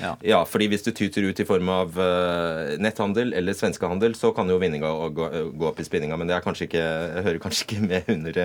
Ja. 0.00 0.16
ja. 0.24 0.40
fordi 0.48 0.68
hvis 0.72 0.84
det 0.86 0.94
tyter 0.98 1.26
ut 1.26 1.40
i 1.42 1.46
form 1.46 1.70
av 1.72 1.96
uh, 1.98 2.74
netthandel 2.82 3.34
eller 3.38 3.56
svenskehandel, 3.56 4.16
så 4.18 4.32
kan 4.36 4.50
jo 4.50 4.60
vinninga 4.62 4.90
gå, 5.14 5.28
gå, 5.52 5.68
opp 5.68 5.80
i 5.80 5.86
spinninga. 5.86 6.18
Men 6.18 6.30
det 6.30 6.36
er 6.36 6.44
kanskje 6.44 6.68
ikke, 6.68 6.84
hører 7.26 7.40
kanskje 7.42 7.66
ikke 7.68 7.82
med 7.86 8.12
under, 8.12 8.44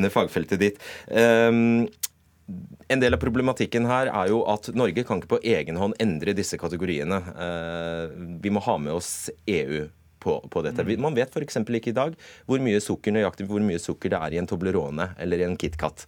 under 0.00 0.14
fagfeltet 0.14 0.62
ditt. 0.62 0.80
Um, 1.08 1.86
en 2.90 3.02
del 3.02 3.14
av 3.14 3.22
problematikken 3.22 3.86
her 3.86 4.10
er 4.10 4.32
jo 4.32 4.42
at 4.50 4.72
Norge 4.74 5.04
kan 5.06 5.20
ikke 5.20 5.36
på 5.36 5.44
egen 5.52 5.78
hånd 5.78 5.94
endre 6.02 6.34
disse 6.34 6.58
kategoriene. 6.58 7.20
Vi 8.42 8.50
må 8.50 8.62
ha 8.64 8.74
med 8.82 8.96
oss 8.96 9.28
EU 9.46 9.84
på, 10.18 10.34
på 10.50 10.62
dette. 10.66 10.82
Mm. 10.82 10.96
Man 11.04 11.14
vet 11.14 11.30
f.eks. 11.30 11.60
ikke 11.62 11.92
i 11.92 11.96
dag 12.00 12.16
hvor 12.50 12.64
mye 12.64 12.82
sukker 12.82 13.14
nøyaktig 13.14 13.46
hvor 13.46 13.62
mye 13.62 13.78
sukker 13.78 14.10
det 14.10 14.18
er 14.18 14.34
i 14.34 14.42
en 14.42 14.50
Toblerone 14.50 15.12
eller 15.22 15.44
i 15.44 15.46
en 15.46 15.54
KitKat. 15.62 16.02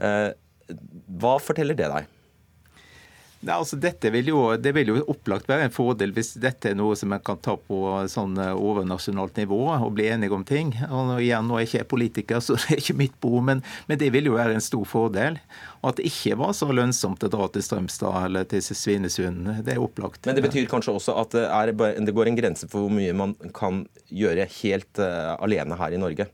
Hva 0.00 1.36
forteller 1.44 1.76
det 1.76 1.92
deg? 1.92 2.08
Nei, 3.42 3.56
altså 3.56 3.76
dette 3.80 4.10
vil 4.14 4.28
jo, 4.30 4.40
Det 4.60 4.70
vil 4.76 4.92
jo 4.92 5.00
opplagt 5.10 5.48
være 5.50 5.66
en 5.66 5.74
fordel 5.74 6.12
hvis 6.14 6.36
dette 6.42 6.70
er 6.70 6.76
noe 6.78 6.94
som 6.98 7.12
en 7.14 7.22
kan 7.24 7.40
ta 7.42 7.56
på 7.58 7.78
sånn 8.10 8.36
eh, 8.38 8.52
overnasjonalt 8.54 9.40
nivå 9.40 9.58
og 9.72 9.88
bli 9.96 10.06
enige 10.14 10.36
om 10.36 10.44
ting. 10.46 10.70
Og 10.86 11.16
igjen, 11.18 11.48
Nå 11.48 11.58
er 11.58 11.64
jeg 11.64 11.72
ikke 11.72 11.90
politiker, 11.96 12.42
så 12.44 12.54
det 12.60 12.76
er 12.76 12.82
ikke 12.84 12.98
mitt 13.00 13.16
behov, 13.22 13.42
men, 13.48 13.64
men, 13.88 13.98
det 13.98 14.12
vil 14.14 14.30
jo 14.30 14.36
være 14.36 14.54
en 14.56 14.64
stor 14.64 14.86
fordel. 14.88 15.40
Og 15.82 15.90
at 15.90 15.98
det 15.98 16.06
ikke 16.12 16.38
var 16.38 16.54
så 16.54 16.70
lønnsomt 16.70 17.26
å 17.26 17.32
dra 17.32 17.48
til 17.50 17.66
Strømstad 17.66 18.28
eller 18.28 18.46
til 18.50 18.62
Svinesund, 18.62 19.50
det 19.66 19.74
er 19.74 19.82
opplagt. 19.82 20.22
Men 20.28 20.38
det 20.38 20.46
betyr 20.46 20.70
kanskje 20.70 20.94
også 20.94 21.16
at 21.18 21.34
det, 21.34 21.48
er, 21.48 21.74
det 21.98 22.14
går 22.14 22.30
en 22.30 22.38
grense 22.38 22.70
for 22.70 22.86
hvor 22.86 22.94
mye 22.94 23.16
man 23.16 23.34
kan 23.56 23.82
gjøre 24.06 24.46
helt 24.60 25.02
uh, 25.02 25.34
alene 25.42 25.78
her 25.80 25.96
i 25.96 26.00
Norge? 26.00 26.28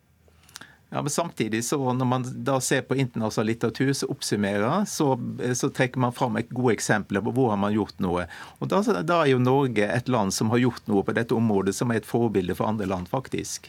Ja, 0.90 1.02
men 1.02 1.10
Samtidig, 1.10 1.64
så 1.64 1.92
når 1.92 2.04
man 2.04 2.24
da 2.44 2.60
ser 2.60 2.82
på 2.82 2.96
internasjonal 2.96 3.46
litteratur 3.46 3.92
så 3.92 4.06
oppsummerer, 4.08 4.84
så, 4.88 5.10
så, 5.54 5.68
trekker 5.68 6.00
man 6.00 6.14
fram 6.16 6.38
et 6.40 6.48
gode 6.48 6.78
eksempler 6.78 7.20
på 7.24 7.34
hvor 7.36 7.50
har 7.52 7.60
man 7.60 7.74
gjort 7.76 8.00
noe. 8.00 8.24
Og 8.58 8.70
da, 8.72 8.80
da, 9.02 9.20
er 9.20 9.34
jo 9.34 9.42
Norge 9.42 9.84
et 9.84 10.08
land 10.08 10.32
som 10.32 10.48
har 10.54 10.62
gjort 10.64 10.88
noe 10.88 11.04
på 11.04 11.12
dette 11.18 11.36
området, 11.36 11.76
som 11.76 11.92
er 11.92 12.00
et 12.00 12.08
forbilde 12.08 12.56
for 12.56 12.70
andre 12.70 12.88
land, 12.88 13.10
faktisk. 13.12 13.68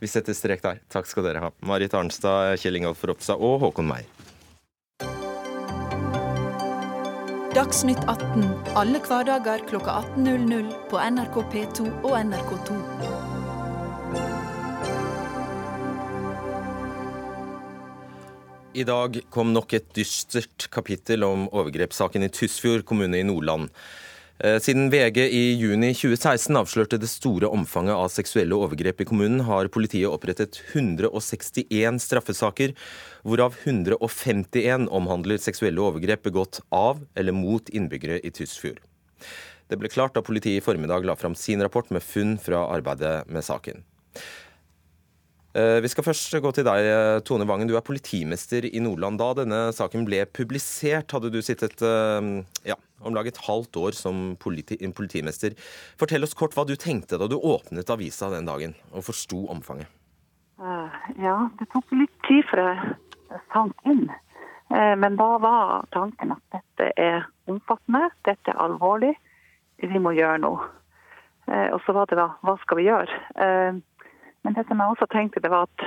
Vi 0.00 0.08
setter 0.08 0.36
strek 0.36 0.60
der. 0.64 0.84
Takk 0.92 1.08
skal 1.08 1.28
dere 1.28 1.46
ha. 1.46 1.52
Marit 1.64 1.96
Arnstad, 1.96 2.60
Kjell 2.60 2.76
Ingolf 2.80 3.04
Ropstad 3.08 3.40
og 3.40 3.60
Håkon 3.64 3.88
Meyer. 3.88 4.08
Dagsnytt 7.56 8.04
18 8.06 8.44
alle 8.78 9.00
hverdager 9.02 9.64
kl 9.66 9.80
18.00 9.80 10.70
på 10.92 11.02
NRK 11.16 11.42
P2 11.56 11.90
og 12.04 12.14
NRK2. 12.20 13.29
I 18.80 18.84
dag 18.88 19.18
kom 19.34 19.50
nok 19.52 19.74
et 19.76 19.88
dystert 19.92 20.64
kapittel 20.72 21.24
om 21.26 21.48
overgrepssaken 21.52 22.22
i 22.24 22.30
Tysfjord 22.32 22.86
kommune 22.88 23.18
i 23.18 23.26
Nordland. 23.26 23.68
Eh, 24.38 24.56
siden 24.62 24.88
VG 24.88 25.18
i 25.26 25.42
juni 25.60 25.90
2016 25.92 26.56
avslørte 26.56 27.00
det 27.02 27.10
store 27.12 27.50
omfanget 27.52 27.92
av 27.92 28.08
seksuelle 28.14 28.56
overgrep 28.56 29.02
i 29.02 29.08
kommunen, 29.10 29.42
har 29.44 29.68
politiet 29.74 30.08
opprettet 30.08 30.62
161 30.70 32.00
straffesaker, 32.00 32.72
hvorav 33.20 33.58
151 33.66 34.88
omhandler 34.88 35.42
seksuelle 35.42 35.84
overgrep 35.84 36.24
begått 36.30 36.62
av 36.72 37.04
eller 37.20 37.36
mot 37.36 37.68
innbyggere 37.68 38.22
i 38.24 38.32
Tysfjord. 38.32 38.80
Det 39.68 39.76
ble 39.76 39.92
klart 39.92 40.16
da 40.16 40.24
politiet 40.24 40.62
i 40.62 40.64
formiddag 40.64 41.04
la 41.04 41.18
fram 41.20 41.36
sin 41.36 41.60
rapport 41.60 41.92
med 41.92 42.06
funn 42.06 42.38
fra 42.40 42.64
arbeidet 42.70 43.28
med 43.28 43.44
saken. 43.44 43.84
Eh, 45.50 45.80
vi 45.82 45.88
skal 45.90 46.06
først 46.06 46.36
gå 46.38 46.50
til 46.54 46.62
deg, 46.62 46.84
eh, 46.86 47.20
Tone 47.26 47.46
Vangen. 47.46 47.66
Du 47.66 47.74
er 47.74 47.82
politimester 47.82 48.62
i 48.62 48.78
Nordland. 48.78 49.18
Da 49.18 49.34
denne 49.34 49.72
saken 49.74 50.06
ble 50.06 50.22
publisert, 50.30 51.10
hadde 51.10 51.32
du 51.34 51.40
sittet 51.42 51.82
eh, 51.82 52.46
ja, 52.70 52.76
om 53.02 53.14
lag 53.14 53.26
et 53.26 53.40
halvt 53.48 53.74
år 53.82 53.98
som 53.98 54.36
politi 54.38 54.78
politimester. 54.94 55.56
Fortell 55.98 56.22
oss 56.22 56.38
kort 56.38 56.54
hva 56.54 56.66
du 56.68 56.76
tenkte 56.76 57.18
da 57.18 57.26
du 57.26 57.34
åpnet 57.34 57.90
avisa 57.90 58.30
den 58.30 58.46
dagen 58.46 58.76
og 58.94 59.02
forsto 59.10 59.48
omfanget. 59.50 59.90
Ja, 61.18 61.48
det 61.58 61.66
tok 61.72 61.88
litt 61.96 62.14
tid 62.28 62.44
før 62.50 62.60
jeg 62.60 63.42
sank 63.50 63.74
inn. 63.88 64.10
Men 64.70 65.16
da 65.16 65.38
var 65.40 65.86
tanken 65.90 66.34
at 66.34 66.42
dette 66.52 66.90
er 67.00 67.24
omfattende, 67.48 68.10
dette 68.28 68.52
er 68.52 68.60
alvorlig, 68.60 69.14
vi 69.80 69.98
må 69.98 70.12
gjøre 70.12 70.42
noe. 70.44 70.68
Og 71.48 71.80
så 71.86 71.96
var 71.96 72.12
det 72.12 72.20
da 72.20 72.28
hva 72.44 72.58
skal 72.60 72.78
vi 72.78 72.90
gjøre? 72.90 73.80
Men 74.44 74.56
det 74.56 74.66
som 74.68 74.80
jeg 74.80 74.94
også 74.94 75.08
tenkte, 75.12 75.42
det 75.44 75.50
var 75.52 75.68
at 75.68 75.86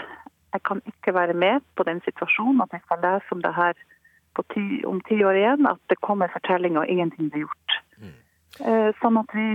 jeg 0.53 0.63
kan 0.69 0.81
ikke 0.85 1.13
være 1.13 1.33
med 1.33 1.63
på 1.77 1.85
den 1.87 2.01
situasjonen 2.05 2.61
at 2.61 2.73
jeg 2.75 2.83
skal 2.85 3.01
lese 3.01 3.35
om 3.35 3.41
det 3.41 3.53
her 3.55 3.77
ti, 4.53 4.65
om 4.85 5.01
ti 5.09 5.19
år 5.25 5.37
igjen, 5.37 5.69
at 5.69 5.81
det 5.89 6.01
kommer 6.01 6.31
fortellinger 6.33 6.83
og 6.83 6.89
ingenting 6.89 7.29
blir 7.33 7.45
gjort. 7.47 7.77
Mm. 8.01 8.13
Eh, 8.69 8.89
sånn 9.01 9.17
at 9.21 9.33
vi, 9.33 9.47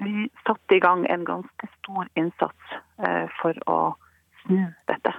vi, 0.00 0.28
satte 0.46 0.76
i 0.76 0.80
gang 0.80 1.06
en 1.08 1.26
ganske 1.28 1.70
stor 1.78 2.08
innsats 2.20 2.74
eh, 3.04 3.26
for 3.40 3.56
å 3.68 3.78
snu 4.44 4.64
dette. 4.88 5.14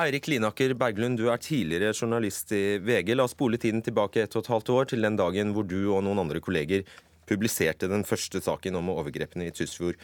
Eirik 0.00 0.30
Linaker 0.30 0.72
Berglund, 0.80 1.18
du 1.20 1.28
er 1.28 1.42
tidligere 1.42 1.92
journalist 1.92 2.54
i 2.56 2.78
VG. 2.80 3.12
La 3.16 3.26
oss 3.26 3.34
spole 3.36 3.58
tiden 3.60 3.82
tilbake 3.84 4.22
ett 4.24 4.36
og 4.36 4.46
et 4.46 4.52
halvt 4.54 4.74
år, 4.76 4.90
til 4.92 5.04
den 5.04 5.18
dagen 5.18 5.52
hvor 5.54 5.66
du 5.68 5.80
og 5.92 6.04
noen 6.06 6.22
andre 6.22 6.40
kolleger 6.40 6.86
publiserte 7.30 7.90
den 7.90 8.06
første 8.08 8.40
saken 8.42 8.78
om 8.80 8.88
overgrepene 8.94 9.50
i 9.50 9.54
Tysfjord. 9.54 10.00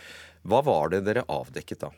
Hva 0.47 0.61
var 0.67 0.93
det 0.93 1.07
dere 1.09 1.25
avdekket 1.33 1.87
da? 1.87 1.95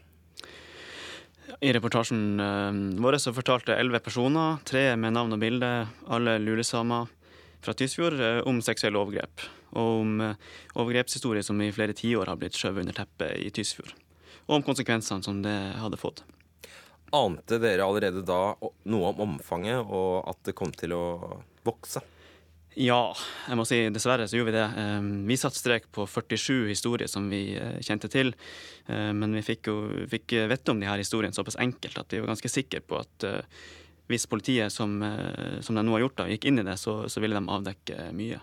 I 1.60 1.72
reportasjen 1.72 2.40
uh, 2.40 3.02
vår 3.02 3.18
så 3.18 3.32
fortalte 3.32 3.76
elleve 3.76 4.02
personer, 4.04 4.58
tre 4.68 4.92
med 5.00 5.14
navn 5.16 5.32
og 5.34 5.40
bilde, 5.42 5.70
alle 6.12 6.36
lulesamer 6.42 7.08
fra 7.64 7.74
Tysfjord, 7.74 8.18
uh, 8.20 8.40
om 8.48 8.60
seksuelle 8.64 9.00
overgrep. 9.00 9.46
Og 9.78 10.02
om 10.02 10.20
uh, 10.22 10.50
overgrepshistorier 10.76 11.46
som 11.46 11.60
i 11.64 11.72
flere 11.74 11.96
tiår 11.96 12.28
har 12.28 12.38
blitt 12.40 12.58
skjøvet 12.58 12.84
under 12.84 12.98
teppet 13.00 13.40
i 13.40 13.48
Tysfjord. 13.54 13.94
Og 14.48 14.58
om 14.58 14.66
konsekvensene 14.66 15.24
som 15.24 15.40
det 15.44 15.56
hadde 15.80 16.00
fått. 16.00 16.22
Ante 17.16 17.56
dere 17.62 17.86
allerede 17.88 18.20
da 18.28 18.52
noe 18.60 19.12
om 19.14 19.24
omfanget, 19.24 19.80
og 19.80 20.28
at 20.28 20.42
det 20.44 20.56
kom 20.56 20.72
til 20.76 20.92
å 20.96 21.04
vokse? 21.64 22.04
Ja, 22.76 23.14
jeg 23.48 23.56
må 23.58 23.64
si 23.66 23.78
dessverre 23.90 24.28
så 24.28 24.36
gjorde 24.36 24.52
vi 24.52 24.58
det. 24.58 24.66
Vi 25.30 25.36
satte 25.40 25.58
strek 25.58 25.88
på 25.94 26.04
47 26.06 26.68
historier 26.68 27.10
som 27.10 27.24
vi 27.30 27.56
eh, 27.56 27.80
kjente 27.82 28.10
til. 28.12 28.34
Ehm, 28.86 29.18
men 29.18 29.34
vi 29.38 29.42
fikk 29.42 29.70
jo 29.70 29.76
fikk 30.10 30.36
vite 30.52 30.74
om 30.74 30.82
de 30.82 30.86
her 30.86 31.00
historiene 31.00 31.34
såpass 31.34 31.58
enkelt 31.58 31.98
at 31.98 32.12
vi 32.12 32.20
var 32.22 32.30
ganske 32.30 32.52
sikre 32.52 32.82
på 32.84 33.00
at 33.00 33.26
eh, 33.26 33.64
hvis 34.12 34.28
politiet, 34.30 34.72
som, 34.72 34.94
eh, 35.02 35.58
som 35.64 35.74
de 35.74 35.84
nå 35.84 35.96
har 35.96 36.04
gjort, 36.04 36.20
da, 36.20 36.28
gikk 36.30 36.46
inn 36.48 36.62
i 36.62 36.66
det, 36.68 36.76
så, 36.80 37.00
så 37.10 37.24
ville 37.24 37.40
de 37.40 37.52
avdekke 37.56 38.12
mye. 38.16 38.38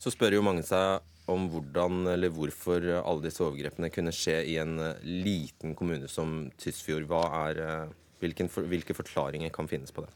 Så 0.00 0.14
spør 0.14 0.38
jo 0.38 0.46
mange 0.46 0.64
seg 0.66 1.04
om 1.30 1.48
hvordan 1.50 2.06
eller 2.14 2.30
hvorfor 2.30 2.84
alle 3.02 3.26
disse 3.26 3.42
overgrepene 3.42 3.90
kunne 3.90 4.14
skje 4.14 4.38
i 4.46 4.56
en 4.62 4.78
liten 5.02 5.74
kommune 5.76 6.08
som 6.08 6.46
Tysfjord. 6.62 7.10
Er, 7.10 7.90
hvilken, 8.22 8.48
hvilke 8.70 8.94
forklaringer 8.94 9.50
kan 9.52 9.68
finnes 9.68 9.92
på 9.92 10.06
det? 10.06 10.12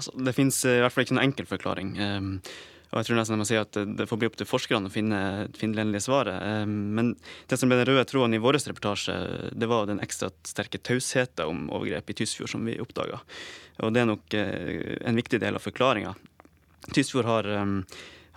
Altså, 0.00 0.12
det 0.16 0.34
finnes 0.36 0.58
i 0.66 0.76
hvert 0.82 0.94
fall 0.94 1.06
ikke 1.06 1.16
noen 1.16 1.28
enkel 1.28 1.48
forklaring. 1.48 1.94
Um, 2.00 2.30
og 2.90 2.98
jeg 2.98 3.06
tror 3.06 3.20
nesten 3.20 3.36
jeg 3.36 3.38
må 3.38 3.46
si 3.46 3.58
at 3.60 3.76
Det 4.00 4.06
får 4.10 4.18
bli 4.18 4.26
opp 4.26 4.36
til 4.40 4.48
forskerne 4.50 4.90
å 4.90 4.92
finne, 4.92 5.18
finne 5.54 5.78
det 5.78 5.84
endelige 5.84 6.08
svaret. 6.08 6.40
Um, 6.64 6.72
men 6.96 7.12
det 7.50 7.60
som 7.60 7.70
ble 7.70 7.78
den 7.78 7.90
røde 7.92 8.06
tråden 8.10 8.34
i 8.34 8.42
vår 8.42 8.58
reportasje, 8.58 9.18
det 9.54 9.68
var 9.70 9.86
den 9.90 10.02
ekstra 10.02 10.32
sterke 10.48 10.80
tausheten 10.82 11.46
om 11.46 11.68
overgrep 11.70 12.10
i 12.10 12.18
Tysfjord 12.22 12.54
som 12.56 12.64
vi 12.66 12.80
oppdaga. 12.82 13.20
Og 13.84 13.94
det 13.94 14.02
er 14.02 14.10
nok 14.10 14.34
uh, 14.34 14.96
en 15.06 15.20
viktig 15.20 15.42
del 15.42 15.60
av 15.60 15.64
forklaringa. 15.64 16.16
Tysfjord 16.96 17.28
har 17.28 17.52
um, 17.60 17.82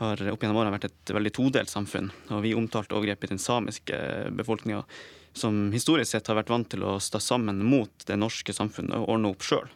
har 0.02 0.23
opp 0.32 0.43
gjennom 0.43 0.60
årene 0.60 0.73
vært 0.73 0.89
et 0.89 1.13
veldig 1.15 1.34
todelt 1.36 1.71
samfunn. 1.71 2.10
Og 2.34 2.43
vi 2.45 2.56
omtalte 2.58 2.95
overgrep 2.97 3.26
i 3.26 3.34
den 3.34 3.41
samiske 3.41 3.99
befolkninga, 4.38 4.84
som 5.38 5.69
historisk 5.73 6.13
sett 6.13 6.30
har 6.30 6.38
vært 6.38 6.52
vant 6.54 6.69
til 6.69 6.86
å 6.86 6.97
stå 7.02 7.21
sammen 7.21 7.63
mot 7.65 8.08
det 8.08 8.17
norske 8.19 8.54
samfunnet 8.54 8.97
og 8.99 9.15
ordne 9.15 9.34
opp 9.34 9.45
sjøl. 9.45 9.69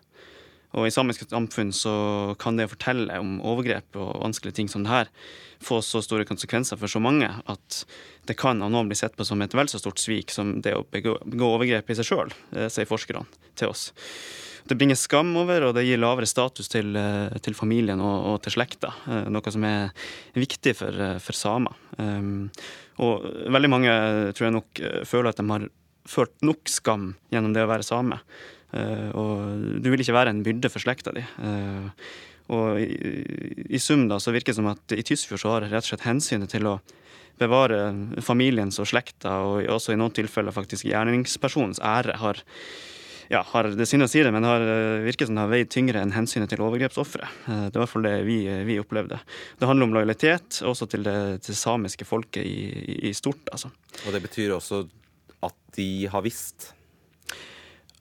Og 0.78 0.86
i 0.86 0.94
samiske 0.94 1.26
samfunn 1.26 1.72
så 1.74 1.94
kan 2.40 2.58
det 2.58 2.68
å 2.68 2.74
fortelle 2.76 3.20
om 3.22 3.40
overgrep 3.42 3.98
og 3.98 4.22
vanskelige 4.22 4.60
ting 4.60 4.70
som 4.70 4.86
det 4.86 4.94
her 4.94 5.12
få 5.63 5.80
så 5.82 6.04
store 6.06 6.28
konsekvenser 6.30 6.78
for 6.78 6.92
så 6.92 7.02
mange 7.02 7.30
at 7.50 7.80
det 8.30 8.38
kan 8.38 8.62
av 8.62 8.70
noen 8.74 8.90
bli 8.90 8.98
sett 9.00 9.16
på 9.18 9.26
som 9.26 9.42
et 9.42 9.56
vel 9.58 9.70
så 9.72 9.82
stort 9.82 10.02
svik 10.02 10.34
som 10.34 10.60
det 10.62 10.76
å 10.78 10.84
begå, 10.94 11.16
overgrep 11.48 11.90
i 11.90 11.98
seg 11.98 12.10
sjøl, 12.12 12.34
eh, 12.54 12.68
sier 12.70 12.90
forskerne 12.90 13.26
til 13.58 13.72
oss. 13.72 13.90
Det 14.68 14.76
bringer 14.76 15.00
skam 15.00 15.32
over, 15.40 15.70
og 15.70 15.74
det 15.78 15.86
gir 15.88 15.98
lavere 16.02 16.28
status 16.28 16.68
til, 16.70 16.92
eh, 17.00 17.38
til 17.42 17.56
familien 17.56 18.02
og, 18.04 18.18
og, 18.34 18.38
til 18.44 18.58
slekta. 18.58 18.92
Eh, 19.08 19.30
noe 19.32 19.54
som 19.54 19.63
er 19.66 19.96
viktig 20.36 20.76
for, 20.76 21.02
for 21.24 21.40
samer. 21.40 21.74
Um, 21.98 22.52
og 23.02 23.26
veldig 23.50 23.70
mange 23.72 23.94
tror 24.36 24.48
jeg 24.50 24.58
nok 24.58 24.82
føler 25.08 25.32
at 25.32 25.40
de 25.40 25.48
har 25.50 25.66
følt 26.08 26.46
nok 26.46 26.70
skam 26.72 27.12
gjennom 27.34 27.56
det 27.56 27.63
å 27.66 27.72
være 27.72 27.86
same. 27.88 28.20
Uh, 28.73 29.10
og 29.15 29.80
du 29.84 29.91
vil 29.91 30.03
ikke 30.03 30.15
være 30.17 30.34
en 30.36 30.43
byrde 30.45 30.71
for 30.71 30.84
slekta 30.84 31.13
di. 31.15 31.23
Uh, 31.39 31.88
og 32.56 32.80
i, 32.80 32.88
i, 33.67 33.80
sum 33.80 34.06
da 34.08 34.19
så 34.23 34.32
virker 34.36 34.53
det 34.53 34.60
som 34.60 34.69
at 34.71 34.95
i 34.95 35.03
Tysfjord 35.03 35.41
så 35.41 35.53
har 35.56 35.67
rett 35.67 35.84
og 35.84 35.89
slett 35.89 36.08
hensynet 36.08 36.51
til 36.51 36.67
å 36.69 36.77
bevare 37.38 37.91
familiens 38.23 38.80
og 38.82 38.88
slekta, 38.89 39.39
og 39.45 39.67
også 39.69 39.93
i 39.93 39.99
noen 39.99 40.15
tilfeller 40.15 40.56
faktisk 40.56 40.88
gjerningspersonens 40.89 41.82
ære, 41.84 42.15
har 42.21 42.41
ja, 43.27 43.41
har 43.43 43.67
det 43.75 43.88
synd 43.89 44.06
å 44.06 44.08
si 44.10 44.21
det, 44.23 44.32
men 44.32 44.45
har 44.47 44.63
eh, 44.63 45.03
virket 45.03 45.27
som 45.27 45.36
det 45.36 45.43
har 45.43 45.51
veid 45.51 45.71
tyngre 45.73 45.99
enn 45.99 46.13
hensynet 46.15 46.51
til 46.51 46.63
overgrepsofre. 46.63 47.27
Eh, 47.27 47.65
det 47.67 47.75
var 47.75 47.82
i 47.82 47.84
hvert 47.84 47.93
fall 47.93 48.08
det 48.08 48.15
vi, 48.27 48.38
vi, 48.69 48.77
opplevde. 48.80 49.19
Det 49.60 49.67
handler 49.67 49.89
om 49.89 49.97
lojalitet, 49.97 50.62
også 50.67 50.88
til 50.91 51.03
det, 51.08 51.17
til 51.43 51.58
samiske 51.60 52.08
folket 52.08 52.47
i, 52.47 52.71
i, 53.10 53.12
stort. 53.17 53.43
Altså. 53.51 53.73
Og 54.06 54.15
det 54.15 54.23
betyr 54.23 54.56
også 54.56 54.86
at 55.43 55.58
de 55.75 55.89
har 56.12 56.23
visst? 56.25 56.71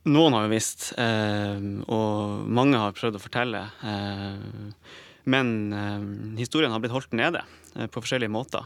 Noen 0.06 0.36
har 0.36 0.46
jo 0.46 0.54
visst, 0.54 0.92
eh, 1.02 1.62
og 1.90 2.46
mange 2.46 2.78
har 2.78 2.94
prøvd 2.94 3.18
å 3.18 3.22
fortelle. 3.22 3.62
Eh, 3.82 4.90
men 5.26 5.54
eh, 5.74 6.04
historien 6.38 6.70
har 6.70 6.82
blitt 6.82 6.94
holdt 6.94 7.16
nede 7.18 7.42
på 7.90 8.00
forskjellige 8.00 8.32
måter. 8.32 8.64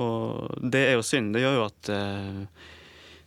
og 0.00 0.68
det 0.72 0.84
er 0.86 0.94
jo 0.94 1.02
synd. 1.04 1.34
Det 1.34 1.42
gjør 1.42 1.58
jo 1.58 1.64
at 1.66 1.90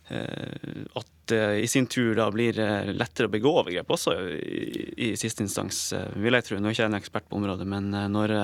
at 0.04 1.10
det 1.30 1.60
i 1.62 1.68
sin 1.70 1.86
tur 1.86 2.16
da 2.18 2.26
blir 2.34 2.58
lettere 2.92 3.28
å 3.28 3.32
begå 3.32 3.52
overgrep 3.62 3.92
også 3.94 4.12
i, 4.34 4.90
i 5.06 5.08
siste 5.16 5.44
instans, 5.46 5.94
vil 6.18 6.34
jeg 6.34 6.44
tro. 6.44 6.58
Nå 6.58 6.68
er 6.68 6.74
ikke 6.74 6.82
jeg 6.82 6.90
en 6.90 6.98
ekspert 6.98 7.28
på 7.30 7.38
området, 7.38 7.64
men 7.70 7.94
når 8.12 8.34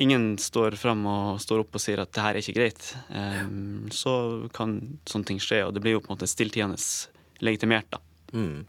ingen 0.00 0.32
står 0.40 0.78
fram 0.80 1.04
og 1.06 1.42
står 1.44 1.62
opp 1.66 1.76
og 1.76 1.84
sier 1.84 2.02
at 2.02 2.10
det 2.16 2.24
her 2.24 2.34
er 2.34 2.42
ikke 2.42 2.56
greit, 2.56 2.88
så 3.94 4.14
kan 4.56 4.78
sånne 5.06 5.28
ting 5.28 5.42
skje, 5.44 5.66
og 5.68 5.76
det 5.76 5.84
blir 5.84 5.98
jo 5.98 6.02
på 6.02 6.10
en 6.10 6.16
måte 6.16 6.30
stilltiende 6.30 6.80
legitimert, 7.44 7.90
da. 7.92 8.00
Mm. 8.34 8.64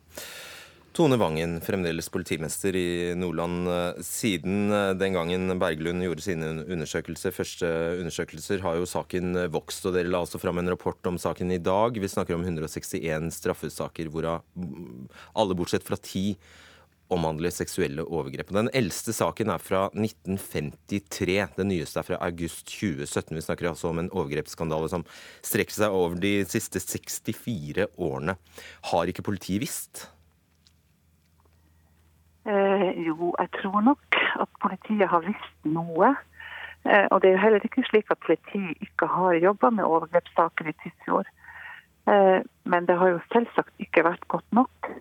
Tone 0.95 1.17
Vangen, 1.19 1.57
fremdeles 1.59 2.07
politimester 2.07 2.75
i 2.79 3.11
Nordland. 3.19 3.67
Siden 4.07 4.69
den 4.95 5.17
gangen 5.17 5.51
Berglund 5.59 6.05
gjorde 6.05 6.23
sine 6.23 6.53
undersøkelser, 6.63 7.35
første 7.35 7.67
undersøkelser, 7.99 8.61
har 8.63 8.77
jo 8.79 8.87
saken 8.87 9.35
vokst. 9.51 9.83
og 9.89 9.97
Dere 9.97 10.07
la 10.07 10.21
altså 10.23 10.39
fram 10.39 10.61
en 10.61 10.71
rapport 10.71 11.11
om 11.11 11.19
saken 11.19 11.51
i 11.51 11.59
dag. 11.59 11.99
Vi 11.99 12.07
snakker 12.07 12.37
om 12.37 12.45
161 12.47 13.27
straffesaker, 13.41 14.07
hvorav 14.07 14.45
alle 15.35 15.59
bortsett 15.59 15.83
fra 15.83 15.99
ti 15.99 16.29
omhandler 17.13 17.53
seksuelle 17.53 18.05
overgrep. 18.05 18.49
Den 18.55 18.69
eldste 18.73 19.13
saken 19.13 19.51
er 19.53 19.61
fra 19.61 19.85
1953. 19.93 21.37
Den 21.57 21.69
nyeste 21.69 22.01
er 22.01 22.07
fra 22.07 22.19
august 22.25 22.65
2017. 22.71 23.35
Vi 23.35 23.45
snakker 23.45 23.69
altså 23.69 23.91
om 23.91 24.01
en 24.01 24.11
overgrepsskandale 24.11 24.89
som 24.91 25.05
strekker 25.45 25.77
seg 25.77 25.93
over 25.93 26.17
de 26.21 26.37
siste 26.49 26.81
64 26.81 27.89
årene. 27.97 28.37
Har 28.91 29.11
ikke 29.11 29.25
politiet 29.29 29.63
visst? 29.65 30.07
Eh, 32.45 32.89
jo, 33.07 33.33
jeg 33.39 33.49
tror 33.61 33.81
nok 33.81 34.21
at 34.41 34.49
politiet 34.61 35.09
har 35.09 35.25
visst 35.25 35.69
noe. 35.69 36.13
Eh, 36.85 37.07
og 37.11 37.21
det 37.21 37.31
er 37.31 37.37
jo 37.37 37.43
heller 37.45 37.65
ikke 37.65 37.85
slik 37.87 38.11
at 38.13 38.21
politiet 38.25 38.77
ikke 38.85 39.09
har 39.09 39.41
jobba 39.41 39.71
med 39.73 39.89
overgrepssaker 39.89 40.69
i 40.69 40.77
Tysfjord. 40.83 41.29
Eh, 42.05 42.39
men 42.69 42.85
det 42.85 42.97
har 43.01 43.15
jo 43.15 43.27
selvsagt 43.33 43.73
ikke 43.81 44.05
vært 44.05 44.27
godt 44.29 44.45
nok. 44.53 44.91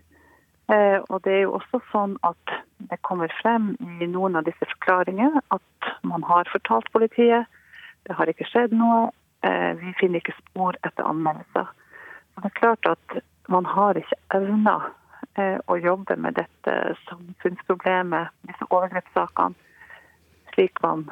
Eh, 0.73 0.99
og 1.11 1.21
det 1.25 1.33
er 1.33 1.43
jo 1.45 1.59
også 1.59 1.81
sånn 1.91 2.17
at 2.25 2.55
det 2.91 3.01
kommer 3.05 3.33
frem 3.43 3.75
i 4.01 4.09
noen 4.09 4.39
av 4.39 4.47
disse 4.49 4.65
forklaringene 4.77 5.43
at 5.55 5.93
man 6.03 6.25
har 6.25 6.49
fortalt 6.53 6.89
politiet. 6.93 7.51
Det 8.09 8.17
har 8.17 8.31
ikke 8.31 8.49
skjedd 8.49 8.73
noe. 8.77 9.11
Eh, 9.45 9.73
vi 9.81 9.93
finner 10.01 10.23
ikke 10.23 10.37
spor 10.41 10.77
etter 10.83 11.05
anmeldelser. 11.05 11.69
Men 12.35 12.47
det 12.47 12.53
er 12.53 12.61
klart 12.61 12.93
at 12.97 13.19
man 13.53 13.69
har 13.69 14.01
ikke 14.01 14.21
evna 14.41 14.79
Eh, 15.35 15.59
å 15.67 15.77
jobbe 15.77 16.15
med 16.17 16.37
dette 16.39 16.73
samfunnsproblemet, 17.09 18.31
disse 18.47 18.67
overgrepssakene, 18.71 19.57
slik 20.53 20.79
man 20.85 21.09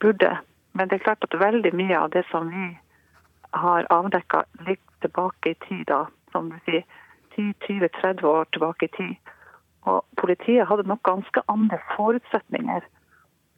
burde. 0.00 0.30
Men 0.72 0.88
det 0.88 0.96
er 0.96 1.04
klart 1.04 1.26
at 1.26 1.36
veldig 1.36 1.74
mye 1.76 1.98
av 1.98 2.14
det 2.14 2.22
som 2.30 2.48
vi 2.48 2.70
har 3.64 3.88
avdekka, 3.92 4.44
ligger 4.64 5.04
tilbake 5.04 5.52
i 5.52 5.58
tid, 5.66 5.84
da, 5.90 6.06
som 6.32 6.48
du 6.48 6.56
sier, 6.64 6.86
10-20-30 7.36 8.24
år 8.28 8.50
tilbake 8.52 8.88
i 8.88 8.94
tid. 8.96 9.32
Og 9.90 10.04
politiet 10.20 10.68
hadde 10.70 10.86
nok 10.88 11.02
ganske 11.06 11.42
andre 11.50 11.78
forutsetninger 11.96 12.86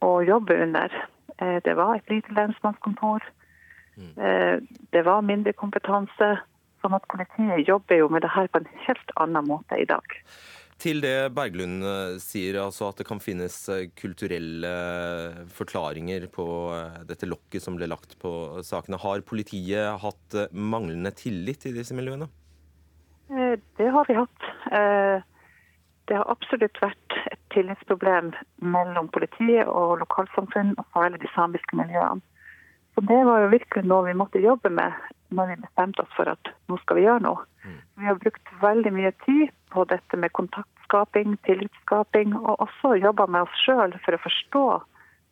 å 0.05 0.11
jobbe 0.25 0.57
under. 0.65 0.93
Eh, 1.37 1.57
det 1.65 1.75
var 1.77 1.97
et 1.97 2.11
lite 2.11 2.33
lensmannskontor. 2.35 3.23
Mm. 3.95 4.11
Eh, 4.17 4.57
det 4.95 5.05
var 5.07 5.25
mindre 5.25 5.53
kompetanse. 5.53 6.35
Sånn 6.83 6.97
at 6.97 7.07
politiet 7.09 7.65
jobber 7.65 8.03
jo 8.03 8.11
med 8.13 8.25
det 8.25 8.33
her 8.35 8.49
på 8.51 8.61
en 8.61 8.69
helt 8.85 9.17
annen 9.21 9.47
måte 9.47 9.79
i 9.81 9.87
dag. 9.89 10.05
Til 10.81 10.99
det 11.01 11.31
Berglund 11.33 11.85
eh, 11.87 12.17
sier, 12.21 12.59
altså 12.65 12.89
at 12.89 12.99
det 12.99 13.07
kan 13.07 13.21
finnes 13.23 13.55
kulturelle 13.97 14.73
forklaringer 15.55 16.27
på 16.33 16.47
dette 17.07 17.29
lokket 17.29 17.63
som 17.63 17.77
ble 17.79 17.89
lagt 17.89 18.17
på 18.21 18.33
sakene. 18.65 18.99
Har 19.01 19.23
politiet 19.25 20.01
hatt 20.03 20.41
manglende 20.51 21.13
tillit 21.15 21.69
i 21.69 21.75
disse 21.77 21.95
miljøene? 21.97 22.27
Det 23.27 23.87
har 23.89 24.05
vi 24.07 24.13
hatt. 24.13 24.45
Det 26.05 26.13
har 26.13 26.29
absolutt 26.29 26.77
vært 26.81 27.15
et 27.31 27.41
tillitsproblem 27.55 28.31
mellom 28.61 29.07
politiet 29.09 29.65
og 29.65 29.97
lokalsamfunn, 30.03 30.75
og 30.77 30.85
særlig 30.93 31.21
de 31.23 31.31
samiske 31.33 31.77
miljøene. 31.79 32.21
Så 32.95 33.01
Det 33.01 33.25
var 33.27 33.41
jo 33.43 33.47
virkelig 33.51 33.83
noe 33.89 34.05
vi 34.05 34.13
måtte 34.15 34.39
jobbe 34.39 34.69
med 34.69 34.93
når 35.35 35.49
vi 35.49 35.55
bestemte 35.61 36.03
oss 36.05 36.13
for 36.15 36.29
at 36.31 36.51
nå 36.69 36.77
skal 36.79 36.99
vi 36.99 37.03
gjøre 37.03 37.25
noe. 37.25 37.41
Mm. 37.65 37.79
Vi 37.99 38.05
har 38.07 38.21
brukt 38.21 38.51
veldig 38.61 38.93
mye 38.95 39.11
tid 39.25 39.49
på 39.73 39.83
dette 39.89 40.17
med 40.17 40.31
kontaktskaping, 40.37 41.35
tillitsskaping, 41.47 42.35
og 42.37 42.61
også 42.63 42.93
jobba 43.01 43.25
med 43.27 43.47
oss 43.47 43.65
sjøl 43.65 43.97
for 44.05 44.15
å 44.15 44.21
forstå 44.23 44.65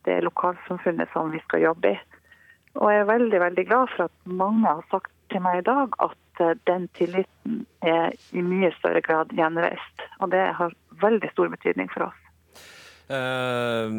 det 0.10 0.20
lokalsamfunnet 0.28 1.14
som 1.14 1.32
vi 1.32 1.40
skal 1.46 1.64
jobbe 1.70 1.94
i. 1.94 2.02
Og 2.82 2.90
jeg 2.92 3.04
er 3.04 3.12
veldig 3.14 3.40
veldig 3.46 3.66
glad 3.70 3.94
for 3.94 4.10
at 4.10 4.34
mange 4.42 4.68
har 4.68 4.84
sagt 4.92 5.14
til 5.32 5.44
meg 5.46 5.62
i 5.62 5.68
dag 5.70 5.96
at 6.04 6.18
eh, 6.42 6.56
den 6.70 6.88
tilliten 6.98 7.64
er 7.86 8.14
i 8.32 8.44
mye 8.46 8.72
større 8.80 9.02
grad 9.06 9.34
gjenreist. 9.36 10.06
Og 10.22 10.32
det 10.34 10.44
har 10.58 10.76
veldig 11.04 11.32
stor 11.34 11.52
betydning 11.54 11.92
for 11.94 12.10
oss. 12.10 12.20
Eh, 13.14 13.90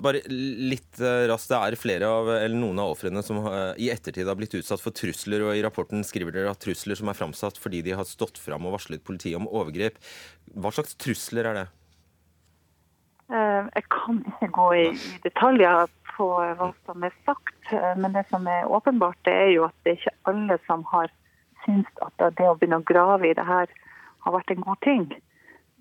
bare 0.00 0.20
litt 0.30 1.00
uh, 1.02 1.26
raskt. 1.30 1.50
Det 1.50 1.58
er 1.58 1.76
flere 1.80 2.08
av, 2.08 2.30
eller 2.36 2.56
noen 2.56 2.78
av 2.78 2.94
ofrene 2.94 3.24
som 3.26 3.40
uh, 3.42 3.72
i 3.74 3.90
ettertid 3.90 4.28
har 4.30 4.38
blitt 4.38 4.54
utsatt 4.60 4.82
for 4.82 4.94
trusler. 4.94 5.42
og 5.48 5.58
I 5.58 5.64
rapporten 5.66 6.06
skriver 6.06 6.36
dere 6.36 6.54
at 6.54 6.62
trusler 6.62 6.98
som 6.98 7.10
er 7.10 7.18
framsatt 7.18 7.58
fordi 7.60 7.82
de 7.86 7.96
har 7.98 8.08
stått 8.08 8.38
fram 8.40 8.68
og 8.68 8.78
varslet 8.78 9.04
politiet 9.04 9.40
om 9.40 9.50
overgrep. 9.50 9.98
Hva 10.54 10.72
slags 10.74 10.96
trusler 11.00 11.50
er 11.50 11.62
det? 11.62 11.68
Jeg 13.30 13.84
kan 13.94 14.16
ikke 14.26 14.48
gå 14.56 14.64
i, 14.74 14.86
i, 14.90 15.18
detaljer 15.22 15.90
på 16.16 16.26
hva 16.58 16.72
som 16.88 17.04
er 17.06 17.14
sagt. 17.22 17.70
Men 18.02 18.16
det 18.16 18.24
som 18.26 18.48
er 18.50 18.66
åpenbart, 18.66 19.20
det 19.28 19.34
er 19.44 19.52
jo 19.52 19.68
at 19.68 19.76
det 19.86 19.92
er 19.92 20.00
ikke 20.00 20.16
alle 20.32 20.56
som 20.66 20.82
har 20.90 21.12
syntes 21.70 22.04
at 22.04 22.36
det 22.38 22.48
å 22.48 22.56
begynne 22.58 22.80
å 22.82 22.86
grave 22.86 23.30
i 23.30 23.34
det 23.36 23.46
her 23.46 23.70
har 24.24 24.34
vært 24.34 24.52
en 24.52 24.64
god 24.66 24.80
ting. 24.84 25.06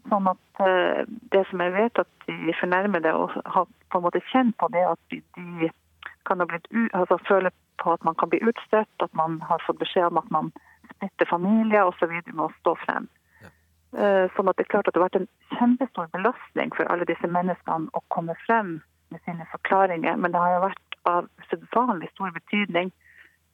Sånn 0.10 0.30
at 0.32 0.63
uh, 0.63 1.04
Det 1.34 1.43
som 1.49 1.62
jeg 1.63 1.75
vet 1.75 2.02
at 2.02 2.30
de 2.30 2.56
fornærmede 2.62 3.12
har 3.12 3.67
på 3.89 3.99
en 3.99 4.06
måte 4.06 4.23
kjent 4.32 4.56
på 4.62 4.69
det 4.73 4.86
at 4.86 4.99
de, 5.12 5.71
kan 6.28 6.41
ha 6.41 6.45
blitt 6.45 6.67
altså 6.93 7.17
føle 7.25 7.52
på 7.82 7.93
at 7.95 8.04
man 8.06 8.15
kan 8.19 8.30
bli 8.30 8.41
utstøtt, 8.45 8.91
at 9.02 9.13
man 9.17 9.39
har 9.49 9.63
fått 9.65 9.80
beskjed 9.82 10.12
om 10.12 10.19
at 10.21 10.30
man 10.32 10.52
splitter 10.91 11.30
familier 11.30 11.89
osv. 11.89 12.12
med 12.12 12.43
å 12.45 12.52
stå 12.60 12.75
frem. 12.86 13.10
Uh, 13.89 14.30
sånn 14.36 14.52
at 14.52 14.60
det 14.60 14.67
er 14.67 14.73
klart 14.75 14.88
at 14.88 14.93
det 14.93 15.02
har 15.02 15.08
vært 15.08 15.21
en 15.23 15.32
kjempestor 15.58 16.10
belastning 16.13 16.73
for 16.78 16.86
alle 16.93 17.08
disse 17.10 17.28
menneskene 17.28 17.89
å 17.97 18.04
komme 18.13 18.36
frem 18.45 18.78
med 19.10 19.23
sine 19.25 19.47
forklaringer. 19.52 20.19
Men 20.21 20.36
det 20.36 20.43
har 20.43 20.56
jo 20.56 20.65
vært 20.67 20.99
av 21.10 21.30
usedvanlig 21.41 22.12
stor 22.13 22.36
betydning. 22.36 22.91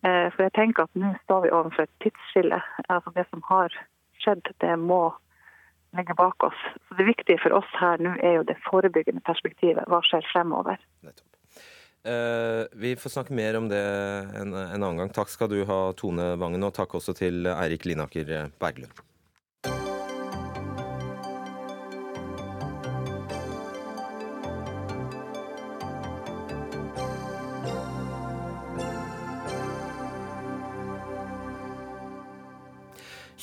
Uh, 0.05 0.29
for 0.35 0.45
jeg 0.45 0.53
tenker 0.57 0.85
at 0.85 0.99
nå 1.01 1.15
står 1.23 1.45
vi 1.45 1.53
overfor 1.57 1.87
et 1.87 2.01
tidsskille. 2.05 2.59
Altså 2.87 3.13
Det 3.15 3.25
som 3.31 3.41
har 3.49 3.73
skjedd, 4.21 4.51
det 4.61 4.75
må 4.79 5.09
ligge 5.97 6.15
bak 6.17 6.43
oss. 6.43 6.59
Så 6.87 6.97
Det 6.99 7.07
viktige 7.07 7.41
for 7.41 7.57
oss 7.57 7.71
her 7.79 8.01
nå 8.03 8.13
er 8.21 8.39
jo 8.39 8.45
det 8.45 8.59
forebyggende 8.67 9.23
perspektivet. 9.25 9.87
Hva 9.89 10.03
skjer 10.05 10.27
fremover? 10.33 10.77
Uh, 12.05 12.69
vi 12.77 12.93
får 13.01 13.15
snakke 13.17 13.33
mer 13.33 13.57
om 13.57 13.71
det 13.71 13.81
en, 13.81 14.53
en, 14.53 14.83
annen 14.83 15.01
gang. 15.01 15.09
Takk 15.15 15.33
skal 15.33 15.49
du 15.49 15.63
ha, 15.65 15.81
Tone 15.97 16.35
Vangen, 16.37 16.67
og 16.67 16.75
takk 16.77 16.99
også 16.99 17.17
til 17.17 17.49
Eirik 17.49 17.89
Linaker 17.89 18.51
Berglund. 18.61 18.93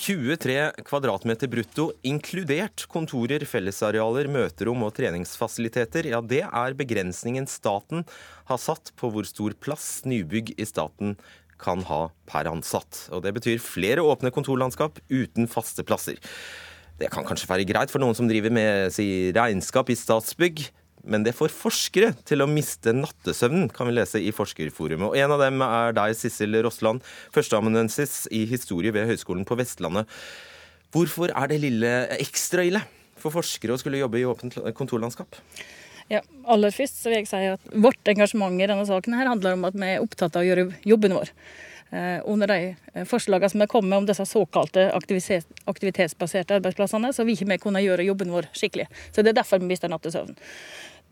23 0.02 0.82
kvadratmeter 0.82 1.46
brutto, 1.46 1.84
inkludert 2.02 2.88
kontorer, 2.90 3.44
fellesarealer, 3.46 4.26
møterom 4.34 4.82
og 4.82 4.96
treningsfasiliteter. 4.96 6.08
Ja, 6.10 6.18
det 6.18 6.40
er 6.42 6.74
begrensningen 6.74 7.46
staten 7.46 8.02
har 8.48 8.58
satt 8.58 8.90
på 8.98 9.12
hvor 9.14 9.28
stor 9.28 9.54
plass 9.62 10.00
nybygg 10.02 10.56
i 10.56 10.66
staten 10.66 11.14
kan 11.62 11.84
ha 11.86 12.08
per 12.26 12.50
ansatt. 12.50 13.04
Og 13.14 13.22
det 13.22 13.30
betyr 13.36 13.62
flere 13.62 14.02
åpne 14.02 14.34
kontorlandskap 14.34 14.98
uten 15.06 15.46
faste 15.46 15.86
plasser. 15.86 16.18
Det 16.98 17.12
kan 17.14 17.22
kanskje 17.26 17.52
være 17.52 17.68
greit 17.70 17.94
for 17.94 18.02
noen 18.02 18.18
som 18.18 18.26
driver 18.26 18.50
med 18.50 18.90
si, 18.94 19.30
regnskap 19.34 19.94
i 19.94 19.98
Statsbygg. 19.98 20.66
Men 21.02 21.24
det 21.26 21.34
får 21.34 21.50
forskere 21.54 22.12
til 22.28 22.44
å 22.44 22.48
miste 22.50 22.94
nattesøvnen, 22.94 23.68
kan 23.74 23.88
vi 23.88 23.96
lese 23.96 24.20
i 24.22 24.30
Forskerforumet. 24.34 25.08
Og 25.10 25.18
En 25.18 25.34
av 25.34 25.42
dem 25.42 25.62
er 25.66 25.96
deg, 25.96 26.14
Sissel 26.18 26.54
Rossland, 26.62 27.02
førsteamanuensis 27.34 28.28
i 28.30 28.44
historie 28.46 28.94
ved 28.94 29.08
Høgskolen 29.10 29.46
på 29.48 29.58
Vestlandet. 29.58 30.10
Hvorfor 30.92 31.32
er 31.32 31.50
det 31.50 31.62
lille 31.62 31.92
ekstra 32.20 32.66
ille 32.68 32.84
for 33.18 33.34
forskere 33.34 33.74
å 33.74 33.80
skulle 33.80 34.02
jobbe 34.02 34.20
i 34.20 34.26
åpent 34.28 34.58
kontorlandskap? 34.78 35.40
Ja, 36.12 36.20
aller 36.50 36.74
først 36.74 36.98
så 37.00 37.10
vil 37.10 37.22
jeg 37.22 37.30
si 37.30 37.42
at 37.48 37.68
Vårt 37.72 38.10
engasjement 38.10 38.60
i 38.60 38.66
denne 38.68 38.84
saken 38.86 39.14
her 39.16 39.30
handler 39.30 39.56
om 39.56 39.68
at 39.68 39.76
vi 39.78 39.94
er 39.94 40.02
opptatt 40.02 40.36
av 40.36 40.44
å 40.44 40.48
gjøre 40.48 40.66
jobben 40.86 41.14
vår. 41.16 41.30
Eh, 41.92 42.20
under 42.24 42.48
de 42.48 42.58
eh, 42.72 43.04
forslagene 43.08 43.52
som 43.52 43.62
er 43.64 43.68
kommet 43.68 43.98
om 43.98 44.06
disse 44.08 44.24
såkalte 44.28 44.86
aktivitetsbaserte 44.96 46.56
arbeidsplassene, 46.56 47.10
så 47.12 47.26
vil 47.28 47.36
ikke 47.36 47.50
vi 47.50 47.58
kunne 47.66 47.82
gjøre 47.84 48.06
jobben 48.06 48.32
vår 48.32 48.48
skikkelig. 48.56 48.86
Så 49.12 49.20
Det 49.20 49.34
er 49.34 49.40
derfor 49.42 49.60
vi 49.60 49.68
mister 49.68 49.92
nattesøvn. 49.92 50.32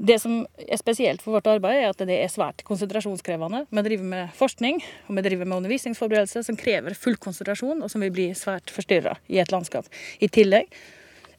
Det 0.01 0.17
som 0.23 0.39
er 0.57 0.79
spesielt 0.81 1.21
for 1.21 1.37
vårt 1.37 1.49
arbeid, 1.51 1.83
er 1.83 1.91
at 1.93 1.99
det 2.09 2.15
er 2.23 2.31
svært 2.33 2.63
konsentrasjonskrevende. 2.65 3.67
Vi 3.69 3.83
driver 3.85 4.07
med 4.09 4.31
forskning 4.39 4.79
og 4.81 5.19
vi 5.19 5.25
driver 5.27 5.49
med 5.49 5.59
undervisningsforberedelse 5.59 6.41
som 6.47 6.57
krever 6.57 6.97
full 6.97 7.19
konsentrasjon, 7.21 7.83
og 7.85 7.93
som 7.93 8.01
vil 8.01 8.15
bli 8.15 8.31
svært 8.39 8.73
forstyrra 8.73 9.19
i 9.29 9.43
et 9.43 9.53
landskap. 9.53 9.91
I 10.25 10.31
tillegg 10.33 10.73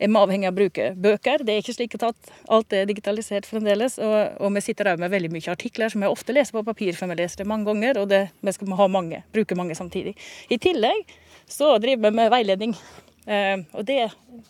er 0.01 0.09
vi 0.09 0.17
avhengig 0.17 0.49
av 0.49 0.53
å 0.53 0.59
bruke 0.59 0.91
bøker. 0.93 1.41
Det 1.45 1.55
er 1.55 1.63
ikke 1.63 1.73
slik 1.73 1.95
at 1.97 2.29
alt 2.53 2.75
er 2.77 2.85
digitalisert 2.89 3.49
fremdeles. 3.49 3.97
Og, 4.01 4.17
og 4.41 4.53
vi 4.53 4.63
sitter 4.65 4.91
òg 4.91 5.01
med 5.01 5.13
veldig 5.13 5.31
mye 5.33 5.53
artikler 5.53 5.93
som 5.93 6.05
vi 6.05 6.09
ofte 6.09 6.35
leser 6.35 6.57
på 6.57 6.63
papir, 6.67 6.93
for 6.97 7.09
vi 7.09 7.17
leser 7.17 7.41
det 7.41 7.49
mange 7.49 7.65
ganger, 7.69 8.01
og 8.01 8.11
det, 8.13 8.27
vi 8.45 8.53
skal 8.53 8.75
ha 8.77 8.87
mange, 8.93 9.23
bruke 9.33 9.57
mange 9.57 9.77
samtidig. 9.77 10.13
I 10.53 10.59
tillegg 10.61 11.15
så 11.49 11.73
driver 11.81 12.09
vi 12.09 12.19
med 12.21 12.29
veiledning. 12.33 12.77
Eh, 13.25 13.57
og 13.77 13.89
det, 13.89 14.03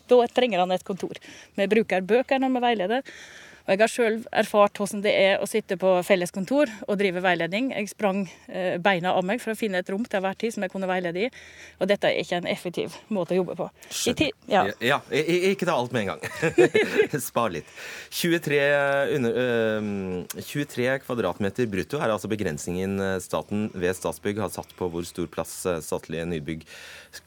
da 0.08 0.20
trenger 0.32 0.64
han 0.64 0.76
et 0.76 0.84
kontor. 0.84 1.16
Vi 1.56 1.68
bruker 1.68 2.04
bøker 2.12 2.40
når 2.44 2.54
vi 2.56 2.62
veileder. 2.66 3.16
Og 3.62 3.72
jeg 3.74 3.80
har 3.82 3.90
sjøl 3.90 4.16
erfart 4.42 4.78
hvordan 4.80 5.02
det 5.04 5.12
er 5.14 5.42
å 5.42 5.46
sitte 5.46 5.76
på 5.80 5.94
felleskontor 6.06 6.70
og 6.88 6.98
drive 6.98 7.22
veiledning. 7.22 7.70
Jeg 7.76 7.92
sprang 7.92 8.24
eh, 8.48 8.78
beina 8.82 9.14
av 9.14 9.26
meg 9.26 9.42
for 9.42 9.54
å 9.54 9.58
finne 9.58 9.82
et 9.82 9.92
rom 9.92 10.02
til 10.02 10.22
hver 10.24 10.38
tid 10.38 10.54
som 10.54 10.66
jeg 10.66 10.72
kunne 10.72 10.88
veilede 10.90 11.26
i. 11.26 11.30
Og 11.78 11.90
dette 11.90 12.10
er 12.10 12.18
ikke 12.22 12.40
en 12.40 12.48
effektiv 12.50 12.96
måte 13.12 13.36
å 13.36 13.40
jobbe 13.40 13.56
på. 13.58 13.68
Ja. 14.50 14.64
ja. 14.82 14.98
ikke 15.12 15.68
ta 15.68 15.76
alt 15.78 15.94
med 15.94 16.06
en 16.06 16.14
gang. 16.14 16.26
Spar 17.30 17.54
litt. 17.54 17.70
23, 18.10 18.58
under, 19.18 19.38
øh, 19.44 20.42
23 20.42 20.98
kvadratmeter 21.06 21.70
brutto 21.70 22.02
er 22.02 22.12
altså 22.12 22.30
begrensningen 22.32 22.98
eh, 22.98 23.18
staten 23.22 23.68
ved 23.74 23.96
Statsbygg 23.98 24.42
har 24.42 24.52
satt 24.52 24.74
på 24.78 24.90
hvor 24.90 25.06
stor 25.06 25.30
plass 25.30 25.54
eh, 25.70 25.80
statlige 25.84 26.26
nybygg 26.28 26.66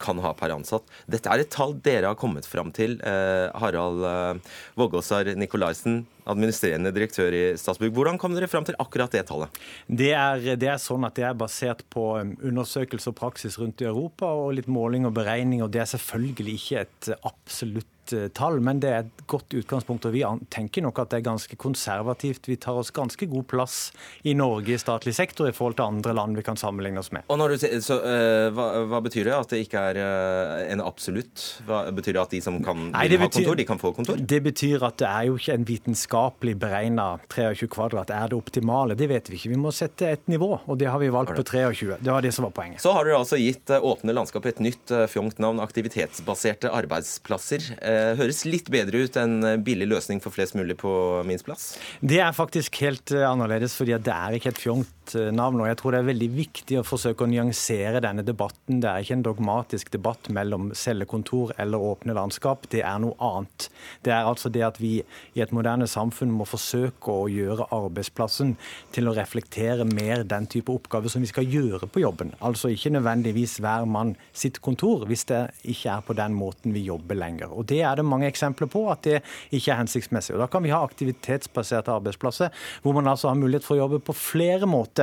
kan 0.02 0.18
ha 0.22 0.32
per 0.36 0.54
ansatt. 0.54 0.86
Dette 1.10 1.30
er 1.30 1.44
et 1.44 1.50
tall 1.52 1.76
dere 1.84 2.10
har 2.10 2.18
kommet 2.18 2.46
fram 2.48 2.72
til. 2.74 2.98
Eh, 3.06 3.46
Harald 3.62 4.04
eh, 4.06 4.54
Vågåsar 4.78 5.32
Nikolaisen, 5.38 6.04
administrerende 6.26 6.92
direktør 6.94 7.34
i 7.36 7.42
Statsbygg. 7.60 7.94
Hvordan 7.94 8.18
kom 8.20 8.34
dere 8.34 8.50
fram 8.50 8.66
til 8.66 8.78
akkurat 8.82 9.14
det 9.14 9.26
tallet? 9.30 9.60
Det 9.86 10.12
er, 10.12 10.46
det 10.58 10.70
er, 10.72 10.80
sånn 10.82 11.06
at 11.06 11.18
det 11.18 11.28
er 11.28 11.38
basert 11.38 11.84
på 11.92 12.08
um, 12.18 12.34
undersøkelse 12.42 13.12
og 13.12 13.18
praksis 13.18 13.58
rundt 13.60 13.84
i 13.84 13.90
Europa 13.90 14.30
og 14.34 14.56
litt 14.58 14.70
måling 14.70 15.06
og 15.06 15.14
beregning. 15.16 15.62
og 15.62 15.70
Det 15.74 15.84
er 15.84 15.92
selvfølgelig 15.94 16.58
ikke 16.60 16.86
et 16.86 17.12
absolutt 17.22 17.92
Eh, 18.12 18.28
tall, 18.34 18.60
men 18.64 18.80
det 18.82 18.90
er 18.90 19.04
et 19.04 19.24
godt 19.30 19.54
utgangspunkt. 19.56 20.06
og 20.06 20.14
Vi 20.14 20.22
tenker 20.52 20.84
nok 20.84 21.00
at 21.02 21.12
det 21.12 21.20
er 21.20 21.26
ganske 21.28 21.56
konservativt. 21.58 22.48
Vi 22.48 22.56
tar 22.60 22.78
oss 22.78 22.92
ganske 22.94 23.26
god 23.30 23.46
plass 23.50 23.92
i 24.22 24.34
Norge 24.34 24.74
i 24.74 24.80
statlig 24.80 25.14
sektor 25.16 25.48
i 25.48 25.54
forhold 25.56 25.78
til 25.78 25.86
andre 25.86 26.14
land 26.16 26.36
vi 26.36 26.44
kan 26.46 26.58
sammenligne 26.58 27.02
oss 27.02 27.12
med. 27.14 27.26
Og 27.28 27.42
du, 27.50 27.56
så, 27.58 27.98
uh, 28.00 28.48
hva, 28.54 28.66
hva, 28.90 29.00
betyr 29.04 29.28
det? 29.28 29.34
At 29.36 29.54
det 29.54 29.62
ikke 29.66 29.82
er 29.92 30.00
uh, 30.00 30.72
en 30.72 30.82
absolutt? 30.84 31.44
Hva 31.66 31.84
Betyr 31.96 32.16
det 32.16 32.22
at 32.22 32.34
de 32.34 32.40
som 32.44 32.56
kan 32.64 32.90
Nei, 32.90 33.06
betyr, 33.08 33.22
ha 33.22 33.28
kontor, 33.30 33.58
de 33.58 33.66
kan 33.68 33.80
få 33.80 33.92
kontor? 33.96 34.18
Det 34.20 34.40
betyr 34.44 34.82
at 34.86 34.98
det 35.00 35.08
er 35.08 35.28
jo 35.30 35.36
ikke 35.38 35.54
en 35.56 35.66
vitenskapelig 35.68 36.56
beregna 36.60 37.06
23 37.32 37.68
kvadrat 37.72 38.10
er 38.12 38.32
det 38.32 38.36
optimale. 38.36 38.96
Det 38.98 39.08
vet 39.10 39.30
vi 39.30 39.38
ikke. 39.38 39.52
Vi 39.54 39.60
må 39.60 39.72
sette 39.74 40.10
et 40.16 40.26
nivå, 40.30 40.50
og 40.66 40.80
det 40.80 40.90
har 40.90 41.00
vi 41.02 41.08
valgt 41.14 41.36
på 41.36 41.46
23. 41.46 41.98
Det 42.02 42.12
var 42.12 42.24
det 42.24 42.34
som 42.36 42.48
var 42.48 42.54
poenget. 42.56 42.82
Så 42.84 42.92
har 42.96 43.06
dere 43.06 43.20
altså 43.22 43.38
gitt 43.40 43.70
åpne 43.76 44.14
landskap 44.16 44.48
et 44.50 44.60
nytt 44.64 44.92
fjongt 45.12 45.40
navn, 45.42 45.62
aktivitetsbaserte 45.64 46.72
arbeidsplasser. 46.74 47.70
Eh, 47.80 47.95
høres 48.18 48.44
litt 48.48 48.70
bedre 48.72 49.04
ut 49.06 49.18
enn 49.20 49.38
billig 49.66 49.88
løsning 49.90 50.22
for 50.24 50.34
flest 50.34 50.56
mulig 50.58 50.78
på 50.80 50.90
minst 51.28 51.46
plass? 51.48 51.68
Det 52.00 52.20
er 52.22 52.36
faktisk 52.36 52.80
helt 52.84 53.12
eh, 53.14 53.26
annerledes, 53.28 53.76
fordi 53.78 53.96
det 53.96 54.14
er 54.14 54.36
ikke 54.36 54.52
helt 54.52 54.62
fjongt 54.62 54.95
eh, 55.14 55.30
navn. 55.30 55.60
Og 55.62 55.68
jeg 55.68 55.78
tror 55.80 55.94
det 55.94 56.00
er 56.00 56.08
veldig 56.10 56.28
viktig 56.34 56.78
å 56.80 56.86
forsøke 56.86 57.24
å 57.24 57.30
nyansere 57.30 58.02
denne 58.04 58.24
debatten. 58.26 58.80
Det 58.82 58.90
er 58.90 59.04
ikke 59.04 59.16
en 59.18 59.26
dogmatisk 59.26 59.92
debatt 59.94 60.30
mellom 60.34 60.72
cellekontor 60.76 61.54
eller 61.62 61.84
åpne 61.92 62.16
landskap. 62.16 62.66
Det 62.72 62.82
er 62.82 62.98
noe 63.02 63.14
annet. 63.22 63.68
Det 64.02 64.14
er 64.14 64.26
altså 64.26 64.50
det 64.52 64.64
at 64.66 64.80
vi 64.82 64.94
i 65.36 65.44
et 65.44 65.54
moderne 65.54 65.86
samfunn 65.90 66.32
må 66.34 66.48
forsøke 66.48 67.12
å 67.12 67.28
gjøre 67.30 67.68
arbeidsplassen 67.74 68.56
til 68.96 69.10
å 69.10 69.14
reflektere 69.16 69.86
mer 69.88 70.24
den 70.26 70.48
type 70.50 70.72
oppgaver 70.72 71.12
som 71.12 71.22
vi 71.22 71.30
skal 71.30 71.46
gjøre 71.46 71.86
på 71.86 72.02
jobben. 72.02 72.34
Altså 72.40 72.72
ikke 72.72 72.94
nødvendigvis 72.96 73.58
hver 73.62 73.86
mann 73.86 74.16
sitt 74.36 74.60
kontor, 74.64 75.06
hvis 75.06 75.26
det 75.30 75.42
ikke 75.62 75.98
er 75.98 76.06
på 76.06 76.16
den 76.18 76.34
måten 76.36 76.74
vi 76.74 76.86
jobber 76.88 77.18
lenger. 77.18 77.52
Og 77.52 77.66
Det 77.66 77.82
er 77.82 77.96
det 77.96 78.04
mange 78.06 78.28
eksempler 78.30 78.70
på 78.70 78.86
at 78.90 79.02
det 79.04 79.20
ikke 79.50 79.72
er 79.72 79.80
hensiktsmessig. 79.82 80.34
Og 80.34 80.40
Da 80.40 80.50
kan 80.50 80.62
vi 80.64 80.74
ha 80.74 80.82
aktivitetsbaserte 80.84 81.92
arbeidsplasser, 81.92 82.50
hvor 82.82 82.94
man 82.96 83.06
altså 83.06 83.28
har 83.28 83.38
mulighet 83.38 83.64
for 83.64 83.76
å 83.76 83.84
jobbe 83.84 84.00
på 84.04 84.14
flere 84.16 84.66
måter 84.66 84.95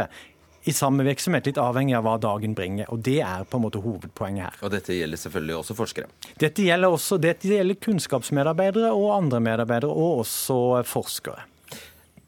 i 0.64 0.74
samme 0.74 1.04
virksomhet, 1.04 1.48
litt 1.50 1.60
avhengig 1.60 1.96
av 1.98 2.06
hva 2.08 2.16
dagen 2.22 2.54
bringer. 2.56 2.88
Og 2.94 3.02
Det 3.04 3.20
er 3.20 3.44
på 3.44 3.60
en 3.60 3.66
måte 3.66 3.82
hovedpoenget 3.84 4.46
her. 4.46 4.60
Og 4.64 4.72
Dette 4.72 4.96
gjelder 4.96 5.20
selvfølgelig 5.20 5.58
også 5.60 5.76
forskere? 5.76 6.12
Dette 6.40 6.64
gjelder 6.64 6.94
også 6.96 7.20
dette 7.20 7.50
gjelder 7.52 7.80
kunnskapsmedarbeidere 7.84 8.94
og 8.96 9.10
andre 9.18 9.42
medarbeidere, 9.44 9.92
og 9.92 10.24
også 10.24 10.84
forskere. 10.88 11.44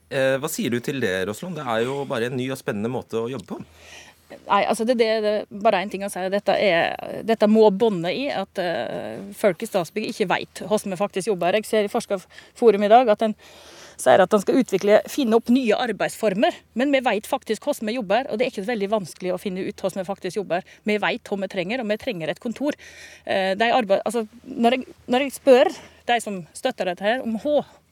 Eh, 0.09 0.35
hva 0.37 0.49
sier 0.51 0.73
du 0.73 0.81
til 0.83 0.99
det, 1.01 1.15
Roslund? 1.29 1.55
Det 1.57 1.63
er 1.65 1.85
jo 1.87 2.03
bare 2.09 2.27
en 2.29 2.35
ny 2.37 2.49
og 2.51 2.59
spennende 2.59 2.91
måte 2.91 3.23
å 3.23 3.29
jobbe 3.31 3.55
på? 3.55 3.61
Nei, 4.25 4.63
altså 4.65 4.85
det, 4.89 4.97
det, 4.99 5.09
det 5.21 5.33
bare 5.63 5.79
én 5.85 5.89
ting 5.89 6.03
å 6.05 6.09
si. 6.11 6.21
Dette, 6.33 6.55
er, 6.57 7.21
dette 7.25 7.47
må 7.49 7.69
bånde 7.71 8.11
i 8.13 8.25
at 8.33 8.61
uh, 8.61 9.21
folk 9.37 9.61
i 9.61 9.69
Statsbygg 9.69 10.09
ikke 10.09 10.27
vet 10.33 10.61
hvordan 10.65 10.93
vi 10.93 10.99
faktisk 10.99 11.31
jobber. 11.31 11.57
Jeg 11.59 11.69
ser 11.69 11.87
i 11.87 11.91
Forskerforum 11.93 12.85
i 12.85 12.91
dag 12.91 13.09
at 13.13 13.25
en 13.25 13.35
sier 14.01 14.23
at 14.23 14.35
han 14.35 14.43
skal 14.43 14.61
utvikle, 14.61 14.99
finne 15.11 15.39
opp 15.39 15.51
nye 15.53 15.77
arbeidsformer. 15.87 16.61
Men 16.79 16.93
vi 16.95 17.03
vet 17.05 17.29
faktisk 17.29 17.67
hvordan 17.67 17.89
vi 17.91 17.97
jobber, 17.97 18.29
og 18.29 18.39
det 18.39 18.47
er 18.47 18.53
ikke 18.53 18.69
veldig 18.69 18.91
vanskelig 18.93 19.33
å 19.35 19.41
finne 19.41 19.65
ut 19.65 19.81
hvordan 19.81 20.03
vi 20.03 20.07
faktisk 20.07 20.39
jobber. 20.41 20.65
Vi 20.87 20.99
vet 21.01 21.31
hva 21.31 21.41
vi 21.41 21.51
trenger, 21.51 21.83
og 21.83 21.91
vi 21.91 21.99
trenger 22.01 22.31
et 22.31 22.43
kontor. 22.43 22.77
Uh, 23.25 23.53
arbeid, 23.65 24.01
altså, 24.05 24.25
når, 24.43 24.77
jeg, 24.77 24.97
når 25.11 25.25
jeg 25.25 25.37
spør 25.39 25.73
de 26.09 26.19
som 26.21 26.41
støtter 26.53 26.91
dette 26.91 27.05
her, 27.05 27.23
om 27.25 27.37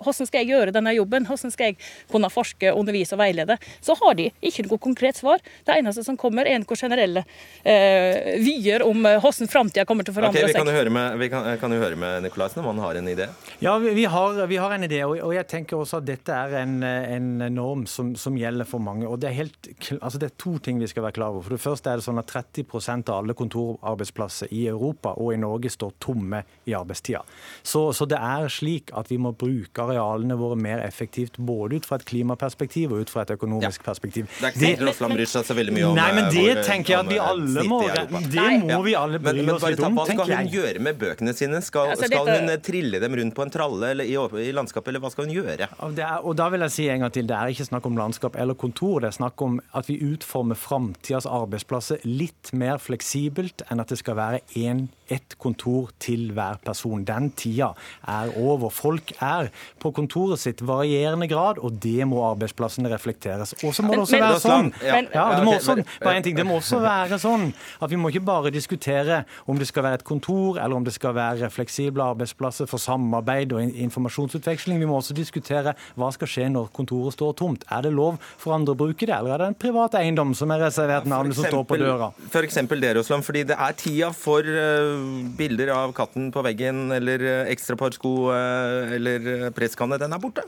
hvordan 0.04 0.28
skal 0.28 0.41
jeg 0.41 0.52
gjøre 0.52 0.73
denne 0.76 0.93
jobben, 0.95 1.26
hvordan 1.28 1.54
skal 1.54 1.71
jeg 1.71 1.78
kunne 2.12 2.30
forske, 2.34 2.73
undervise 2.73 3.15
og 3.15 3.21
veilede, 3.21 3.58
så 3.84 3.95
har 3.99 4.17
de 4.19 4.30
ikke 4.43 4.65
noe 4.67 4.82
konkret 4.82 5.19
svar. 5.19 5.41
Det 5.65 5.78
eneste 5.80 6.04
som 6.06 6.17
kommer, 6.19 6.47
er 6.49 6.60
noen 6.62 6.80
generelle 6.80 7.23
eh, 7.63 8.36
vyer 8.43 8.84
om 8.86 9.06
eh, 9.08 9.19
hvordan 9.21 9.52
framtida 9.52 9.86
kommer 9.89 10.06
til 10.06 10.15
å 10.15 10.17
forandre 10.19 10.43
okay, 10.43 10.52
vi 10.52 10.58
kan 10.58 10.69
seg. 10.69 10.80
Høre 10.80 10.93
med, 10.93 11.17
vi 11.21 11.30
kan, 11.32 11.47
kan, 11.62 11.76
jo 11.76 11.82
høre 11.84 11.99
med 11.99 12.26
Nikolaisen 12.28 12.63
om 12.63 12.69
han 12.71 12.82
har 12.84 12.99
en 12.99 13.10
idé. 13.12 13.30
Ja, 13.63 13.76
vi, 13.82 13.93
vi, 13.97 14.06
har, 14.10 14.41
vi 14.49 14.60
har, 14.60 14.76
en 14.76 14.88
idé, 14.88 15.04
og, 15.08 15.15
og, 15.19 15.34
jeg 15.38 15.47
tenker 15.52 15.80
også 15.80 16.02
at 16.02 16.08
dette 16.08 16.36
er 16.36 16.58
en, 16.63 16.78
en 16.84 17.30
norm 17.54 17.86
som, 17.89 18.13
som, 18.19 18.38
gjelder 18.38 18.67
for 18.67 18.84
mange. 18.84 19.08
og 19.08 19.19
det 19.21 19.30
er, 19.30 19.38
helt, 19.43 19.69
altså 19.99 20.19
det 20.19 20.32
er 20.32 20.38
to 20.41 20.58
ting 20.63 20.82
vi 20.82 20.89
skal 20.89 21.06
være 21.08 21.17
klar 21.19 21.36
over. 21.36 21.45
For 21.45 21.56
det 21.56 21.63
første 21.63 21.91
er 21.91 22.02
det 22.02 22.08
sånn 22.08 22.21
at 22.21 22.32
30% 22.34 23.12
av 23.13 23.21
alle 23.21 23.38
kontorarbeidsplasser 23.38 24.52
i 24.56 24.65
Europa 24.71 25.13
og 25.21 25.34
i 25.36 25.39
Norge 25.39 25.71
står 25.71 25.95
tomme 26.02 26.43
i 26.65 26.76
arbeidstida. 26.78 27.21
Så, 27.62 27.86
så 27.95 28.03
det 28.12 28.20
er 28.20 28.50
slik 28.52 28.92
at 28.98 29.10
vi 29.12 29.18
må 29.22 29.34
bruke 29.38 29.84
arealene 29.84 30.36
våre 30.39 30.58
mer 30.60 30.82
effektivt, 30.84 31.38
både 31.38 31.80
ut 31.80 31.88
fra 31.88 32.00
et 32.00 32.06
klimaperspektiv 32.08 32.94
og 32.94 33.06
ut 33.06 33.13
fra 33.13 33.26
et 33.26 33.34
økonomisk 33.36 33.82
ja. 33.82 33.86
perspektiv. 33.86 34.30
Det 34.39 34.50
er 34.50 34.74
ikke 34.74 34.88
Russland 34.89 35.18
bryr 35.18 35.30
seg 35.30 35.48
så 35.48 35.58
veldig 35.58 35.76
mye 35.76 35.88
om 35.89 35.98
Nei, 35.98 36.08
men 36.18 36.30
det 36.34 36.46
våre, 36.48 36.66
tenker 36.68 36.96
jeg 36.96 37.00
at 37.04 37.12
vi 37.12 37.20
alle 37.22 37.66
må 37.70 37.80
Det 37.88 38.48
må 38.63 38.80
vi 38.86 38.96
alle 38.98 39.22
bry 39.24 39.36
men, 39.38 39.46
men 39.48 39.56
oss 39.56 39.68
litt 39.68 39.84
om, 39.84 40.00
tenker 40.04 40.12
jeg. 40.12 40.18
Hva 40.18 40.28
skal 40.30 40.48
hun 40.48 40.54
gjøre 40.58 40.84
med 40.88 41.00
bøkene 41.04 41.36
sine? 41.38 41.62
Skal, 41.66 41.94
altså, 41.94 42.10
skal 42.10 42.32
hun 42.34 42.54
trille 42.66 43.02
dem 43.04 43.18
rundt 43.20 43.38
på 43.38 43.46
en 43.46 43.54
tralle 43.54 43.94
eller 43.94 44.10
i, 44.10 44.18
i 44.48 44.52
landskapet, 44.56 44.94
eller 44.94 45.04
hva 45.04 45.13
skal 45.13 45.30
hun 45.30 45.36
gjøre? 45.36 45.70
Er, 45.70 46.16
og 46.22 46.36
da 46.39 46.50
vil 46.54 46.66
jeg 46.68 46.76
si 46.76 46.89
en 46.92 47.06
gang 47.06 47.13
til, 47.13 47.28
Det 47.30 47.38
er 47.38 47.54
ikke 47.54 47.70
snakk 47.70 47.88
om 47.89 48.00
landskap 48.00 48.38
eller 48.39 48.58
kontor, 48.60 49.04
det 49.04 49.12
er 49.12 49.20
snakk 49.20 49.46
om 49.46 49.60
at 49.78 49.89
vi 49.89 50.00
utformer 50.04 50.60
framtidas 50.60 51.28
arbeidsplasser 51.30 52.04
litt 52.08 52.54
mer 52.58 52.82
fleksibelt 52.82 53.66
enn 53.70 53.84
at 53.84 53.94
det 53.94 54.00
skal 54.02 54.20
være 54.20 54.44
én 54.60 54.88
ett 55.13 55.38
kontor 55.41 55.91
til 56.02 56.32
hver 56.36 56.60
person. 56.65 57.04
Den 57.08 57.32
tida 57.38 57.71
er 58.10 58.32
over. 58.39 58.71
Folk 58.73 59.13
er 59.19 59.49
på 59.82 59.91
kontoret 59.95 60.41
sitt 60.41 60.63
varierende 60.65 61.28
grad, 61.32 61.60
og 61.62 61.78
det 61.84 62.08
må 62.10 62.23
arbeidsplassene 62.32 62.91
reflekteres. 62.91 63.56
Og 63.63 63.76
så 63.76 63.86
må 63.86 63.95
det 63.95 64.04
også 64.06 64.21
være 64.21 64.41
sånn 64.43 64.71
ja, 64.84 64.99
det, 65.04 65.43
må 65.45 65.56
også, 65.58 65.78
bare 66.04 66.19
en 66.19 66.26
ting, 66.26 66.38
det 66.38 66.45
må 66.47 66.58
også 66.60 66.80
være 66.84 67.19
sånn 67.21 67.49
at 67.54 67.91
vi 67.91 67.99
må 67.99 68.12
ikke 68.12 68.23
bare 68.26 68.52
diskutere 68.54 69.23
om 69.49 69.60
det 69.60 69.67
skal 69.69 69.88
være 69.88 70.02
et 70.02 70.08
kontor, 70.08 70.60
eller 70.60 70.78
om 70.78 70.86
det 70.86 70.95
skal 70.95 71.15
være 71.17 71.49
fleksible 71.54 72.06
arbeidsplasser 72.13 72.69
for 72.69 72.82
samarbeid 72.82 73.54
og 73.56 73.63
informasjonsutveksling. 73.86 74.82
Vi 74.82 74.89
må 74.89 74.97
også 74.99 75.15
diskutere 75.17 75.76
hva 75.99 76.12
skal 76.15 76.30
skje 76.30 76.49
når 76.54 76.71
kontoret 76.76 77.17
står 77.17 77.36
tomt. 77.39 77.67
Er 77.71 77.86
det 77.86 77.93
lov 77.95 78.19
for 78.41 78.56
andre 78.56 78.76
å 78.76 78.80
bruke 78.80 79.05
det, 79.05 79.14
eller 79.16 79.36
er 79.36 79.43
det 79.43 79.51
en 79.53 79.59
privat 79.66 79.97
eiendom 79.99 80.34
som 80.38 80.51
er 80.53 80.66
reservert 80.68 81.07
navnet 81.09 81.38
som 81.38 81.47
står 81.47 81.68
på 81.70 81.80
døra? 81.82 82.11
For 82.34 82.45
eksempel 82.45 82.82
det, 82.84 82.95
Rosland, 82.97 83.26
fordi 83.26 83.45
det 83.51 83.57
er 83.59 83.78
tida 83.80 84.11
for 84.16 84.47
uh, 84.47 85.03
bilder 85.38 85.74
av 85.76 85.95
katten 85.97 86.32
på 86.34 86.43
veggen, 86.45 86.86
eller 86.95 87.24
ekstra 87.51 87.74
ekstraparsko 87.74 88.14
uh, 88.30 88.93
eller 88.95 89.51
presskanne. 89.56 89.97
Den 90.01 90.14
er 90.14 90.22
borte. 90.22 90.43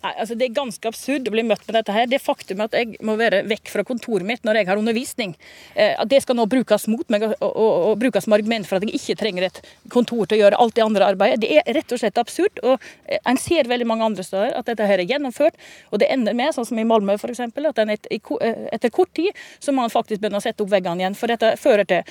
Nei, 0.00 0.12
altså 0.16 0.36
Det 0.38 0.46
er 0.46 0.56
ganske 0.56 0.88
absurd 0.88 1.28
å 1.28 1.32
bli 1.34 1.42
møtt 1.44 1.66
med 1.68 1.76
dette 1.76 1.92
her. 1.92 2.06
Det 2.08 2.20
faktum 2.24 2.62
at 2.64 2.72
jeg 2.76 2.96
må 3.04 3.18
være 3.20 3.42
vekk 3.48 3.68
fra 3.68 3.84
kontoret 3.84 4.24
mitt 4.26 4.46
når 4.48 4.60
jeg 4.60 4.68
har 4.70 4.80
undervisning, 4.80 5.34
eh, 5.74 5.92
at 5.92 6.08
det 6.08 6.22
skal 6.24 6.38
nå 6.38 6.46
brukes 6.48 6.86
mot 6.88 7.04
meg 7.12 7.26
og, 7.26 7.34
og, 7.44 7.58
og, 7.90 7.98
brukes 8.00 8.24
som 8.24 8.36
argument 8.36 8.68
for 8.68 8.78
at 8.78 8.86
jeg 8.86 8.96
ikke 8.96 9.18
trenger 9.20 9.48
et 9.50 9.60
kontor 9.92 10.24
til 10.24 10.38
å 10.38 10.40
gjøre 10.44 10.60
alt 10.62 10.76
det 10.78 10.86
andre 10.86 11.10
arbeidet, 11.12 11.42
det 11.44 11.50
er 11.60 11.68
rett 11.76 11.92
og 11.92 12.00
slett 12.00 12.20
absurd. 12.22 12.62
og 12.64 12.78
eh, 13.04 13.20
En 13.28 13.40
ser 13.40 13.68
veldig 13.68 13.88
mange 13.90 14.08
andre 14.08 14.24
steder 14.24 14.56
at 14.56 14.70
dette 14.70 14.88
her 14.88 15.02
er 15.02 15.10
gjennomført, 15.10 15.60
og 15.92 16.00
det 16.00 16.08
ender 16.14 16.36
med, 16.38 16.54
sånn 16.56 16.68
som 16.70 16.80
i 16.80 16.86
Malmö 16.88 17.18
f.eks., 17.18 17.44
at 17.70 17.82
en 17.84 17.92
et, 17.92 18.08
eh, 18.08 18.64
etter 18.72 18.94
kort 18.94 19.12
tid 19.14 19.36
så 19.60 19.74
må 19.74 19.84
man 19.84 19.92
faktisk 19.92 20.22
begynne 20.22 20.40
å 20.40 20.44
sette 20.44 20.64
opp 20.64 20.72
veggene 20.72 21.04
igjen. 21.04 21.18
For 21.18 21.28
dette 21.28 21.52
fører 21.60 21.84
til 21.88 22.08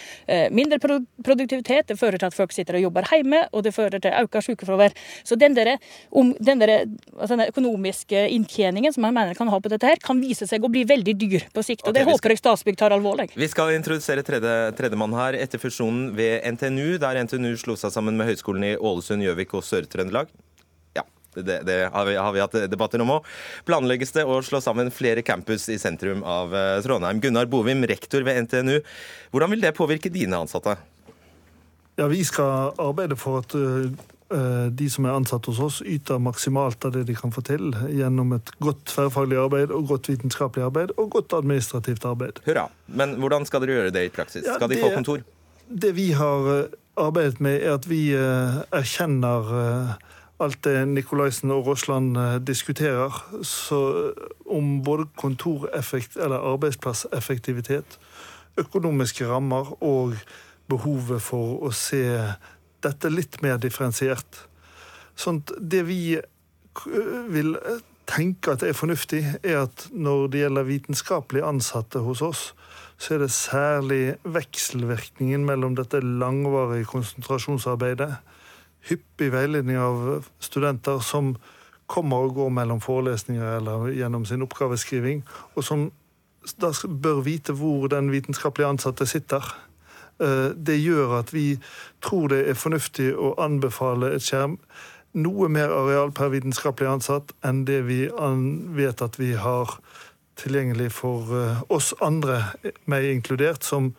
mindre 0.53 0.77
produktivitet, 0.79 1.78
det 1.87 1.99
fører 1.99 2.19
til 2.19 2.29
at 2.29 2.35
folk 2.35 2.55
sitter 2.55 2.79
og 2.79 2.87
jobber 2.87 3.07
hjemme, 3.11 3.45
og 3.53 3.63
det 3.63 3.75
fører 3.75 3.99
til 3.99 4.15
økt 4.15 4.39
sykefravær. 4.45 4.95
Så 5.23 5.35
den 5.39 5.55
der, 5.57 5.75
om, 6.11 6.33
den 6.39 6.59
der, 6.61 6.85
altså 7.17 7.35
den 7.35 7.47
økonomiske 7.49 8.27
inntjeningen 8.35 8.93
som 8.95 9.07
jeg 9.07 9.15
mener 9.15 9.35
kan 9.35 9.49
ha 9.51 9.59
på 9.59 9.71
dette, 9.71 9.87
her, 9.87 9.99
kan 10.03 10.21
vise 10.21 10.47
seg 10.47 10.63
å 10.63 10.71
bli 10.71 10.85
veldig 10.87 11.15
dyr 11.19 11.47
på 11.53 11.63
sikt. 11.65 11.87
og 11.87 11.95
Det 11.95 12.05
håper 12.07 12.29
håper 12.29 12.35
jeg 12.35 12.41
Statsbygg 12.43 12.77
tar 12.77 12.93
alvorlig. 12.95 13.29
Vi 13.35 13.47
skal 13.49 13.73
introdusere 13.75 14.23
tredje, 14.25 14.55
tredjemann 14.77 15.15
her 15.17 15.37
etter 15.39 15.61
fusjonen 15.61 16.11
ved 16.17 16.43
NTNU, 16.55 16.97
der 17.01 17.21
NTNU 17.23 17.55
slo 17.57 17.75
seg 17.79 17.93
sammen 17.93 18.17
med 18.19 18.29
høyskolen 18.29 18.65
i 18.67 18.75
Ålesund, 18.77 19.23
Gjøvik 19.25 19.55
og 19.57 19.65
Sør-Trøndelag. 19.65 20.29
Ja, 20.97 21.05
det, 21.35 21.61
det 21.67 21.79
har, 21.93 22.05
vi, 22.05 22.15
har, 22.19 22.35
vi, 22.35 22.43
hatt 22.43 22.57
debatter 22.69 23.01
om 23.03 23.15
òg. 23.17 23.31
Planlegges 23.67 24.13
det 24.15 24.27
å 24.27 24.39
slå 24.45 24.61
sammen 24.63 24.91
flere 24.93 25.23
campus 25.25 25.69
i 25.71 25.79
sentrum 25.81 26.23
av 26.27 26.53
eh, 26.55 26.77
Trondheim. 26.85 27.21
Gunnar 27.23 27.49
Bovim, 27.49 27.85
rektor 27.89 28.25
ved 28.27 28.45
NTNU. 28.45 28.79
Hvordan 29.33 29.55
vil 29.55 29.65
det 29.65 29.75
påvirke 29.77 30.13
dine 30.13 30.43
ansatte? 30.43 30.77
Ja, 31.99 32.07
Vi 32.07 32.23
skal 32.23 32.71
arbeide 32.79 33.19
for 33.19 33.43
at 33.43 33.53
uh, 33.59 33.91
Eh, 34.29 34.65
de 34.71 34.85
som 34.93 35.07
er 35.09 35.15
ansatt 35.17 35.47
hos 35.49 35.59
oss, 35.63 35.79
yter 35.81 36.19
maksimalt 36.21 36.85
av 36.85 36.93
det 36.93 37.07
de 37.07 37.15
kan 37.17 37.31
få 37.33 37.41
til 37.47 37.71
gjennom 37.89 38.35
et 38.35 38.51
godt 38.61 38.83
tverrfaglig 38.91 39.39
arbeid 39.41 39.71
og 39.73 39.87
godt 39.89 40.09
vitenskapelig 40.11 40.67
arbeid 40.67 40.91
og 41.01 41.09
godt 41.15 41.33
administrativt 41.33 42.05
arbeid. 42.05 42.37
Hurra. 42.45 42.67
Men 42.85 43.15
hvordan 43.17 43.47
skal 43.49 43.63
dere 43.63 43.79
gjøre 43.79 43.95
det 43.95 44.03
i 44.05 44.11
praksis? 44.13 44.43
Ja, 44.45 44.59
skal 44.59 44.69
de 44.69 44.77
det, 44.77 44.83
få 44.85 44.91
kontor? 44.93 45.23
Det 45.65 45.95
vi 45.97 46.11
har 46.19 46.51
eh, 46.53 46.77
arbeidet 47.01 47.41
med, 47.41 47.57
er 47.57 47.79
at 47.79 47.89
vi 47.89 48.03
eh, 48.13 48.59
erkjenner 48.69 49.49
alt 50.39 50.59
det 50.63 50.75
Nikolaisen 50.87 51.49
og 51.51 51.65
Rosland 51.65 52.13
diskuterer, 52.47 53.17
så 53.43 53.79
om 54.45 54.77
både 54.85 55.09
kontoreffekt 55.19 56.15
eller 56.21 56.45
arbeidsplasseffektivitet, 56.53 57.97
økonomiske 58.61 59.27
rammer 59.27 59.73
og 59.83 60.13
behovet 60.69 61.23
for 61.23 61.59
å 61.65 61.71
se 61.75 62.03
dette 62.83 63.11
litt 63.11 63.41
mer 63.43 63.59
differensiert. 63.61 64.45
Sånn 65.19 65.41
at 65.43 65.55
det 65.59 65.83
vi 65.87 66.01
vil 67.33 67.55
tenke 68.09 68.55
at 68.55 68.63
er 68.65 68.77
fornuftig, 68.77 69.21
er 69.43 69.65
at 69.65 69.87
når 69.91 70.29
det 70.31 70.43
gjelder 70.43 70.69
vitenskapelig 70.69 71.45
ansatte 71.45 72.01
hos 72.05 72.23
oss, 72.25 72.43
så 72.99 73.15
er 73.15 73.23
det 73.23 73.31
særlig 73.31 74.01
vekselvirkningen 74.27 75.45
mellom 75.47 75.77
dette 75.77 76.01
langvarige 76.03 76.89
konsentrasjonsarbeidet, 76.89 78.11
hyppig 78.89 79.31
veiledning 79.33 79.79
av 79.79 80.25
studenter 80.43 80.99
som 81.03 81.35
kommer 81.89 82.27
og 82.27 82.35
går 82.37 82.51
mellom 82.53 82.81
forelesninger 82.83 83.57
eller 83.59 83.89
gjennom 83.95 84.25
sin 84.27 84.43
oppgaveskriving, 84.45 85.23
og 85.55 85.65
som 85.65 85.89
da 86.59 86.71
bør 86.87 87.23
vite 87.25 87.53
hvor 87.55 87.89
den 87.91 88.11
vitenskapelige 88.13 88.69
ansatte 88.69 89.07
sitter. 89.09 89.43
Eh, 90.19 90.51
det 90.55 90.79
gjør 90.79 91.19
at 91.21 91.33
vi 91.33 91.47
tror 92.05 92.29
det 92.33 92.45
er 92.49 92.59
fornuftig 92.59 93.11
å 93.15 93.35
anbefale 93.41 94.13
et 94.15 94.25
skjerm 94.25 94.59
noe 95.17 95.49
mer 95.49 95.71
areal 95.73 96.11
per 96.15 96.29
vitenskapelig 96.33 96.89
ansatt 96.89 97.33
enn 97.45 97.63
det 97.65 97.81
vi 97.87 98.03
vet 98.77 99.01
at 99.01 99.17
vi 99.19 99.33
har 99.33 99.79
tilgjengelig 100.39 100.91
for 100.95 101.33
eh, 101.35 101.63
oss 101.73 101.91
andre, 102.05 102.43
meg 102.87 103.09
inkludert, 103.09 103.65
som 103.65 103.93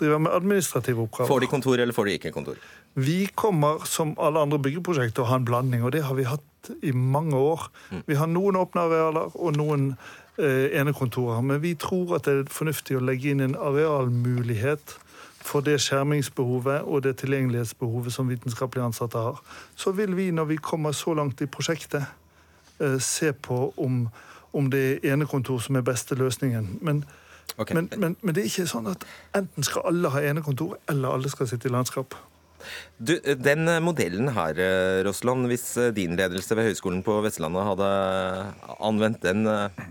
driver 0.00 0.24
med 0.24 0.34
administrative 0.34 1.04
oppgaver. 1.04 1.30
Får 1.30 1.44
de 1.44 1.50
kontor, 1.52 1.78
eller 1.78 1.94
får 1.94 2.08
de 2.08 2.16
ikke 2.18 2.32
kontor? 2.34 2.58
Vi 2.98 3.28
kommer, 3.34 3.84
som 3.86 4.16
alle 4.18 4.42
andre 4.42 4.58
byggeprosjekter, 4.62 5.22
å 5.22 5.30
ha 5.30 5.38
en 5.38 5.46
blanding, 5.46 5.84
og 5.86 5.94
det 5.94 6.02
har 6.08 6.18
vi 6.18 6.26
hatt 6.26 6.72
i 6.82 6.90
mange 6.96 7.38
år. 7.38 7.68
Mm. 7.92 8.02
Vi 8.08 8.18
har 8.18 8.30
noen 8.32 8.58
åpne 8.58 8.88
arealer 8.88 9.38
og 9.38 9.54
noen 9.58 9.92
eh, 10.40 10.74
enekontorer, 10.80 11.44
men 11.46 11.62
vi 11.62 11.76
tror 11.78 12.16
at 12.18 12.26
det 12.26 12.36
er 12.40 12.50
fornuftig 12.50 12.98
å 12.98 13.04
legge 13.04 13.30
inn 13.30 13.44
en 13.44 13.58
arealmulighet 13.58 14.96
for 15.44 15.60
det 15.60 15.80
skjermingsbehovet 15.80 16.82
og 16.82 17.02
det 17.04 17.16
tilgjengelighetsbehovet 17.20 18.12
som 18.12 18.28
vitenskapelige 18.28 18.84
ansatte 18.84 19.18
har, 19.18 19.42
så 19.76 19.92
vil 19.92 20.16
vi, 20.16 20.30
når 20.30 20.44
vi 20.44 20.56
kommer 20.56 20.92
så 20.92 21.14
langt 21.14 21.40
i 21.40 21.46
prosjektet, 21.46 22.04
eh, 22.80 23.00
se 23.00 23.32
på 23.32 23.74
om, 23.76 24.08
om 24.52 24.70
det 24.70 24.84
er 25.04 25.12
enekontor 25.12 25.58
som 25.58 25.76
er 25.76 25.84
beste 25.84 26.14
løsningen. 26.14 26.78
Men, 26.80 27.04
okay. 27.58 27.74
men, 27.74 27.90
men, 27.96 28.16
men, 28.22 28.34
det 28.34 28.40
er 28.40 28.48
ikke 28.48 28.66
sånn 28.66 28.88
at 28.88 29.04
enten 29.36 29.62
skal 29.62 29.84
alle 29.92 30.14
ha 30.16 30.22
enekontor, 30.24 30.78
eller 30.88 31.12
alle 31.12 31.30
skal 31.30 31.48
sitte 31.50 31.68
i 31.68 31.72
landskap. 31.72 32.16
Du, 32.98 33.14
den 33.20 33.68
modellen 33.84 34.30
her, 34.36 34.60
Rossland, 35.04 35.48
hvis 35.50 35.66
din 35.96 36.14
ledelse 36.18 36.56
ved 36.56 36.70
Høgskolen 36.70 37.02
på 37.04 37.18
Vestlandet 37.24 37.66
hadde 37.66 37.88
anvendt 38.78 39.24
den, 39.24 39.42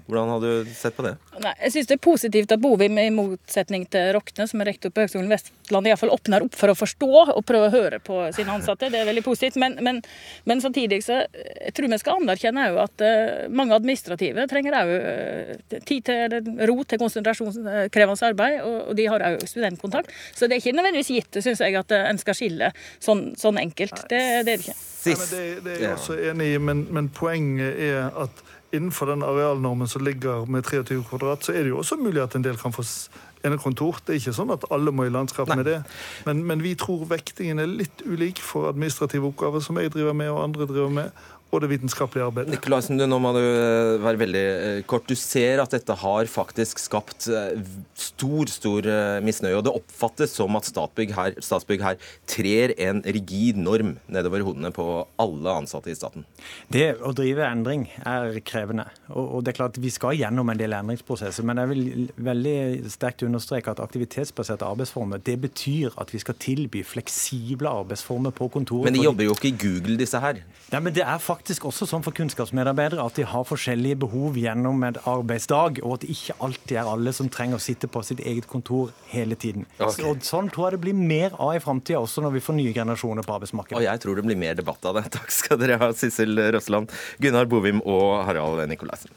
hvordan 0.07 0.31
hadde 0.33 0.53
du 0.63 0.71
sett 0.77 0.95
på 0.97 1.05
det? 1.05 1.15
Nei, 1.43 1.53
jeg 1.65 1.75
synes 1.75 1.89
det 1.91 1.97
er 1.97 2.03
positivt 2.05 2.55
at 2.55 2.63
Bovim, 2.63 2.97
i 3.01 3.09
motsetning 3.13 3.85
til 3.91 4.13
Rokne, 4.15 4.47
som 4.49 4.63
er 4.63 4.71
rektor 4.71 4.93
på 4.93 5.03
Høgskolen 5.03 5.29
Vestlandet, 5.31 5.91
iallfall 5.91 6.13
åpner 6.15 6.47
opp 6.47 6.57
for 6.57 6.71
å 6.71 6.77
forstå 6.77 7.11
og 7.35 7.43
prøve 7.47 7.69
å 7.69 7.73
høre 7.73 7.99
på 8.03 8.21
sine 8.35 8.55
ansatte. 8.55 8.89
Det 8.93 9.01
er 9.01 9.09
veldig 9.09 9.25
positivt. 9.25 9.59
Men, 9.61 9.77
men, 9.83 10.01
men 10.49 10.63
samtidig 10.63 11.03
så 11.05 11.23
jeg 11.33 11.73
tror 11.75 11.91
vi 11.91 11.99
skal 12.01 12.21
anerkjenne 12.21 12.65
òg 12.71 12.79
at 12.83 13.03
uh, 13.03 13.45
mange 13.53 13.75
administrative 13.77 14.45
trenger 14.51 14.77
òg 14.77 14.91
eh, 14.93 15.79
tid 15.87 16.07
til 16.07 16.51
ro 16.69 16.77
til 16.87 17.01
konsentrasjonskrevende 17.01 18.29
arbeid, 18.29 18.59
og 18.63 18.93
de 18.97 19.07
har 19.09 19.25
òg 19.27 19.43
studentkontakt. 19.49 20.11
Så 20.35 20.47
det 20.47 20.57
er 20.57 20.63
ikke 20.63 20.75
nødvendigvis 20.77 21.11
gitt, 21.15 21.41
syns 21.43 21.63
jeg, 21.63 21.77
at 21.79 21.95
en 21.97 22.21
skal 22.21 22.37
skille 22.37 22.62
sånn, 23.03 23.31
sånn 23.39 23.59
enkelt. 23.61 24.05
Det, 24.07 24.15
det, 24.15 24.23
er 24.23 24.47
det 24.47 24.57
ikke. 24.61 24.77
Nei, 25.03 25.15
det, 25.29 25.43
det, 25.65 25.75
er 25.77 25.85
jeg 25.89 25.97
også 25.97 26.17
enig 26.31 26.49
i, 26.53 26.59
men, 26.63 26.85
men 26.95 27.09
poenget 27.13 27.79
er 27.89 28.09
at 28.23 28.43
innenfor 28.73 29.11
den 29.11 29.25
arealnormen 29.25 29.87
som 29.87 30.05
ligger 30.05 30.47
med 30.49 30.65
23 30.65 31.03
kvadrat, 31.09 31.45
så 31.45 31.53
er 31.53 31.65
det 31.65 31.73
jo 31.73 31.83
også 31.83 31.99
mulig 32.01 32.23
at 32.23 32.35
en 32.35 32.45
del 32.45 32.57
kan 32.57 32.73
få 32.73 32.85
enekontor. 33.45 33.99
Det 34.01 34.15
er 34.15 34.21
ikke 34.21 34.35
sånn 34.35 34.53
at 34.55 34.65
alle 34.73 34.93
må 34.95 35.05
i 35.05 35.11
landskap 35.13 35.51
Nei. 35.51 35.59
med 35.59 35.67
det. 35.69 35.77
Men, 36.27 36.43
men, 36.47 36.63
vi 36.63 36.73
tror 36.79 37.05
vektingen 37.09 37.61
er 37.61 37.69
litt 37.69 38.03
ulik 38.07 38.41
for 38.41 38.71
administrative 38.71 39.29
oppgaver 39.29 39.63
som 39.63 39.77
jeg 39.81 39.93
driver 39.93 40.15
med 40.17 40.31
og 40.33 40.41
andre 40.45 40.67
driver 40.69 40.93
med 40.95 41.23
og 41.53 41.61
det 41.63 41.69
vitenskapelige 41.71 42.25
arbeidet. 42.25 42.53
Nikolaisen, 42.55 42.97
nå 42.97 43.19
må 43.21 43.33
du 43.35 43.41
eh, 43.41 44.01
være 44.01 44.21
veldig 44.23 44.43
eh, 44.51 44.79
kort. 44.89 45.05
Du 45.09 45.17
ser 45.19 45.61
at 45.61 45.73
dette 45.73 45.95
har 46.01 46.29
faktisk 46.31 46.81
skapt 46.81 47.27
eh, 47.29 47.61
stor 47.93 48.49
stor 48.51 48.87
misnøye. 49.23 49.55
og 49.57 49.65
Det 49.67 49.73
oppfattes 49.73 50.33
som 50.37 50.57
at 50.57 50.67
Statsbygg 50.67 51.13
her, 51.15 51.37
Statsbygg 51.43 51.83
her 51.85 51.99
trer 52.29 52.73
en 52.81 53.03
rigid 53.05 53.59
norm 53.61 53.97
nedover 54.11 54.45
hodene 54.45 54.73
på 54.73 54.87
alle 55.21 55.57
ansatte 55.63 55.91
i 55.93 55.97
staten. 55.97 56.25
Det 56.73 56.95
å 57.03 57.13
drive 57.15 57.45
endring 57.45 57.85
er 58.01 58.39
krevende. 58.45 58.87
og 59.09 59.43
det 59.43 59.53
er 59.53 59.59
klart 59.61 59.79
Vi 59.81 59.91
skal 59.93 60.17
gjennom 60.17 60.49
en 60.49 60.59
del 60.59 60.73
endringsprosesser. 60.73 61.45
Men 61.45 61.61
jeg 61.61 61.71
vil 61.73 62.09
veldig 62.17 62.57
sterkt 62.91 63.25
understreke 63.27 63.73
at 63.73 63.83
aktivitetsbaserte 63.83 64.65
arbeidsformer 64.65 65.21
det 65.23 65.37
betyr 65.43 65.93
at 66.01 66.13
vi 66.13 66.21
skal 66.23 66.37
tilby 66.41 66.83
fleksible 66.87 67.69
arbeidsformer 67.69 68.33
på 68.35 68.49
kontoret. 68.53 68.89
Men 68.89 68.97
de 68.97 69.05
jobber 69.05 69.29
jo 69.29 69.37
ikke 69.37 69.51
i 69.51 69.57
Google, 69.59 69.97
disse 69.99 70.19
her? 70.23 70.41
Nei, 70.73 70.81
men 70.81 70.95
det 70.95 71.05
er 71.05 71.21
faktisk 71.21 71.42
faktisk 71.43 71.65
også 71.67 71.87
sånn 71.89 72.03
for 72.05 72.15
kunnskapsmedarbeidere 72.15 73.03
at 73.03 73.17
de 73.19 73.25
har 73.27 73.43
forskjellige 73.43 73.97
behov 74.05 74.37
gjennom 74.39 74.79
en 74.87 74.95
arbeidsdag, 75.09 75.81
og 75.83 75.97
at 75.97 76.05
det 76.05 76.13
ikke 76.13 76.37
alltid 76.39 76.77
er 76.79 76.87
alle 76.87 77.11
som 77.15 77.27
trenger 77.27 77.59
å 77.59 77.63
sitte 77.63 77.89
på 77.91 77.99
sitt 78.07 78.23
eget 78.23 78.47
kontor 78.47 78.93
hele 79.11 79.35
tiden. 79.35 79.67
Okay. 79.75 80.05
Og 80.07 80.23
sånn 80.23 80.47
tror 80.53 80.69
jeg 80.69 80.77
det 80.77 80.83
blir 80.85 80.95
mer 80.95 81.35
av 81.35 81.57
i 81.57 81.59
framtida, 81.63 81.99
også 81.99 82.23
når 82.23 82.37
vi 82.37 82.45
får 82.47 82.59
nye 82.61 82.75
generasjoner 82.77 83.27
på 83.27 83.35
arbeidsmarkedet. 83.35 83.81
Og 83.81 83.87
jeg 83.89 84.03
tror 84.05 84.15
det 84.15 84.27
blir 84.29 84.39
mer 84.39 84.55
debatt 84.55 84.87
av 84.87 85.01
det. 85.01 85.05
Takk 85.19 85.35
skal 85.35 85.59
dere 85.59 85.81
ha, 85.83 85.91
Sissel 85.91 86.39
Røsland, 86.55 86.95
Gunnar 87.19 87.51
Bovim 87.51 87.83
og 87.83 88.23
Harald 88.23 88.63
Nikolaisen. 88.71 89.11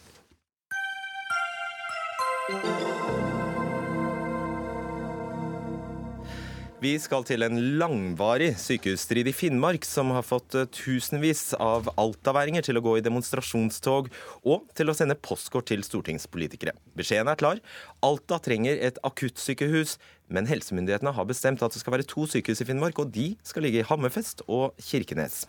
Vi 6.86 6.92
skal 7.02 7.24
til 7.26 7.42
en 7.42 7.56
langvarig 7.80 8.52
sykehusstrid 8.62 9.26
i 9.26 9.32
Finnmark 9.34 9.82
som 9.88 10.12
har 10.14 10.22
fått 10.22 10.54
eh, 10.54 10.68
tusenvis 10.70 11.56
av 11.58 11.88
altaværinger 11.98 12.62
til 12.62 12.78
å 12.78 12.82
gå 12.84 12.92
i 12.98 13.02
demonstrasjonstog 13.02 14.10
og 14.46 14.68
til 14.76 14.92
å 14.92 14.94
sende 14.94 15.16
postkort 15.18 15.66
til 15.72 15.82
stortingspolitikere. 15.82 16.76
Beskjeden 16.94 17.32
er 17.32 17.40
klar. 17.40 17.62
Alta 18.06 18.38
trenger 18.44 18.78
et 18.86 19.00
akuttsykehus, 19.08 19.96
men 20.30 20.46
helsemyndighetene 20.46 21.16
har 21.16 21.26
bestemt 21.26 21.64
at 21.64 21.74
det 21.74 21.82
skal 21.82 21.96
være 21.96 22.06
to 22.12 22.28
sykehus 22.30 22.62
i 22.62 22.68
Finnmark, 22.68 23.00
og 23.02 23.10
de 23.16 23.32
skal 23.46 23.66
ligge 23.66 23.82
i 23.82 23.88
Hammerfest 23.88 24.44
og 24.46 24.76
Kirkenes. 24.78 25.42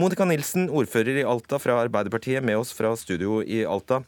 Monica 0.00 0.26
Nilsen, 0.26 0.66
ordfører 0.74 1.20
i 1.20 1.28
Alta 1.28 1.62
fra 1.62 1.84
Arbeiderpartiet, 1.84 2.42
med 2.42 2.58
oss 2.64 2.74
fra 2.74 2.96
studio 2.98 3.44
i 3.44 3.62
Alta. 3.62 4.02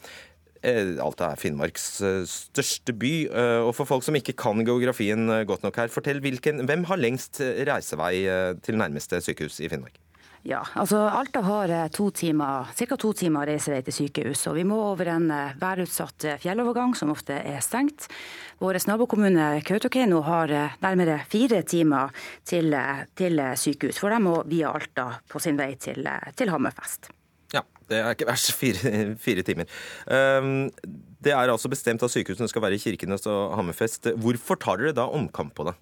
Eh, 0.67 0.97
Alta 1.03 1.31
er 1.31 1.39
Finnmarks 1.41 1.85
eh, 2.03 2.25
største 2.27 2.95
by. 2.97 3.12
Eh, 3.31 3.61
og 3.62 3.75
for 3.77 3.89
folk 3.89 4.07
som 4.07 4.17
ikke 4.19 4.35
kan 4.39 4.64
geografien 4.67 5.29
godt 5.47 5.67
nok 5.67 5.79
her, 5.79 5.93
fortell 5.93 6.23
hvilken, 6.25 6.64
hvem 6.67 6.87
har 6.91 7.01
lengst 7.01 7.41
reisevei 7.41 8.27
til 8.67 8.81
nærmeste 8.81 9.23
sykehus 9.23 9.61
i 9.62 9.71
Finnmark? 9.71 10.01
Ja, 10.47 10.61
altså 10.79 11.01
Alta 11.11 11.41
har 11.43 11.73
to 11.91 12.05
timer, 12.14 12.69
ca. 12.79 12.97
to 12.97 13.11
timer 13.19 13.49
reisevei 13.51 13.81
til 13.83 13.97
sykehus. 13.97 14.45
og 14.47 14.55
Vi 14.55 14.62
må 14.67 14.79
over 14.93 15.11
en 15.11 15.27
værutsatt 15.59 16.29
fjellovergang 16.43 16.95
som 16.95 17.11
ofte 17.11 17.41
er 17.41 17.59
stengt. 17.67 18.07
Vår 18.62 18.79
nabokommune 18.87 19.49
Kautokeino 19.67 20.23
har 20.23 20.55
nærmere 20.87 21.19
fire 21.27 21.64
timer 21.67 22.14
til, 22.47 22.79
til, 23.19 23.43
sykehus, 23.59 23.99
for 23.99 24.14
de 24.14 24.23
må 24.23 24.39
via 24.47 24.71
Alta 24.71 25.11
på 25.27 25.43
sin 25.43 25.59
vei 25.59 25.73
til, 25.83 26.07
til 26.39 26.55
Hammerfest. 26.55 27.16
Det 27.91 27.99
er 28.01 28.14
ikke 28.14 28.28
verst. 28.28 28.53
Fire, 28.61 29.16
fire 29.20 29.43
timer. 29.47 29.70
Um, 30.07 30.70
det 31.22 31.32
er 31.32 31.51
altså 31.51 31.70
bestemt 31.72 32.03
at 32.03 32.12
sykehusene 32.12 32.49
skal 32.51 32.62
være 32.62 32.78
i 32.78 32.82
Kirkenes 32.82 33.26
og 33.30 33.57
Hammerfest. 33.59 34.11
Hvorfor 34.22 34.59
tar 34.61 34.80
dere 34.80 34.95
da 34.97 35.09
omkamp 35.11 35.55
på 35.57 35.68
det? 35.68 35.74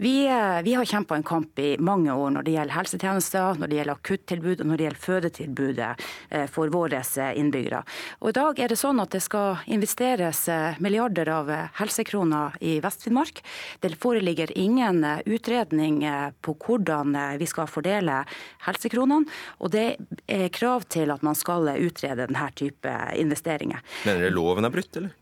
Vi, 0.00 0.26
eh, 0.26 0.62
vi 0.62 0.74
har 0.74 0.84
kjempa 0.84 1.16
en 1.16 1.22
kamp 1.22 1.58
i 1.58 1.76
mange 1.78 2.12
år 2.14 2.30
når 2.30 2.44
det 2.46 2.52
gjelder 2.54 2.76
helsetjenester, 2.76 3.56
når 3.58 3.66
det 3.66 3.78
gjelder 3.80 3.98
akuttilbud 3.98 4.60
og 4.62 4.68
når 4.70 4.78
det 4.78 4.86
gjelder 4.86 5.02
fødetilbudet 5.02 5.88
eh, 6.30 6.44
for 6.46 6.70
våre 6.70 7.00
eh, 7.02 7.32
innbyggere. 7.40 7.80
Og 8.22 8.30
I 8.30 8.36
dag 8.38 8.62
er 8.62 8.70
det 8.70 8.78
sånn 8.78 9.02
at 9.02 9.10
det 9.16 9.24
skal 9.26 9.64
investeres 9.66 10.44
milliarder 10.78 11.32
av 11.34 11.50
helsekroner 11.80 12.54
i 12.62 12.76
Vest-Finnmark. 12.84 13.42
Det 13.82 13.96
foreligger 13.98 14.54
ingen 14.54 15.02
utredning 15.26 16.04
på 16.46 16.54
hvordan 16.54 17.18
vi 17.40 17.48
skal 17.50 17.66
fordele 17.66 18.20
helsekronene. 18.68 19.26
Og 19.58 19.74
det 19.74 19.88
er 20.30 20.46
krav 20.54 20.86
til 20.86 21.10
at 21.10 21.26
man 21.26 21.34
skal 21.38 21.72
utrede 21.74 22.28
denne 22.28 22.50
type 22.54 22.94
investeringer. 23.18 23.82
Mener 24.06 24.28
dere 24.28 24.38
loven 24.38 24.68
er 24.68 24.78
brutt, 24.78 24.94
eller? 25.00 25.16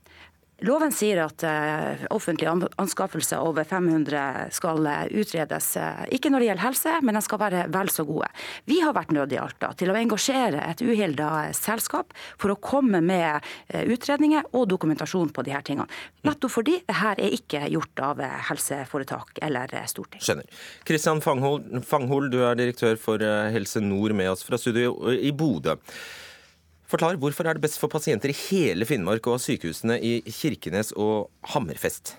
Loven 0.64 0.92
sier 0.94 1.18
at 1.20 1.42
uh, 1.44 2.06
offentlige 2.16 2.48
anskaffelser 2.80 3.42
over 3.44 3.66
500 3.68 4.54
skal 4.56 4.86
uh, 4.88 5.02
utredes, 5.12 5.68
uh, 5.76 6.06
ikke 6.08 6.30
når 6.32 6.40
det 6.40 6.48
gjelder 6.48 6.64
helse, 6.64 6.94
men 7.04 7.18
de 7.18 7.22
skal 7.26 7.40
være 7.42 7.64
vel 7.74 7.92
så 7.92 8.06
gode. 8.08 8.30
Vi 8.64 8.78
har 8.80 8.96
vært 8.96 9.12
nødt 9.12 9.34
i 9.36 9.40
Alta 9.42 9.74
til 9.76 9.92
å 9.92 9.98
engasjere 10.00 10.64
et 10.64 10.80
uhilda 10.80 11.50
selskap 11.56 12.16
for 12.40 12.54
å 12.54 12.56
komme 12.56 13.02
med 13.04 13.44
utredninger 13.76 14.48
og 14.56 14.64
dokumentasjon 14.72 15.34
på 15.36 15.44
disse 15.44 15.60
tingene. 15.68 16.00
Nettopp 16.24 16.56
fordi 16.56 16.78
dette 16.88 17.12
er 17.12 17.36
ikke 17.36 17.66
gjort 17.74 18.04
av 18.08 18.22
helseforetak 18.48 19.42
eller 19.44 19.72
storting. 19.90 20.24
Skjønner. 20.24 20.48
Kristian 20.88 21.20
Fanghol, 21.20 22.30
du 22.32 22.40
er 22.46 22.56
direktør 22.56 22.96
for 23.00 23.20
Helse 23.52 23.84
Nord 23.84 24.16
med 24.16 24.32
oss 24.32 24.46
fra 24.46 24.60
studio 24.60 24.96
i 25.12 25.34
Bodø. 25.36 25.76
Forklar, 26.86 27.16
Hvorfor 27.18 27.48
er 27.48 27.56
det 27.56 27.64
best 27.64 27.80
for 27.82 27.90
pasienter 27.90 28.30
i 28.30 28.36
hele 28.46 28.86
Finnmark 28.86 29.26
å 29.26 29.32
ha 29.34 29.40
sykehusene 29.42 29.96
i 29.98 30.20
Kirkenes 30.30 30.92
og 30.94 31.32
Hammerfest? 31.50 32.12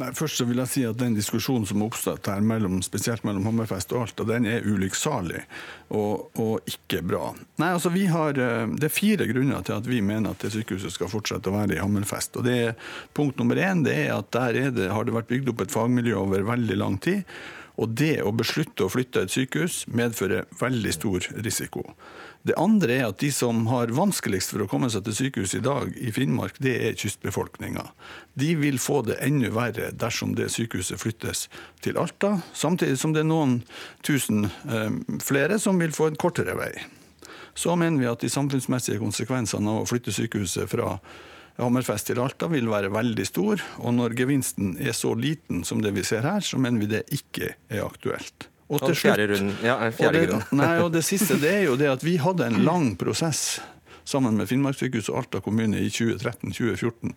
Nei, 0.00 0.08
først 0.16 0.40
så 0.40 0.46
vil 0.48 0.62
jeg 0.62 0.70
si 0.72 0.84
at 0.88 0.96
Den 0.96 1.16
diskusjonen 1.18 1.66
som 1.68 1.82
har 1.82 1.90
oppstått 1.90 2.30
her, 2.32 2.40
mellom, 2.40 2.78
spesielt 2.86 3.26
mellom 3.28 3.44
Hammerfest 3.50 3.92
og 3.92 4.06
Alta, 4.06 4.24
den 4.28 4.48
er 4.48 4.64
ulykksalig 4.64 5.42
og, 5.90 6.30
og, 6.40 6.70
ikke 6.70 7.02
bra. 7.04 7.34
Nei, 7.60 7.68
altså 7.74 7.92
vi 7.92 8.06
har, 8.08 8.40
eh, 8.40 8.64
Det 8.80 8.88
er 8.88 8.94
fire 8.94 9.28
grunner 9.28 9.66
til 9.66 9.76
at 9.76 9.90
vi 9.92 10.00
mener 10.00 10.32
at 10.32 10.40
det 10.40 10.54
sykehuset 10.56 10.96
skal 10.96 11.12
fortsette 11.12 11.52
å 11.52 11.58
være 11.58 11.76
i 11.76 11.82
Hammerfest. 11.82 12.40
Og 12.40 12.48
det 12.48 12.56
er, 12.70 12.72
punkt 13.12 13.36
nummer 13.36 13.60
én 13.60 13.84
det 13.84 13.98
er 14.06 14.14
at 14.16 14.32
der 14.32 14.56
er 14.62 14.72
det, 14.72 14.88
har 14.94 15.04
det 15.04 15.18
vært 15.18 15.28
bygd 15.34 15.52
opp 15.52 15.66
et 15.66 15.76
fagmiljø 15.76 16.16
over 16.22 16.48
veldig 16.48 16.80
lang 16.80 16.96
tid. 17.04 17.28
Og 17.76 17.90
det 17.98 18.22
å 18.22 18.32
beslutte 18.32 18.86
å 18.86 18.92
flytte 18.92 19.24
et 19.24 19.34
sykehus 19.34 19.82
medfører 19.90 20.46
veldig 20.60 20.92
stor 20.94 21.26
risiko. 21.42 21.82
Det 22.44 22.52
andre 22.60 22.98
er 22.98 23.06
at 23.08 23.22
de 23.22 23.30
som 23.32 23.62
har 23.70 23.92
vanskeligst 23.96 24.52
for 24.52 24.64
å 24.64 24.68
komme 24.68 24.90
seg 24.92 25.06
til 25.06 25.16
sykehus 25.16 25.54
i 25.56 25.62
dag 25.64 25.94
i 25.96 26.10
Finnmark, 26.12 26.58
det 26.60 26.74
er 26.90 26.98
kystbefolkninga. 27.00 27.86
De 28.36 28.50
vil 28.60 28.76
få 28.82 29.00
det 29.06 29.16
enda 29.24 29.48
verre 29.54 29.88
dersom 29.96 30.34
det 30.36 30.50
sykehuset 30.52 31.00
flyttes 31.00 31.46
til 31.84 31.96
Alta, 32.00 32.36
samtidig 32.52 33.00
som 33.00 33.16
det 33.16 33.24
er 33.24 33.30
noen 33.30 33.62
tusen 34.04 34.44
eh, 34.44 34.92
flere 35.24 35.56
som 35.62 35.80
vil 35.80 35.96
få 35.96 36.10
en 36.10 36.20
kortere 36.20 36.58
vei. 36.60 36.74
Så 37.56 37.78
mener 37.80 38.02
vi 38.02 38.12
at 38.12 38.20
de 38.20 38.32
samfunnsmessige 38.36 39.00
konsekvensene 39.00 39.70
av 39.70 39.86
å 39.86 39.88
flytte 39.88 40.12
sykehuset 40.12 40.68
fra 40.68 40.98
Hammerfest 41.56 42.10
til 42.10 42.20
Alta 42.20 42.50
vil 42.50 42.68
være 42.68 42.92
veldig 42.92 43.24
stor, 43.30 43.62
og 43.80 43.94
når 43.96 44.18
gevinsten 44.18 44.74
er 44.82 44.92
så 44.92 45.14
liten 45.16 45.64
som 45.64 45.80
det 45.80 45.94
vi 45.96 46.04
ser 46.04 46.26
her, 46.26 46.44
så 46.44 46.58
mener 46.60 46.82
vi 46.82 46.92
det 46.92 47.06
ikke 47.14 47.54
er 47.70 47.86
aktuelt. 47.86 48.50
Og 48.72 48.80
til 48.80 48.96
slutt, 48.96 49.20
ja, 49.62 49.76
og 49.76 50.14
det, 50.16 50.24
nei, 50.56 50.72
og 50.80 50.90
det 50.94 51.04
siste 51.12 51.36
det 51.40 51.52
er 51.60 51.64
jo 51.68 51.78
det 51.80 51.90
at 51.92 52.04
vi 52.04 52.16
hadde 52.22 52.48
en 52.48 52.62
lang 52.64 52.94
prosess 53.00 53.60
sammen 54.04 54.36
med 54.36 54.48
Finnmarkssykehuset 54.48 55.12
og 55.12 55.22
Alta 55.22 55.40
kommune 55.44 55.80
i 55.80 55.88
2013-2014, 55.88 57.14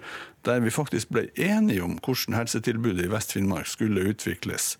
der 0.47 0.61
vi 0.63 0.71
faktisk 0.71 1.11
ble 1.11 1.27
enige 1.35 1.83
om 1.83 1.97
hvordan 1.99 2.37
helsetilbudet 2.39 3.07
i 3.07 3.11
Vest-Finnmark 3.11 3.67
skulle 3.67 4.07
utvikles. 4.11 4.75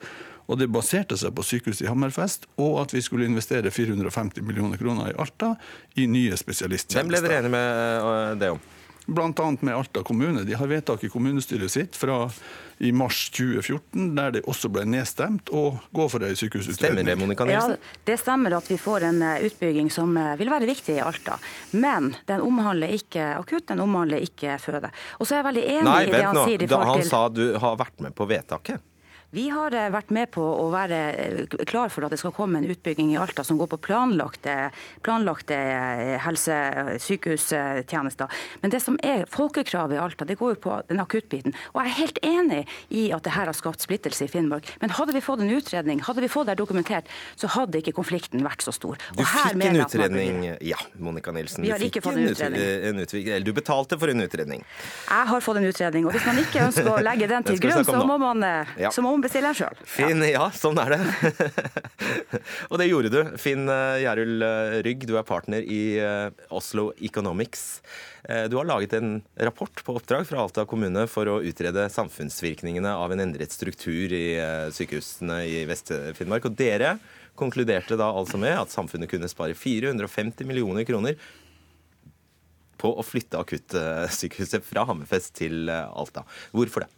Og 0.48 0.60
Det 0.60 0.70
baserte 0.72 1.18
seg 1.20 1.34
på 1.36 1.44
sykehuset 1.44 1.84
i 1.84 1.90
Hammerfest, 1.92 2.48
og 2.64 2.80
at 2.86 2.94
vi 2.96 3.04
skulle 3.04 3.28
investere 3.28 3.72
450 3.72 4.42
millioner 4.48 4.80
kroner 4.80 5.12
i 5.12 5.18
Alta 5.20 5.56
i 6.00 6.08
nye 6.08 6.40
spesialisttjenester. 6.40 7.02
Hvem 7.02 7.12
ble 7.12 7.24
dere 7.26 7.42
enige 7.42 7.52
med 7.52 8.06
øh, 8.08 8.40
det 8.40 8.52
om? 8.56 8.62
Bl.a. 9.08 9.58
med 9.60 9.76
Alta 9.76 10.04
kommune. 10.04 10.44
De 10.44 10.54
har 10.54 10.68
vedtak 10.68 11.04
i 11.04 11.10
kommunestyret 11.10 11.72
sitt 11.72 11.96
fra 11.96 12.26
i 12.78 12.92
mars 12.92 13.30
2014, 13.34 14.16
der 14.16 14.34
det 14.36 14.42
også 14.46 14.70
ble 14.70 14.84
nedstemt 14.86 15.50
å 15.50 15.80
gå 15.96 16.08
for 16.12 16.26
ei 16.28 16.36
sykehusutredning. 16.38 17.06
Stemmer 17.06 17.08
det, 17.10 17.16
Monica 17.22 17.48
Nilsen? 17.48 17.78
Ja, 17.80 18.02
det 18.10 18.18
stemmer 18.22 18.58
at 18.60 18.68
vi 18.70 18.78
får 18.78 19.08
en 19.08 19.24
eh, 19.26 19.48
utbygging 19.48 19.90
som 19.94 20.12
eh, 20.20 20.36
vil 20.38 20.52
være 20.52 20.68
viktig 20.70 20.98
i 21.00 21.02
Alta. 21.02 21.40
Men 21.72 22.12
den 22.30 22.44
omhandler 22.46 22.94
ikke 23.00 23.32
akutt, 23.40 23.70
den 23.72 23.82
omhandler 23.82 24.22
ikke 24.28 24.60
føde. 24.62 24.92
Og 25.18 25.26
så 25.26 25.38
er 25.38 25.42
jeg 25.42 25.48
veldig 25.50 25.66
enig 25.72 25.88
Nei, 25.88 26.04
i 26.04 26.12
det 26.14 26.22
han 26.28 26.38
nå. 26.38 26.46
sier 26.46 26.68
i 26.68 26.70
forhold 26.70 26.70
til 26.70 26.78
Nei, 26.78 26.84
vent 26.84 27.08
nå. 27.08 27.08
Han 27.08 27.10
sa 27.10 27.24
du 27.34 27.66
har 27.66 27.82
vært 27.82 28.06
med 28.06 28.18
på 28.20 28.30
vedtaket. 28.30 28.86
Vi 29.36 29.50
har 29.52 29.74
eh, 29.76 29.90
vært 29.92 30.12
med 30.16 30.30
på 30.32 30.40
å 30.40 30.70
være 30.72 30.98
eh, 31.12 31.56
klar 31.68 31.92
for 31.92 32.06
at 32.08 32.14
det 32.14 32.20
skal 32.22 32.32
komme 32.32 32.62
en 32.62 32.68
utbygging 32.72 33.10
i 33.12 33.18
Alta 33.20 33.44
som 33.44 33.58
går 33.60 33.68
på 33.74 33.80
planlagte, 33.90 34.70
planlagte 35.04 35.58
eh, 35.58 36.14
helse- 36.24 36.96
sykehustjenester. 37.04 38.32
Men 38.62 38.72
det 38.72 38.80
som 38.80 38.96
er 39.04 39.26
folkekravet 39.28 39.98
i 39.98 40.00
Alta, 40.00 40.24
det 40.24 40.38
går 40.40 40.54
jo 40.54 40.60
på 40.64 40.78
den 40.88 41.04
akuttbiten. 41.04 41.56
Og 41.74 41.82
jeg 41.82 41.92
er 41.92 41.98
helt 41.98 42.22
enig 42.24 42.62
i 42.88 43.10
at 43.12 43.26
det 43.28 43.34
her 43.36 43.52
har 43.52 43.58
skapt 43.58 43.84
splittelse 43.84 44.30
i 44.30 44.32
Finnmark. 44.32 44.70
Men 44.80 44.96
hadde 44.96 45.18
vi 45.18 45.24
fått 45.26 45.44
en 45.44 45.52
utredning, 45.52 46.00
hadde 46.08 46.24
vi 46.24 46.32
fått 46.32 46.48
det 46.48 46.56
dokumentert, 46.62 47.12
så 47.36 47.52
hadde 47.52 47.84
ikke 47.84 47.98
konflikten 48.00 48.48
vært 48.48 48.64
så 48.64 48.72
stor. 48.72 48.96
Og 49.12 49.20
du 49.20 49.26
fikk 49.28 49.60
en 49.60 49.82
utredning, 49.84 50.40
ja, 50.64 50.80
Monica 51.04 51.36
Nilsen. 51.36 51.68
Vi 51.68 51.76
har 51.76 51.84
ikke 51.84 52.06
fått 52.06 52.16
en 52.16 52.32
utredning. 52.32 52.64
En 52.94 53.04
utredning. 53.04 53.44
Du 53.44 53.52
betalte 53.60 54.00
for 54.00 54.16
en 54.16 54.24
utredning. 54.24 54.64
Jeg 54.64 55.32
har 55.34 55.44
fått 55.44 55.60
en 55.60 55.68
utredning. 55.68 56.08
Og 56.08 56.16
hvis 56.16 56.32
man 56.32 56.40
ikke 56.46 56.64
ønsker 56.70 56.92
å 56.96 56.98
legge 57.04 57.28
den 57.36 57.52
til 57.52 57.60
grunn, 57.68 57.84
så 57.84 58.00
må 58.08 58.20
man, 58.24 58.48
ja. 58.80 58.96
så 58.96 59.04
må 59.04 59.17
man 59.18 59.26
bestiller 59.26 59.56
sjøl. 59.58 59.80
Finn, 59.90 60.22
ja. 60.30 60.46
sånn 60.54 60.78
er 60.82 60.94
det. 60.94 61.00
og 62.70 62.78
det 62.78 62.88
gjorde 62.90 63.12
du. 63.14 63.20
Finn 63.42 63.66
eh, 63.72 64.04
Gjerul 64.04 64.46
eh, 64.46 64.76
Rygg, 64.86 65.08
du 65.10 65.16
er 65.18 65.26
partner 65.26 65.66
i 65.66 65.98
eh, 65.98 66.30
Oslo 66.54 66.92
Economics. 67.02 67.82
Du 68.52 68.58
har 68.58 68.68
laget 68.68 68.92
en 68.98 69.22
rapport 69.40 69.80
på 69.88 69.94
oppdrag 69.96 70.26
fra 70.28 70.42
Alta 70.42 70.66
kommune 70.68 71.06
for 71.08 71.30
å 71.32 71.38
utrede 71.48 71.86
samfunnsvirkningene 71.94 72.92
av 72.92 73.14
en 73.14 73.22
endret 73.24 73.54
struktur 73.56 74.12
i 74.12 74.36
sykehusene 74.76 75.38
i 75.48 75.62
Vest-Finnmark. 75.70 76.50
Og 76.50 76.58
dere 76.60 76.98
konkluderte 77.40 77.96
da 77.96 78.10
altså 78.12 78.42
med 78.42 78.58
at 78.58 78.74
samfunnet 78.74 79.14
kunne 79.14 79.32
spare 79.32 79.56
450 79.56 80.50
millioner 80.50 80.84
kroner 80.90 81.16
på 82.82 82.92
å 82.92 83.06
flytte 83.06 83.40
akuttsykehuset 83.40 84.68
fra 84.68 84.84
Hammerfest 84.92 85.38
til 85.40 85.72
Alta. 85.72 86.28
Hvorfor 86.52 86.84
det? 86.84 86.97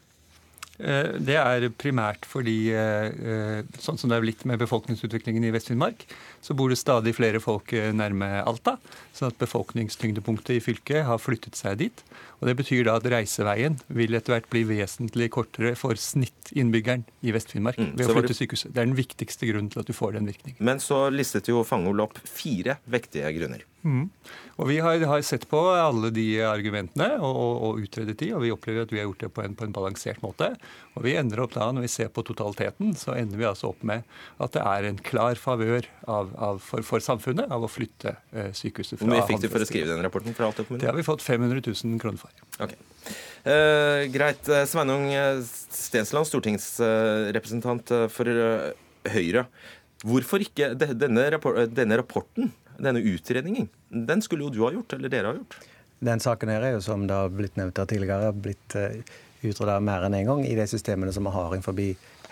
Eh, 0.80 1.18
det 1.20 1.36
er 1.36 1.68
primært 1.76 2.24
fordi, 2.28 2.72
eh, 2.72 3.10
eh, 3.12 3.64
sånn 3.84 3.98
som 4.00 4.10
det 4.10 4.18
er 4.18 4.24
blitt 4.24 4.46
med 4.48 4.62
befolkningsutviklingen 4.62 5.44
i 5.44 5.52
Vest-Finnmark, 5.52 6.06
så 6.46 6.56
bor 6.58 6.72
det 6.72 6.80
stadig 6.80 7.16
flere 7.18 7.42
folk 7.44 7.74
nærme 7.96 8.30
Alta. 8.48 8.78
sånn 9.16 9.34
at 9.34 9.40
befolkningstyngdepunktet 9.42 10.58
i 10.58 10.64
fylket 10.64 11.06
har 11.08 11.22
flyttet 11.22 11.60
seg 11.60 11.80
dit. 11.82 12.04
Og 12.40 12.48
Det 12.48 12.56
betyr 12.62 12.86
da 12.88 12.96
at 13.00 13.08
reiseveien 13.12 13.80
vil 13.92 14.16
etter 14.16 14.36
hvert 14.36 14.50
bli 14.52 14.64
vesentlig 14.70 15.30
kortere 15.36 15.74
for 15.80 16.00
snittinnbyggeren 16.00 17.04
i 17.28 17.34
Vest-Finnmark 17.36 17.80
mm, 17.80 17.96
ved 18.00 18.08
å 18.08 18.16
flytte 18.16 18.38
sykehuset. 18.38 18.72
Det 18.72 18.80
er 18.80 18.88
den 18.88 19.00
viktigste 19.00 19.50
grunnen 19.50 19.72
til 19.74 19.84
at 19.84 19.90
du 19.90 19.96
får 19.96 20.16
den 20.16 20.30
virkningen. 20.30 20.62
Men 20.64 20.80
så 20.84 21.08
listet 21.12 21.52
jo 21.52 21.66
Fangol 21.68 22.06
opp 22.06 22.22
fire 22.24 22.80
vektige 22.88 23.34
grunner. 23.36 23.66
Mm. 23.84 24.10
Og 24.60 24.68
Vi 24.68 24.80
har, 24.84 25.00
har, 25.08 25.22
sett 25.24 25.46
på 25.48 25.60
alle 25.72 26.10
de 26.12 26.26
argumentene 26.44 27.14
og, 27.20 27.32
og, 27.32 27.54
og, 27.64 27.84
utredet 27.86 28.18
de, 28.20 28.32
og 28.36 28.44
vi 28.44 28.52
opplever 28.52 28.84
at 28.84 28.92
vi 28.92 29.00
har 29.00 29.08
gjort 29.08 29.24
det 29.24 29.30
på 29.36 29.44
en, 29.46 29.56
på 29.56 29.68
en 29.68 29.76
balansert 29.76 30.20
måte. 30.24 30.52
Og 30.98 31.06
vi 31.06 31.16
ender 31.20 31.44
opp 31.44 31.56
da, 31.56 31.70
Når 31.72 31.88
vi 31.88 31.92
ser 31.92 32.12
på 32.12 32.24
totaliteten, 32.28 32.92
så 33.00 33.16
ender 33.16 33.40
vi 33.40 33.48
altså 33.48 33.72
opp 33.72 33.84
med 33.88 34.04
at 34.40 34.56
det 34.56 34.66
er 34.66 34.90
en 34.90 35.00
klar 35.00 35.40
favør 35.40 35.88
for, 36.64 36.84
for, 36.86 37.04
samfunnet 37.04 37.52
av 37.52 37.64
å 37.66 37.70
flytte 37.72 38.16
eh, 38.32 38.52
sykehuset 38.56 38.98
fra 38.98 39.06
Hvor 39.06 39.14
mye 39.14 39.26
fikk 39.28 39.42
du 39.44 39.50
for 39.52 39.64
å 39.64 39.68
skrive 39.68 39.92
den 39.92 40.04
rapporten? 40.06 40.36
fra 40.38 40.50
Alta 40.50 40.66
kommune? 40.66 40.82
Det 40.84 40.90
har 40.90 40.98
vi 40.98 41.06
fått 41.06 41.24
500 41.26 41.62
000 41.66 42.00
kroner 42.02 42.22
for. 42.22 42.34
Okay. 42.60 42.80
Eh, 43.44 44.06
greit. 44.14 44.50
Eh, 44.50 44.66
Sveinung 44.70 45.08
eh, 45.14 45.42
Stensland, 45.44 46.28
stortingsrepresentant 46.30 47.94
for 48.14 48.34
Høyre. 49.10 49.46
Hvorfor 50.04 50.44
ikke 50.44 50.74
denne, 50.80 51.28
denne 51.68 51.98
rapporten, 52.00 52.52
denne 52.80 53.04
utredningen, 53.04 53.68
den 53.90 54.24
skulle 54.24 54.48
jo 54.48 54.54
du 54.54 54.62
ha 54.64 54.74
gjort, 54.76 54.96
eller 54.96 55.12
dere 55.12 55.34
ha 55.34 55.40
gjort? 55.40 55.58
Den 56.00 56.22
saken 56.24 56.52
her 56.54 56.64
er 56.64 56.78
jo, 56.78 56.84
som 56.84 57.04
det 57.08 57.16
har 57.16 57.32
blitt 57.34 57.58
nevnt 57.60 57.80
her 57.80 57.90
tidligere, 57.90 58.32
blitt 58.32 58.78
utreda 59.44 59.80
mer 59.84 60.06
enn 60.08 60.16
én 60.16 60.24
en 60.24 60.30
gang 60.30 60.46
i 60.48 60.56
de 60.56 60.68
systemene 60.68 61.12
som 61.16 61.28
vi 61.28 61.34
har 61.36 61.52
innenfor 61.52 61.76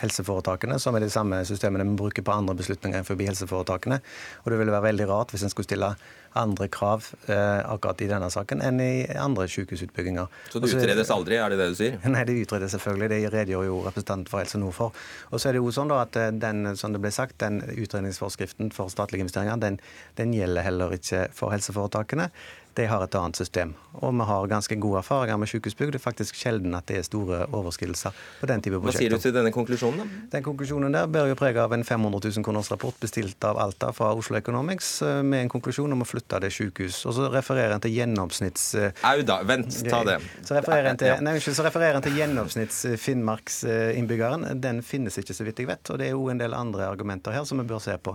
helseforetakene, 0.01 0.77
som 0.81 0.95
er 0.95 1.05
de 1.05 1.11
samme 1.11 1.41
systemene 1.47 1.85
vi 1.87 1.97
bruker 1.99 2.25
på 2.25 2.35
andre 2.35 2.55
beslutninger 2.57 2.99
enn 2.99 3.07
forbi 3.07 3.27
helseforetakene. 3.29 3.99
Og 4.43 4.51
det 4.51 4.61
ville 4.61 4.73
være 4.73 4.89
veldig 4.91 5.09
rart 5.09 5.33
hvis 5.33 5.45
en 5.47 5.53
skulle 5.53 5.69
stille 5.69 5.93
andre 6.37 6.67
krav 6.69 7.05
eh, 7.31 7.61
akkurat 7.65 8.01
i 8.05 8.09
denne 8.11 8.27
saken 8.29 8.61
enn 8.61 8.81
i 8.83 8.91
andre 9.17 9.47
sykehusutbygginger. 9.49 10.27
Så 10.53 10.61
det 10.61 10.69
utredes 10.75 11.11
aldri, 11.13 11.39
er 11.41 11.53
det 11.53 11.57
det 11.61 11.69
du 11.73 11.79
sier? 11.79 11.97
Nei, 12.13 12.23
det 12.29 12.37
utredes 12.43 12.75
selvfølgelig. 12.77 13.09
Det 13.13 13.33
redegjør 13.33 13.65
jo 13.69 13.79
representanten 13.87 14.29
for 14.29 14.43
Helse 14.43 14.61
Nord 14.61 14.77
for. 14.77 15.07
Og 15.31 15.41
så 15.41 15.49
er 15.49 15.57
det 15.57 15.63
jo 15.63 15.73
sånn 15.73 15.91
da 15.93 16.03
at 16.05 16.19
eh, 16.19 16.29
den, 16.45 16.75
som 16.77 16.93
det 16.93 17.01
ble 17.03 17.13
sagt, 17.15 17.39
den 17.43 17.63
utredningsforskriften 17.65 18.71
for 18.75 18.93
statlige 18.93 19.25
investeringer, 19.25 19.59
den, 19.63 19.81
den 20.19 20.35
gjelder 20.37 20.67
heller 20.67 20.95
ikke 20.99 21.25
for 21.35 21.55
helseforetakene 21.55 22.29
de 22.77 22.85
har 22.85 23.03
et 23.03 23.15
annet 23.17 23.39
system. 23.39 23.73
Og 23.97 24.13
vi 24.13 24.25
har 24.29 24.49
ganske 24.51 24.75
gode 24.77 24.99
erfaringer 25.01 25.39
med 25.41 25.49
sykehusbygg. 25.49 25.91
Det 25.93 25.99
er 25.99 26.03
faktisk 26.03 26.37
sjelden 26.37 26.75
at 26.77 26.85
det 26.89 26.99
er 26.99 27.05
store 27.07 27.39
overskridelser 27.55 28.13
på 28.41 28.49
den 28.49 28.61
type 28.61 28.77
prosjekter. 28.77 28.93
Hva 28.93 29.01
sier 29.01 29.15
du 29.15 29.23
til 29.23 29.33
denne 29.33 29.51
konklusjonen? 29.55 30.03
da? 30.03 30.21
Den 30.35 30.45
konklusjonen 30.45 30.93
der 30.93 31.09
bærer 31.09 31.31
jo 31.31 31.37
preg 31.39 31.57
av 31.61 31.73
en 31.73 31.85
500 31.87 32.29
000 32.37 32.45
kroners 32.45 32.69
rapport 32.73 32.99
bestilt 33.01 33.47
av 33.47 33.57
Alta 33.61 33.89
fra 33.97 34.11
Oslo 34.17 34.37
Economics 34.37 34.91
eh, 35.01 35.21
med 35.25 35.47
en 35.47 35.51
konklusjon 35.55 35.97
om 35.97 36.05
å 36.05 36.07
flytte 36.07 36.41
det 36.43 36.51
sykehus. 36.53 36.99
Og 37.09 37.17
så 37.17 37.31
refererer 37.33 37.73
en 37.77 37.83
til 37.83 37.95
gjennomsnitts... 37.97 38.67
Eh, 38.77 39.03
Au 39.09 39.25
da, 39.25 39.39
vent, 39.47 39.73
ta 39.89 40.03
det. 40.07 40.19
Så 40.43 40.59
refererer 40.59 40.91
en 40.91 41.01
til, 41.01 41.25
nei, 41.25 41.37
så 41.41 41.65
refererer 41.65 41.97
en 41.97 42.05
til 42.05 42.19
gjennomsnitts 42.21 42.83
eh, 42.91 42.99
Finnmarksinnbyggeren. 43.01 44.51
Den 44.61 44.83
finnes 44.85 45.17
ikke, 45.17 45.33
så 45.33 45.47
vidt 45.47 45.63
jeg 45.63 45.71
vet. 45.71 45.93
Og 45.93 46.01
det 46.01 46.11
er 46.11 46.15
jo 46.15 46.29
en 46.29 46.41
del 46.41 46.53
andre 46.57 46.85
argumenter 46.91 47.33
her 47.33 47.49
som 47.49 47.57
vi 47.63 47.67
bør 47.69 47.81
se 47.81 47.97
på. 47.97 48.13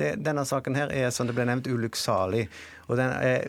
Det, 0.00 0.16
denne 0.24 0.42
saken 0.48 0.78
her 0.78 0.92
er, 0.94 1.10
som 1.14 1.28
det 1.28 1.36
ble 1.36 1.46
nevnt, 1.46 1.70
ulykksalig. 1.70 2.48
Og 2.90 2.98
den 2.98 3.12
er, 3.14 3.44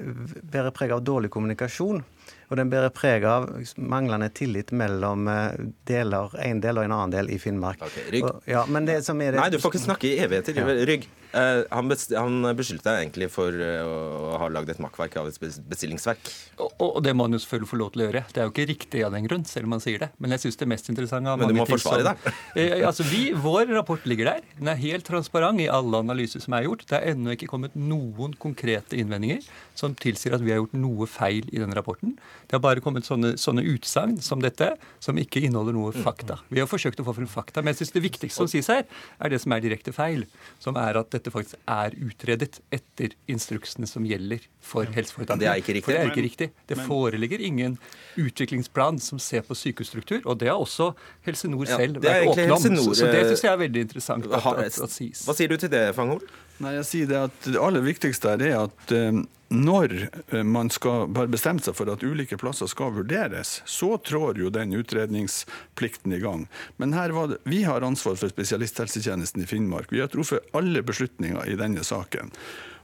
bærer 0.54 0.74
preg 0.76 0.94
av 0.94 1.02
dårlig 1.06 1.32
kommunikasjon. 1.34 2.04
Og 2.52 2.60
den 2.60 2.70
bærer 2.70 2.92
preg 2.94 3.26
av 3.26 3.48
manglende 3.80 4.28
tillit 4.36 4.74
mellom 4.76 5.26
eh, 5.32 5.58
deler, 5.90 6.36
en 6.46 6.62
del 6.64 6.78
og 6.78 6.86
en 6.86 6.96
annen 6.98 7.16
del 7.16 7.32
i 7.34 7.40
Finnmark. 7.42 7.82
Okay, 7.88 8.06
rygg. 8.14 8.28
Og, 8.28 8.46
ja, 8.52 8.66
det 8.68 9.00
det... 9.08 9.32
Nei, 9.40 9.50
du 9.54 9.58
får 9.64 9.74
ikke 9.74 9.86
snakke 9.88 10.12
i 10.12 10.18
evigheter. 10.22 10.62
Ja. 10.62 10.78
Rygg. 10.92 11.08
Uh, 11.32 11.64
han, 11.72 11.92
han 12.18 12.48
beskyldte 12.58 12.90
deg 12.90 13.06
egentlig 13.06 13.30
for 13.32 13.56
uh, 13.56 13.86
å 13.88 14.40
ha 14.42 14.50
lagd 14.52 14.74
et 14.74 14.82
makkverk 14.84 15.16
av 15.22 15.30
et 15.30 15.38
bestillingsverk. 15.72 16.32
Og, 16.60 16.74
og, 16.76 16.98
det 17.06 17.14
må 17.16 17.28
han 17.28 17.38
jo 17.38 17.42
selvfølgelig 17.44 17.72
få 17.72 17.80
lov 17.80 17.94
til 17.94 18.04
å 18.04 18.08
gjøre. 18.10 18.24
Det 18.32 18.42
er 18.42 18.50
jo 18.50 18.54
ikke 18.54 18.68
riktig 18.74 19.04
av 19.08 19.16
den 19.16 19.30
grunn, 19.30 19.46
selv 19.48 19.70
om 19.70 19.78
han 19.78 19.84
sier 19.84 20.04
det. 20.04 20.12
Men 20.20 20.36
jeg 20.36 20.46
synes 20.46 20.60
det 20.60 20.68
mest 20.74 20.92
interessante 20.92 21.36
Men 21.40 21.54
du 21.54 21.56
må 21.56 21.68
forsvare 21.70 22.04
deg. 22.10 22.28
uh, 22.28 22.76
altså, 22.90 23.08
vi, 23.08 23.22
vår 23.32 23.72
rapport 23.72 24.08
ligger 24.10 24.34
der. 24.34 24.44
Den 24.60 24.74
er 24.74 24.82
helt 24.82 25.08
transparent 25.08 25.64
i 25.64 25.70
alle 25.72 26.04
analyser 26.04 26.44
som 26.44 26.58
er 26.58 26.68
gjort. 26.68 26.84
Det 26.90 27.00
er 27.00 27.14
ennå 27.14 27.38
ikke 27.38 27.50
kommet 27.52 27.78
noen 27.80 28.36
konkrete 28.42 29.00
innvendinger 29.00 29.46
som 29.78 29.96
tilsier 29.98 30.36
at 30.36 30.44
vi 30.44 30.52
har 30.52 30.60
gjort 30.60 30.76
noe 30.78 31.08
feil 31.10 31.48
i 31.52 31.62
den 31.64 31.72
rapporten. 31.78 32.18
Det 32.48 32.58
har 32.58 32.64
bare 32.64 32.84
kommet 32.84 33.08
sånne, 33.08 33.34
sånne 33.40 33.64
utsagn 33.72 34.20
som 34.24 34.44
dette, 34.44 34.74
som 35.00 35.18
ikke 35.18 35.46
inneholder 35.48 35.76
noe 35.78 35.96
fakta. 35.96 36.42
Vi 36.52 36.60
har 36.60 36.70
forsøkt 36.70 37.00
å 37.02 37.08
få 37.08 37.16
frem 37.18 37.30
fakta. 37.32 37.64
Men 37.64 37.72
jeg 37.72 37.86
synes 37.86 37.96
det 37.96 38.06
viktigste 38.10 38.44
som 38.44 38.52
sies 38.52 38.68
her, 38.72 38.84
er 39.22 39.32
det 39.32 39.40
som 39.44 39.56
er 39.56 39.64
direkte 39.64 39.96
feil. 39.96 40.26
Som 40.62 40.76
er 40.80 41.00
at 41.00 41.21
dette 41.22 41.34
faktisk 41.34 41.60
er 41.70 41.94
utredet 42.02 42.60
etter 42.74 43.14
instruksene 43.32 43.88
som 43.90 44.06
gjelder 44.08 44.44
for 44.66 44.90
helseforetakene. 44.90 45.44
Det 45.44 45.50
er 45.52 45.62
ikke 45.62 45.76
riktig. 45.78 45.86
For 45.86 45.96
det 45.96 46.02
er 46.02 46.12
ikke 46.12 46.26
riktig. 46.26 46.48
Det 46.72 46.78
foreligger 46.88 47.44
ingen 47.46 47.78
utviklingsplan 48.20 49.00
som 49.02 49.22
ser 49.22 49.46
på 49.46 49.58
sykehusstruktur, 49.58 50.24
og 50.26 50.40
det 50.42 50.50
har 50.50 50.62
også 50.62 50.92
Helse 51.28 51.52
Nord 51.52 51.70
selv 51.70 52.02
ja, 52.02 52.18
vært 52.18 52.32
åpne 52.34 52.48
om. 52.56 52.62
Så, 52.62 52.96
så 53.04 53.12
det 53.12 53.26
syns 53.30 53.46
jeg 53.46 53.52
er 53.54 53.62
veldig 53.62 53.86
interessant 53.88 54.26
at, 54.32 54.48
at, 54.66 54.80
at 54.88 54.94
sies. 54.94 55.26
Hva 55.28 55.38
sier 55.38 55.52
du 55.52 55.60
til 55.62 55.72
det, 55.72 55.84
Fanghol? 55.98 56.24
Nei, 56.62 56.76
jeg 56.80 56.90
sier 56.90 57.12
det 57.12 57.22
at 57.30 57.48
det 57.48 57.62
aller 57.62 57.86
viktigste 57.86 58.36
er 58.38 58.58
at 58.64 58.96
um, 58.98 59.24
når 59.52 59.94
eh, 60.32 60.44
man 60.48 60.70
skal 60.72 61.10
bare 61.12 61.32
bestemme 61.32 61.62
seg 61.64 61.76
for 61.76 61.92
at 61.92 62.04
ulike 62.08 62.40
plasser 62.40 62.70
skal 62.72 62.94
vurderes, 62.96 63.60
så 63.68 63.98
trår 64.00 64.40
jo 64.40 64.52
den 64.54 64.72
utredningsplikten 64.78 66.16
i 66.16 66.22
gang. 66.24 66.48
Men 66.80 66.96
her 66.96 67.12
var 67.16 67.34
det, 67.34 67.42
vi 67.44 67.64
har 67.68 67.84
ansvar 67.84 68.16
for 68.20 68.32
spesialisthelsetjenesten 68.32 69.44
i 69.44 69.50
Finnmark. 69.50 69.92
Vi 69.92 70.00
har 70.00 70.12
truffet 70.12 70.48
alle 70.56 70.84
beslutninger 70.88 71.52
i 71.52 71.60
denne 71.60 71.84
saken. 71.84 72.32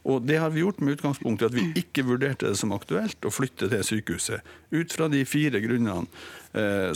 Og 0.07 0.21
Det 0.23 0.37
har 0.39 0.49
vi 0.49 0.61
gjort 0.61 0.79
med 0.79 0.95
utgangspunkt 0.95 1.41
i 1.41 1.47
at 1.49 1.55
vi 1.55 1.65
ikke 1.75 2.05
vurderte 2.07 2.47
det 2.47 2.59
som 2.59 2.71
aktuelt 2.71 3.25
å 3.27 3.31
flytte 3.33 3.67
til 3.71 3.83
sykehuset. 3.83 4.43
Ut 4.71 4.93
fra 4.95 5.09
de 5.11 5.23
fire 5.27 5.59
grunnene 5.59 6.07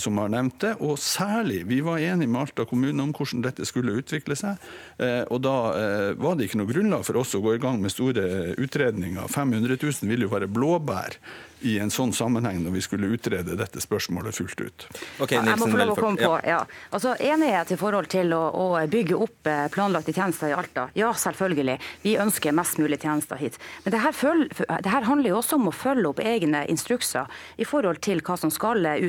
som 0.01 0.17
har 0.17 0.31
nevnt 0.31 0.59
det. 0.63 0.73
Og 0.81 0.99
særlig, 0.99 1.63
vi 1.69 1.81
var 1.85 2.01
enige 2.01 2.29
med 2.31 2.41
Alta 2.41 2.65
kommune 2.65 3.03
om 3.03 3.13
hvordan 3.15 3.43
dette 3.45 3.65
skulle 3.67 3.97
utvikle 4.01 4.37
seg. 4.37 4.59
Eh, 4.97 5.23
og 5.29 5.41
da 5.45 5.55
eh, 5.77 6.09
var 6.21 6.37
det 6.37 6.49
ikke 6.49 6.61
noe 6.61 6.71
grunnlag 6.71 7.05
for 7.07 7.21
oss 7.21 7.35
å 7.37 7.43
gå 7.43 7.55
i 7.55 7.61
gang 7.61 7.81
med 7.81 7.93
store 7.93 8.55
utredninger. 8.61 9.27
500 9.31 9.77
000 9.77 10.11
ville 10.11 10.27
jo 10.27 10.33
være 10.33 10.51
blåbær 10.51 11.17
i 11.61 11.75
en 11.81 11.91
sånn 11.93 12.09
sammenheng 12.13 12.61
når 12.63 12.73
vi 12.73 12.81
skulle 12.81 13.09
utrede 13.13 13.55
dette 13.57 13.81
spørsmålet 13.83 14.33
fullt 14.33 14.61
ut. 14.61 14.85
Okay, 15.21 15.37
Nilsen, 15.37 15.51
jeg 15.51 15.59
må 15.61 15.67
få 15.69 15.79
lov 15.79 15.91
å 15.93 15.97
komme 15.99 16.17
på, 16.21 16.31
ja. 16.47 16.61
Altså, 16.89 17.13
Enighet 17.21 17.73
i 17.75 17.77
forhold 17.77 18.09
til 18.11 18.33
å, 18.33 18.41
å, 18.49 18.65
bygge 18.91 19.19
opp 19.21 19.49
eh, 19.49 19.65
planlagte 19.73 20.15
tjenester 20.15 20.49
i 20.49 20.55
Alta. 20.57 20.87
Ja, 20.97 21.11
selvfølgelig. 21.13 21.77
Vi 22.05 22.15
ønsker 22.21 22.55
mest 22.57 22.81
mulig 22.81 23.01
tjenester 23.03 23.37
hit. 23.41 23.59
Men 23.85 23.95
det 23.95 24.01
her, 24.05 24.15
føl, 24.17 24.47
det 24.49 24.89
her 24.89 25.05
handler 25.05 25.33
jo 25.33 25.39
også 25.41 25.59
om 25.59 25.69
å 25.69 25.75
følge 25.75 26.09
opp 26.09 26.23
egne 26.25 26.63
instrukser 26.71 27.29
i 27.61 27.67
forhold 27.67 28.01
til 28.01 28.23
hva 28.25 28.39
som 28.41 28.53
skal 28.53 28.81
eh, 28.89 29.01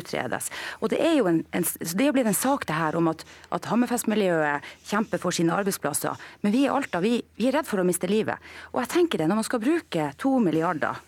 utredes. 0.43 0.51
Og 0.81 0.91
Det 0.91 1.01
er 1.01 1.17
jo 1.19 1.27
en, 1.27 1.45
en, 1.53 1.65
det 1.65 2.07
er 2.07 2.13
blitt 2.13 2.27
en 2.27 2.35
sak 2.35 2.67
det 2.67 2.75
her 2.75 2.97
om 2.97 3.09
at, 3.09 3.25
at 3.53 3.65
Hammerfest-miljøet 3.67 4.63
kjemper 4.89 5.19
for 5.19 5.31
sine 5.33 5.53
arbeidsplasser. 5.53 6.17
Men 6.43 6.53
vi 6.53 6.65
i 6.65 6.69
Alta 6.69 7.01
vi, 7.01 7.23
vi 7.37 7.49
er 7.49 7.59
redd 7.59 7.67
for 7.67 7.81
å 7.81 7.87
miste 7.87 8.09
livet. 8.09 8.39
Og 8.73 8.83
jeg 8.83 8.89
tenker 8.89 9.19
det, 9.19 9.29
Når 9.29 9.37
man 9.37 9.45
skal 9.45 9.61
bruke 9.61 10.13
to 10.19 10.39
milliarder 10.39 11.01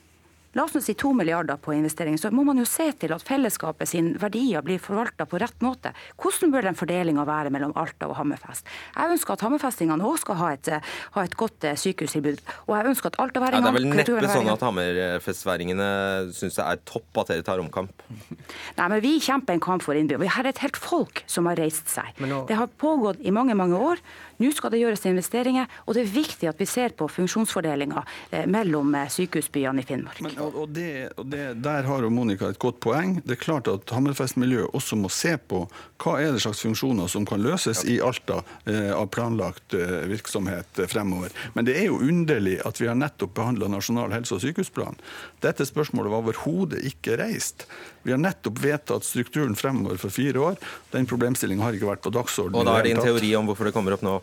La 0.55 0.65
oss 0.65 0.75
nå 0.77 0.81
si 0.85 0.95
to 0.99 1.11
milliarder 1.17 1.59
på 1.59 1.75
investering. 1.75 2.17
Så 2.19 2.31
må 2.31 2.45
man 2.47 2.61
jo 2.61 2.67
se 2.69 2.87
til 3.01 3.13
at 3.15 3.25
fellesskapet 3.27 3.91
sin 3.91 4.13
verdier 4.23 4.63
blir 4.63 4.79
forvalta 4.83 5.27
på 5.27 5.41
rett 5.43 5.57
måte. 5.65 5.91
Hvordan 6.21 6.53
bør 6.55 6.69
den 6.69 6.79
fordelinga 6.79 7.25
være 7.27 7.51
mellom 7.55 7.75
Alta 7.81 8.07
og 8.11 8.17
Hammerfest? 8.21 8.69
Jeg 8.95 9.17
ønsker 9.17 9.35
at 9.35 9.45
hammerfestingene 9.47 10.07
òg 10.07 10.21
skal 10.23 10.39
ha 10.39 10.53
et, 10.55 10.71
ha 11.17 11.25
et 11.27 11.35
godt 11.39 11.67
eh, 11.67 11.79
sykehustilbud. 11.81 12.43
Og 12.69 12.77
jeg 12.79 12.93
ønsker 12.93 13.11
at 13.11 13.19
altaværingene 13.25 13.67
ja, 13.67 13.75
Det 13.75 13.83
er 13.83 14.15
vel 14.15 14.23
neppe 14.23 14.35
sånn 14.35 14.53
at 14.55 14.67
hammerfestværingene 14.69 15.89
syns 16.37 16.61
det 16.61 16.69
er 16.69 16.83
topp 16.87 17.25
at 17.25 17.35
dere 17.35 17.47
tar 17.47 17.63
omkamp? 17.63 18.07
Nei, 18.79 18.87
men 18.87 19.03
vi 19.03 19.17
kjemper 19.25 19.59
en 19.59 19.65
kamp 19.65 19.83
for 19.87 19.99
innbyggerne. 19.99 20.23
Vi 20.23 20.35
har 20.37 20.51
et 20.51 20.63
helt 20.63 20.79
folk 20.79 21.25
som 21.31 21.51
har 21.51 21.59
reist 21.59 21.91
seg. 21.91 22.15
Nå... 22.23 22.45
Det 22.47 22.59
har 22.59 22.71
pågått 22.71 23.23
i 23.27 23.35
mange, 23.35 23.59
mange 23.59 23.81
år. 23.91 24.03
Nå 24.43 24.51
skal 24.55 24.73
det 24.75 24.81
gjøres 24.83 25.05
investeringer, 25.09 25.71
og 25.87 25.97
det 25.97 26.05
er 26.05 26.13
viktig 26.15 26.49
at 26.51 26.61
vi 26.61 26.67
ser 26.69 26.95
på 26.99 27.09
funksjonsfordelinga 27.11 28.03
eh, 28.31 28.47
mellom 28.51 28.95
eh, 28.99 29.11
sykehusbyene 29.13 29.85
i 29.85 29.87
Finnmark. 29.89 30.21
Men, 30.25 30.37
og, 30.43 30.69
det, 30.75 31.11
og 31.21 31.29
det, 31.31 31.45
Der 31.65 31.89
har 31.89 32.09
Monica 32.11 32.51
et 32.51 32.61
godt 32.63 32.81
poeng. 32.85 33.19
Det 33.25 33.37
er 33.37 33.43
klart 33.45 33.71
at 33.71 33.95
Hammerfest-miljøet 33.95 34.75
også 34.75 34.99
må 35.01 35.11
se 35.13 35.37
på 35.39 35.65
hva 36.03 36.17
er 36.21 36.35
det 36.35 36.43
slags 36.45 36.63
funksjoner 36.65 37.09
som 37.11 37.27
kan 37.29 37.43
løses 37.45 37.85
i 37.89 38.01
Alta 38.05 38.43
eh, 38.67 38.91
av 38.95 39.09
planlagt 39.15 39.75
virksomhet 40.09 40.83
fremover. 40.91 41.33
Men 41.55 41.67
det 41.67 41.77
er 41.79 41.89
jo 41.89 42.01
underlig 42.03 42.59
at 42.67 42.81
vi 42.81 42.89
har 42.91 42.99
nettopp 42.99 43.35
behandla 43.37 43.69
Nasjonal 43.71 44.13
helse- 44.15 44.37
og 44.37 44.43
sykehusplan. 44.45 44.99
Dette 45.45 45.67
spørsmålet 45.69 46.13
var 46.13 46.25
overhodet 46.25 46.83
ikke 46.89 47.19
reist. 47.21 47.67
Vi 48.05 48.13
har 48.13 48.21
nettopp 48.21 48.59
vedtatt 48.61 49.05
strukturen 49.05 49.57
fremover 49.57 49.97
for 50.01 50.13
fire 50.13 50.41
år. 50.51 50.57
Den 50.93 51.09
problemstillingen 51.09 51.65
har 51.65 51.77
ikke 51.77 51.89
vært 51.89 52.05
på 52.05 52.13
dagsordenen. 52.13 52.61
Og 52.61 52.69
da 52.69 52.79
er 52.79 52.87
det 52.89 52.97
en 52.99 53.05
teori 53.07 53.31
om 53.39 53.49
hvorfor 53.49 53.71
det 53.71 53.75
kommer 53.77 53.97
opp 53.97 54.05
nå? 54.05 54.19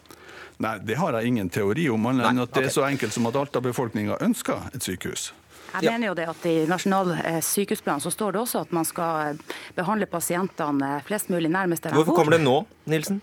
Nei, 0.61 0.75
det 0.85 0.97
har 1.01 1.17
jeg 1.17 1.31
ingen 1.31 1.49
teori 1.49 1.87
om, 1.89 2.03
men 2.05 2.21
Nei, 2.21 2.35
at 2.43 2.53
det 2.53 2.67
er 2.69 2.73
så 2.73 2.85
enkelt 2.85 3.15
som 3.15 3.25
at 3.31 3.37
Alta-befolkninga 3.41 4.19
ønsker 4.21 4.69
et 4.75 4.85
sykehus. 4.85 5.31
Jeg 5.71 5.87
mener 5.87 6.11
jo 6.11 6.15
det 6.19 6.27
at 6.27 6.45
I 6.45 6.55
Nasjonal 6.69 7.13
eh, 7.15 7.39
sykehusplan 7.45 8.03
så 8.03 8.11
står 8.11 8.35
det 8.35 8.41
også 8.43 8.65
at 8.67 8.73
man 8.75 8.85
skal 8.85 9.31
eh, 9.31 9.57
behandle 9.77 10.05
pasientene 10.11 10.97
flest 11.07 11.31
mulig 11.31 11.49
nærmest 11.49 11.85
der 11.85 11.93
de 11.93 11.95
bor. 11.95 12.03
Hvorfor 12.03 12.21
kommer 12.21 12.35
det 12.35 12.43
nå, 12.43 12.57
Nilsen? 12.91 13.21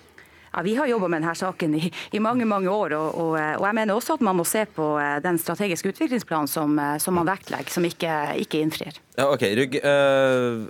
Ja, 0.52 0.62
Vi 0.62 0.74
har 0.78 0.86
jobba 0.90 1.08
med 1.08 1.22
denne 1.22 1.34
saken 1.38 1.74
i, 1.78 1.92
i, 2.10 2.20
mange 2.20 2.44
mange 2.48 2.70
år. 2.70 2.96
Og, 2.98 3.08
og, 3.14 3.32
og, 3.36 3.66
jeg 3.66 3.78
mener 3.80 3.94
også 3.94 4.18
at 4.18 4.24
man 4.24 4.38
må 4.38 4.46
se 4.48 4.64
på 4.74 4.90
eh, 5.00 5.18
den 5.24 5.38
strategiske 5.38 5.92
utviklingsplanen 5.94 6.50
som, 6.50 6.78
som 7.00 7.18
man 7.18 7.28
vektlegger, 7.28 7.72
som 7.72 7.84
ikke, 7.84 8.12
ikke 8.44 8.62
innfrir. 8.62 9.00
Ja, 9.18 9.28
ok, 9.32 9.44
Rygg. 9.58 9.80
Øh, 9.82 10.68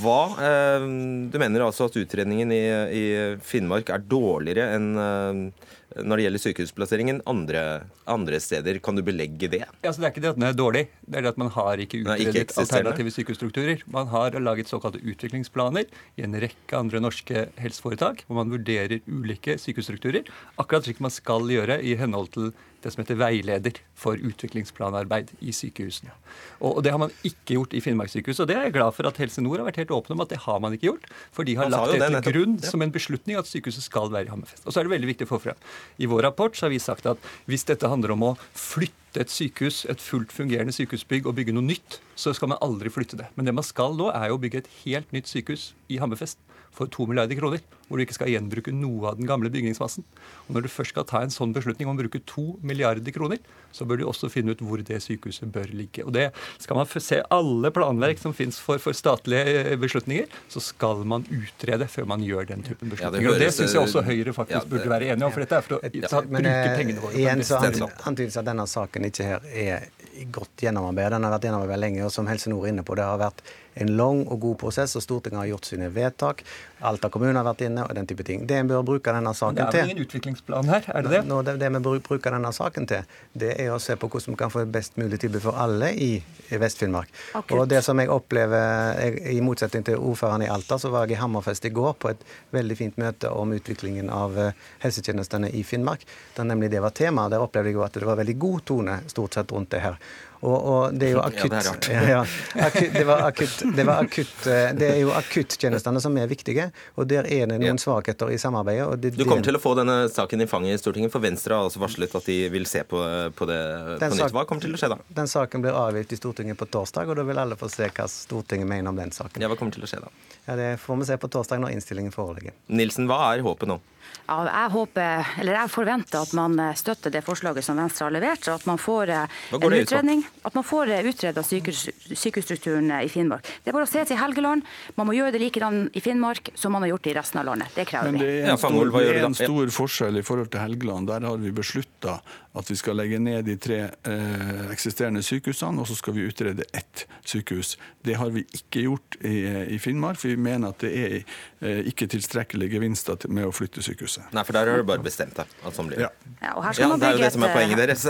hva 0.00 0.20
øh, 0.38 0.84
Du 1.32 1.38
mener 1.42 1.64
altså 1.66 1.88
at 1.90 1.96
utredningen 1.98 2.52
i, 2.54 2.64
i 2.94 3.06
Finnmark 3.42 3.90
er 3.90 4.04
dårligere 4.06 4.76
enn 4.76 4.92
uh, 4.94 5.72
når 6.04 6.18
det 6.18 6.26
gjelder 6.26 6.42
sykehusplasseringen 6.42 7.20
andre, 7.30 7.62
andre 8.10 8.40
steder. 8.42 8.80
Kan 8.84 8.98
du 8.98 9.02
belegge 9.06 9.48
det? 9.52 9.62
Ja, 9.84 9.92
så 9.92 10.02
det 10.02 10.08
er 10.08 10.14
ikke 10.14 10.24
det 10.24 10.32
at 10.34 10.40
den 10.40 10.48
er 10.48 10.56
dårlig, 10.56 10.84
det 11.06 11.20
er 11.20 11.26
det 11.26 11.32
at 11.34 11.40
man 11.40 11.52
har 11.54 11.82
ikke 11.82 12.02
utredet 12.04 12.56
alternative 12.60 13.14
sykehusstrukturer. 13.14 13.84
Man 13.92 14.10
har 14.12 14.36
laget 14.40 14.70
såkalte 14.72 15.00
utviklingsplaner 15.00 15.88
i 16.16 16.26
en 16.26 16.36
rekke 16.42 16.78
andre 16.78 17.02
norske 17.04 17.46
helseforetak, 17.60 18.26
hvor 18.26 18.40
man 18.42 18.52
vurderer 18.52 19.00
ulike 19.06 19.56
sykehusstrukturer, 19.62 20.28
akkurat 20.60 20.88
slik 20.88 21.02
man 21.04 21.14
skal 21.14 21.48
gjøre 21.50 21.80
i 21.80 21.96
henhold 21.98 22.32
til 22.36 22.50
det 22.86 22.94
som 22.94 23.02
heter 23.02 23.18
veileder 23.18 23.80
for 23.98 24.16
utviklingsplanarbeid 24.16 25.32
i 25.42 25.54
sykehusene. 25.54 26.14
Og, 26.60 26.82
Det 26.84 26.92
har 26.94 27.00
man 27.02 27.14
ikke 27.26 27.56
gjort 27.56 27.74
i 27.74 27.82
Finnmarkssykehuset. 27.82 28.44
Og 28.44 28.50
det 28.50 28.56
er 28.56 28.68
jeg 28.68 28.76
glad 28.78 28.94
for 28.94 29.08
at 29.10 29.18
Helse 29.20 29.42
Nord 29.42 29.60
har 29.60 29.68
vært 29.68 29.80
helt 29.82 29.94
åpne 29.94 30.16
om 30.16 30.22
at 30.24 30.32
det 30.32 30.42
har 30.46 30.60
man 30.62 30.76
ikke 30.76 30.90
gjort. 30.92 31.08
For 31.34 31.48
de 31.48 31.56
har 31.58 31.72
lagt 31.72 31.96
det 31.98 32.22
til 32.28 32.36
grunn 32.38 32.58
som 32.62 32.84
en 32.84 32.94
beslutning 32.94 33.40
at 33.40 33.50
sykehuset 33.50 33.88
skal 33.88 34.12
være 34.12 34.30
i 34.30 34.32
Hammerfest. 34.32 34.64
Og 34.66 34.72
så 34.72 34.80
er 34.80 34.88
det 34.88 34.94
veldig 34.96 35.10
viktig 35.12 35.28
å 35.28 35.34
få 35.34 35.42
frem. 35.48 35.66
I 35.98 36.10
vår 36.10 36.28
rapport 36.30 36.56
så 36.56 36.68
har 36.68 36.74
vi 36.74 36.82
sagt 36.82 37.08
at 37.10 37.32
hvis 37.50 37.66
dette 37.68 37.90
handler 37.90 38.14
om 38.14 38.30
å 38.30 38.36
flytte 38.54 39.05
et 39.22 39.32
sykehus, 39.32 39.84
et 39.90 40.02
fullt 40.02 40.34
fungerende 40.34 40.74
sykehusbygg 40.74 41.26
og 41.26 41.36
bygge 41.38 41.54
noe 41.56 41.66
nytt, 41.66 42.00
så 42.18 42.34
skal 42.36 42.52
man 42.52 42.62
aldri 42.64 42.92
flytte 42.92 43.18
det. 43.20 43.30
Men 43.36 43.48
det 43.48 43.54
man 43.56 43.66
skal 43.66 43.96
nå, 43.98 44.10
er 44.12 44.30
jo 44.30 44.38
å 44.38 44.42
bygge 44.42 44.64
et 44.64 44.72
helt 44.84 45.16
nytt 45.16 45.30
sykehus 45.30 45.70
i 45.92 46.00
Hammerfest 46.02 46.40
for 46.76 46.90
to 46.92 47.06
milliarder 47.08 47.38
kroner. 47.38 47.64
Hvor 47.86 48.00
du 48.00 48.02
ikke 48.02 48.16
skal 48.16 48.32
gjenbruke 48.32 48.72
noe 48.74 49.12
av 49.12 49.18
den 49.20 49.28
gamle 49.28 49.46
bygningsmassen. 49.52 50.02
Og 50.48 50.56
Når 50.56 50.64
du 50.66 50.68
først 50.72 50.90
skal 50.90 51.04
ta 51.06 51.20
en 51.22 51.30
sånn 51.30 51.52
beslutning 51.54 51.86
om 51.86 51.94
å 51.94 52.00
bruke 52.00 52.18
to 52.26 52.56
milliarder 52.66 53.14
kroner, 53.14 53.38
så 53.70 53.86
bør 53.86 54.00
du 54.00 54.04
også 54.10 54.26
finne 54.32 54.56
ut 54.56 54.62
hvor 54.64 54.82
det 54.82 54.98
sykehuset 55.04 55.52
bør 55.54 55.70
ligge. 55.70 56.02
Og 56.02 56.10
det 56.16 56.32
Skal 56.58 56.80
man 56.80 56.88
se 56.90 57.20
alle 57.30 57.70
planverk 57.70 58.18
som 58.18 58.34
finnes 58.34 58.58
for, 58.58 58.82
for 58.82 58.96
statlige 58.96 59.54
eh, 59.62 59.76
beslutninger, 59.78 60.26
så 60.50 60.62
skal 60.64 61.04
man 61.06 61.22
utrede 61.30 61.86
før 61.92 62.10
man 62.10 62.24
gjør 62.26 62.50
den 62.50 62.66
typen 62.66 62.90
beslutninger. 62.90 63.22
Ja, 63.22 63.30
det, 63.30 63.36
og 63.36 63.44
det 63.46 63.52
syns 63.54 63.76
jeg 63.76 63.86
også 63.86 64.02
Høyre 64.06 64.34
faktisk 64.34 64.56
ja, 64.58 64.64
det, 64.64 64.72
burde 64.74 64.90
være 64.90 65.12
enige 65.14 65.28
om. 65.28 65.36
For 65.36 65.46
dette 65.46 65.60
er 65.60 65.68
for 65.68 65.78
å 65.78 65.80
ja, 65.86 66.22
men, 66.26 66.42
bruke 66.42 66.56
eh, 66.56 66.76
pengene 66.80 67.06
våre. 67.06 67.20
Igjen 67.22 67.46
så 67.46 67.62
antydes 68.10 68.40
at 68.42 68.50
denne 68.50 68.66
saken 68.70 69.05
ikke 69.10 69.28
her 69.28 69.46
er 69.52 69.86
godt 70.34 70.52
gjennomarbeidet. 70.62 71.16
Den 71.16 71.26
har 71.26 71.34
vært 71.36 71.46
gjennomarbeidet 71.48 71.82
lenge, 71.84 72.04
og 72.06 72.12
som 72.14 72.28
Helse 72.30 72.52
Nord 72.52 72.66
er 72.66 72.74
inne 72.74 72.84
på, 72.86 72.96
det 72.98 73.06
har 73.06 73.20
vært 73.20 73.42
en 73.76 73.92
lang 73.96 74.22
og 74.26 74.40
god 74.40 74.56
prosess, 74.64 74.96
og 74.96 75.04
Stortinget 75.04 75.42
har 75.42 75.50
gjort 75.50 75.68
sine 75.68 75.90
vedtak. 75.92 76.42
Alta 76.86 77.10
kommune 77.12 77.36
har 77.36 77.44
vært 77.44 77.66
inne, 77.66 77.84
og 77.84 77.94
den 77.96 78.08
type 78.08 78.24
ting. 78.24 78.46
Det 78.48 78.56
en 78.56 78.70
bør 78.70 78.84
bruke 78.86 79.12
denne 79.12 79.32
saken 79.36 79.58
til 79.58 79.66
Det 79.72 79.80
er 79.80 79.86
vel 79.86 79.92
ingen 79.92 80.06
utviklingsplan 80.06 80.70
her, 80.72 80.88
er 80.92 81.04
det 81.04 81.12
det? 81.12 81.22
Nå, 81.28 81.40
det, 81.44 81.56
det 81.60 81.70
vi 81.74 81.82
bruker 82.08 82.32
denne 82.36 82.52
saken 82.56 82.88
til, 82.88 83.04
det 83.36 83.52
er 83.60 83.72
å 83.74 83.78
se 83.82 83.96
på 84.00 84.08
hvordan 84.12 84.36
vi 84.36 84.40
kan 84.40 84.52
få 84.52 84.62
et 84.64 84.72
best 84.72 84.96
mulig 85.00 85.20
tilbud 85.20 85.44
for 85.44 85.60
alle 85.60 85.92
i 85.92 86.10
Vest-Finnmark. 86.50 87.12
Og 87.56 87.66
det 87.68 87.82
som 87.84 88.00
jeg 88.00 88.12
opplever, 88.12 88.96
jeg, 89.00 89.20
i 89.36 89.42
motsetning 89.44 89.84
til 89.86 90.00
ordføreren 90.00 90.46
i 90.46 90.50
Alta, 90.52 90.78
så 90.80 90.92
var 90.92 91.06
jeg 91.06 91.16
i 91.16 91.20
Hammerfest 91.20 91.68
i 91.68 91.74
går 91.76 91.96
på 92.00 92.12
et 92.12 92.24
veldig 92.56 92.78
fint 92.78 93.00
møte 93.00 93.32
om 93.32 93.52
utviklingen 93.56 94.08
av 94.12 94.38
eh, 94.40 94.64
helsetjenestene 94.84 95.52
i 95.52 95.64
Finnmark. 95.66 96.06
Der 96.36 96.48
nemlig 96.48 96.70
det 96.72 96.84
var 96.84 96.96
tema. 96.96 97.28
Der 97.32 97.44
opplevde 97.44 97.72
jeg 97.72 97.80
jo 97.80 97.84
at 97.86 97.96
det 97.96 98.08
var 98.08 98.20
veldig 98.20 98.38
god 98.40 98.64
tone 98.68 99.00
stort 99.10 99.36
sett 99.36 99.52
rundt 99.52 99.72
det 99.74 99.84
her. 99.84 100.00
Og, 100.40 100.56
og, 100.56 100.96
det 100.96 101.08
er 101.08 101.14
jo 101.14 101.22
akutt, 101.24 101.54
ja, 101.54 101.72
det, 101.80 101.94
er 101.96 102.08
ja, 102.14 102.22
akutt, 102.66 102.92
det, 102.92 103.04
var 103.08 103.22
akutt, 103.24 103.62
det, 103.76 103.86
var 103.88 104.02
akutt, 104.04 104.34
eh, 104.52 104.68
det 104.76 104.90
er 104.92 104.98
jo 105.00 105.12
akuttjenestene 105.16 106.02
som 106.02 106.18
er 106.20 106.28
viktige, 106.30 106.68
og 106.96 107.08
der 107.08 107.28
er 107.32 107.48
det 107.50 107.58
noen 107.62 107.80
svakheter 107.80 108.32
i 108.34 108.38
samarbeidet. 108.40 109.00
Det, 109.00 109.14
du 109.16 109.24
kommer 109.24 109.46
til 109.46 109.56
å 109.56 109.62
få 109.62 109.72
denne 109.78 109.96
saken 110.12 110.44
i 110.44 110.48
fanget 110.50 110.76
i 110.76 110.82
Stortinget, 110.82 111.14
for 111.14 111.24
Venstre 111.24 111.56
har 111.56 111.68
altså 111.70 111.80
varslet 111.82 112.18
at 112.20 112.28
de 112.28 112.38
vil 112.52 112.68
se 112.68 112.84
på, 112.84 113.00
på 113.36 113.48
det 113.48 113.60
på 114.02 114.12
nytt. 114.12 114.36
Hva 114.36 114.44
kommer 114.44 114.66
til 114.66 114.76
å 114.76 114.80
skje 114.80 114.92
da? 114.92 115.00
Den 115.22 115.32
saken 115.32 115.64
blir 115.64 115.76
avgitt 115.78 116.12
i 116.12 116.20
Stortinget 116.20 116.60
på 116.60 116.68
torsdag, 116.68 117.08
og 117.08 117.20
da 117.20 117.26
vil 117.26 117.42
alle 117.42 117.58
få 117.58 117.70
se 117.72 117.88
hva 117.88 118.08
Stortinget 118.12 118.68
mener 118.68 118.92
om 118.92 119.00
den 119.00 119.14
saken. 119.16 119.40
Ja, 119.42 119.50
Hva 119.52 119.58
kommer 119.58 119.74
til 119.74 119.86
å 119.86 119.90
skje 119.90 120.04
da? 120.04 120.12
Ja, 120.46 120.56
Det 120.60 120.70
får 120.84 121.00
vi 121.00 121.10
se 121.10 121.20
på 121.22 121.32
torsdag 121.32 121.64
når 121.64 121.76
innstillingen 121.78 122.14
foreligger. 122.14 122.54
Nilsen, 122.68 123.08
hva 123.08 123.32
er 123.32 123.44
håpet 123.46 123.72
nå? 123.72 123.80
Ja, 124.26 124.40
jeg 124.42 124.70
håper, 124.74 125.28
eller 125.38 125.54
jeg 125.54 125.70
forventer 125.70 126.24
at 126.26 126.32
man 126.34 126.58
eh, 126.58 126.72
støtter 126.78 127.12
det 127.14 127.22
forslaget 127.22 127.62
som 127.62 127.78
Venstre 127.78 128.08
har 128.08 128.14
levert. 128.16 128.48
At 128.50 128.64
man 128.66 128.80
får 128.82 129.12
eh, 129.14 129.36
en 129.54 129.76
utredning, 129.76 130.24
at 130.42 130.56
man 130.56 130.66
får 130.66 130.90
eh, 130.96 131.06
utreda 131.06 131.44
sykehus, 131.46 131.84
sykehusstrukturen 132.10 132.90
i 132.98 133.06
Finnmark. 133.12 133.46
Det 133.62 133.70
er 133.70 133.76
bare 133.76 133.86
å 133.86 133.90
se 133.90 134.02
til 134.08 134.18
Helgeland. 134.18 134.66
Man 134.98 135.06
må 135.06 135.14
gjøre 135.14 135.36
det 135.36 135.42
likedan 135.44 135.84
i 135.94 136.02
Finnmark 136.02 136.50
som 136.58 136.74
man 136.74 136.82
har 136.82 136.96
gjort 136.96 137.06
i 137.06 137.14
resten 137.20 137.42
av 137.42 137.46
landet. 137.52 137.70
Det 137.78 137.86
krever 137.86 138.10
vi. 138.10 138.18
Men 138.18 138.26
det 138.26 138.34
er 138.42 138.50
en 138.56 138.58
stor, 138.64 138.90
det 138.96 139.06
er 139.14 139.28
en 139.28 139.38
stor 139.38 139.72
forskjell 139.78 140.18
i 140.18 140.26
forhold 140.26 140.50
til 140.50 140.64
Helgeland. 140.64 141.12
Der 141.12 141.30
har 141.30 141.38
vi 141.46 141.54
beslutta 141.54 142.18
at 142.56 142.70
vi 142.70 142.76
skal 142.78 142.96
legge 142.96 143.18
ned 143.20 143.44
de 143.46 143.56
tre 143.60 143.78
eh, 144.08 144.62
eksisterende 144.72 145.22
sykehusene, 145.24 145.82
og 145.82 145.88
så 145.90 145.96
skal 145.98 146.16
vi 146.16 146.24
utrede 146.28 146.64
ett 146.72 147.04
sykehus. 147.26 147.74
Det 148.04 148.16
har 148.16 148.32
vi 148.32 148.46
ikke 148.56 148.86
gjort 148.86 149.18
i, 149.20 149.36
i 149.76 149.78
Finnmark, 149.82 150.18
for 150.20 150.32
vi 150.32 150.38
mener 150.40 150.72
at 150.72 150.80
det 150.84 150.92
er 150.96 151.16
eh, 151.18 151.82
ikke 151.90 152.08
tilstrekkelige 152.16 152.76
gevinster 152.78 153.28
med 153.28 153.48
å 153.48 153.52
flytte 153.54 153.84
sykehuset. 153.84 154.32
Nei, 154.36 154.44
for 154.48 154.56
der 154.56 154.72
har 154.72 154.82
du 154.82 154.88
bare 154.88 155.04
bestemt 155.04 155.36
deg 155.36 155.52
at 155.62 155.76
sånn 155.76 155.90
blir 155.90 156.04
det. 156.04 156.10
Ja. 156.40 156.54
og 156.54 156.64
her 156.64 156.78
skal 156.78 156.92
man 156.94 157.04
bygge 157.04 157.16
det 157.16 157.20
er 157.20 157.26
det 157.26 157.32
som 157.36 157.46
er 157.46 157.76
deres. 157.82 158.06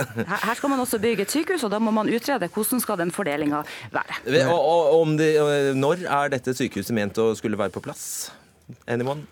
her 0.47 0.59
skal 0.61 0.75
man 0.75 0.85
også 0.87 1.03
bygge 1.03 1.27
et 1.27 1.37
sykehus, 1.39 1.67
og 1.67 1.75
da 1.75 1.83
må 1.83 1.95
man 1.95 2.11
utrede 2.13 2.51
hvordan 2.55 2.83
skal 2.83 3.03
den 3.03 3.15
fordelinga 3.15 3.65
være. 3.95 4.21
Og, 4.47 4.59
og, 4.59 5.01
og 5.01 5.17
det, 5.19 5.33
når 5.79 6.07
er 6.07 6.37
dette 6.39 6.55
sykehuset 6.57 6.95
ment 6.97 7.19
å 7.23 7.33
skulle 7.39 7.59
være 7.59 7.75
på 7.75 7.83
plass? 7.85 8.07
Anyone? 8.87 9.27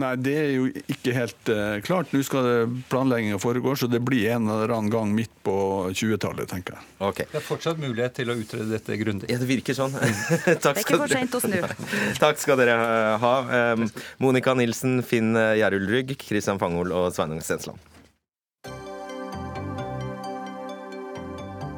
Nei, 0.00 0.10
det 0.18 0.34
er 0.34 0.48
jo 0.56 0.66
ikke 0.90 1.12
helt 1.14 1.50
uh, 1.54 1.76
klart. 1.86 2.10
Nå 2.10 2.22
skal 2.26 2.66
planlegginga 2.90 3.38
foregå, 3.42 3.76
så 3.78 3.86
det 3.90 4.00
blir 4.02 4.26
en 4.34 4.48
eller 4.50 4.72
annen 4.74 4.90
gang 4.90 5.12
midt 5.14 5.30
på 5.46 5.54
20-tallet, 5.94 6.48
tenker 6.50 6.78
jeg. 6.78 6.88
Okay. 6.98 7.28
Det 7.30 7.38
er 7.38 7.46
fortsatt 7.46 7.78
mulighet 7.82 8.16
til 8.18 8.34
å 8.34 8.38
utrede 8.40 8.66
dette 8.72 8.98
grundig. 8.98 9.30
Ja, 9.30 9.38
det 9.38 9.48
virker 9.50 9.78
sånn. 9.78 9.94
det 10.00 10.58
er 10.58 10.82
ikke 10.82 10.98
for 10.98 11.14
sent 11.14 11.38
å 11.38 11.42
snu. 11.44 11.58
Takk 12.24 12.42
skal 12.42 12.58
dere 12.58 12.74
eh, 12.74 13.14
ha. 13.22 13.34
Um, 13.78 13.86
Monica 14.22 14.56
Nilsen, 14.58 14.98
Finn 15.06 15.34
Gjerul 15.34 15.86
Rygg, 15.90 16.16
Christian 16.26 16.58
Fangol 16.62 16.94
og 16.94 17.12
Sveinung 17.14 17.42
Stensland. 17.44 17.78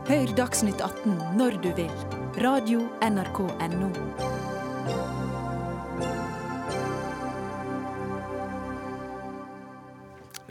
Hør 0.07 0.37
Dagsnytt 0.39 0.81
18 0.81 1.37
når 1.37 1.61
du 1.65 1.73
vil. 1.75 1.93
Radio 2.41 2.87
NRK 3.03 3.41
Radio.nrk.no. 3.43 4.46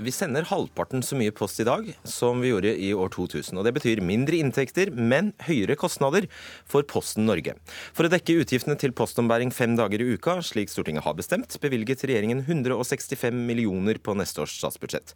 Vi 0.06 0.12
sender 0.14 0.46
halvparten 0.46 1.02
så 1.02 1.18
mye 1.18 1.34
post 1.34 1.58
i 1.64 1.66
dag 1.66 1.88
som 2.06 2.42
vi 2.44 2.52
gjorde 2.52 2.76
i 2.78 2.92
år 2.94 3.10
2000. 3.16 3.58
og 3.58 3.66
Det 3.66 3.72
betyr 3.74 4.04
mindre 4.06 4.38
inntekter, 4.38 4.92
men 4.94 5.32
høyere 5.48 5.78
kostnader 5.82 6.28
for 6.70 6.86
Posten 6.86 7.26
Norge. 7.26 7.56
For 7.96 8.06
å 8.06 8.12
dekke 8.14 8.36
utgiftene 8.44 8.78
til 8.78 8.94
postombæring 8.94 9.50
fem 9.56 9.74
dager 9.80 10.04
i 10.04 10.12
uka, 10.14 10.38
slik 10.46 10.70
Stortinget 10.70 11.08
har 11.08 11.18
bestemt, 11.18 11.58
bevilget 11.64 12.06
regjeringen 12.06 12.44
165 12.46 13.34
millioner 13.50 13.98
på 13.98 14.14
neste 14.20 14.46
års 14.46 14.54
statsbudsjett. 14.60 15.16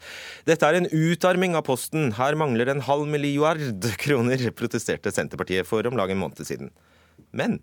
Dette 0.50 0.66
er 0.66 0.80
en 0.80 0.90
utarming 0.90 1.60
av 1.60 1.68
Posten. 1.70 2.16
Her 2.18 2.40
mangler 2.40 2.74
en 2.74 2.82
halv 2.90 3.06
milliard 3.12 3.92
kroner, 4.02 4.50
protesterte 4.58 5.14
Senterpartiet 5.14 5.70
for 5.70 5.86
om 5.86 6.00
lag 6.00 6.10
en 6.10 6.24
måned 6.24 6.42
siden. 6.42 6.74
Men 7.30 7.60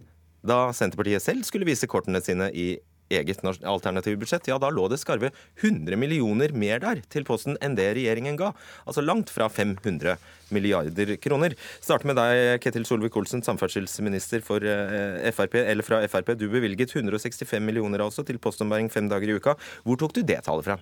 da 0.46 0.68
Senterpartiet 0.76 1.26
selv 1.26 1.42
skulle 1.48 1.66
vise 1.66 1.90
kortene 1.90 2.22
sine 2.22 2.52
i 2.54 2.76
eget 3.12 3.42
alternative 3.44 4.18
budsjett, 4.20 4.48
ja 4.50 4.58
da 4.58 4.70
lå 4.72 4.88
det 4.90 4.98
skarve 5.00 5.30
100 5.60 5.98
millioner 6.00 6.54
mer 6.56 6.82
der 6.82 7.02
til 7.12 7.26
Posten 7.28 7.58
enn 7.62 7.76
det 7.78 7.88
regjeringen 7.98 8.38
ga. 8.38 8.52
Altså 8.84 9.04
langt 9.04 9.30
fra 9.32 9.48
500 9.52 10.16
milliarder 10.54 11.14
kroner. 11.22 11.56
Starte 11.80 12.08
med 12.08 12.18
deg, 12.18 12.58
Ketil 12.64 12.86
Solvik-Olsen, 12.88 13.44
samferdselsminister 13.46 14.44
for 14.46 14.62
eh, 14.66 15.30
Frp, 15.34 15.58
eller 15.62 15.86
fra 15.86 16.02
Frp. 16.10 16.34
Du 16.38 16.48
bevilget 16.52 16.94
165 16.94 17.62
millioner 17.62 18.04
altså 18.04 18.26
til 18.26 18.40
postombæring 18.42 18.90
fem 18.92 19.10
dager 19.10 19.30
i 19.30 19.40
uka. 19.40 19.56
Hvor 19.86 19.98
tok 20.00 20.16
du 20.16 20.22
det 20.26 20.42
tallet 20.46 20.68
fra? 20.68 20.78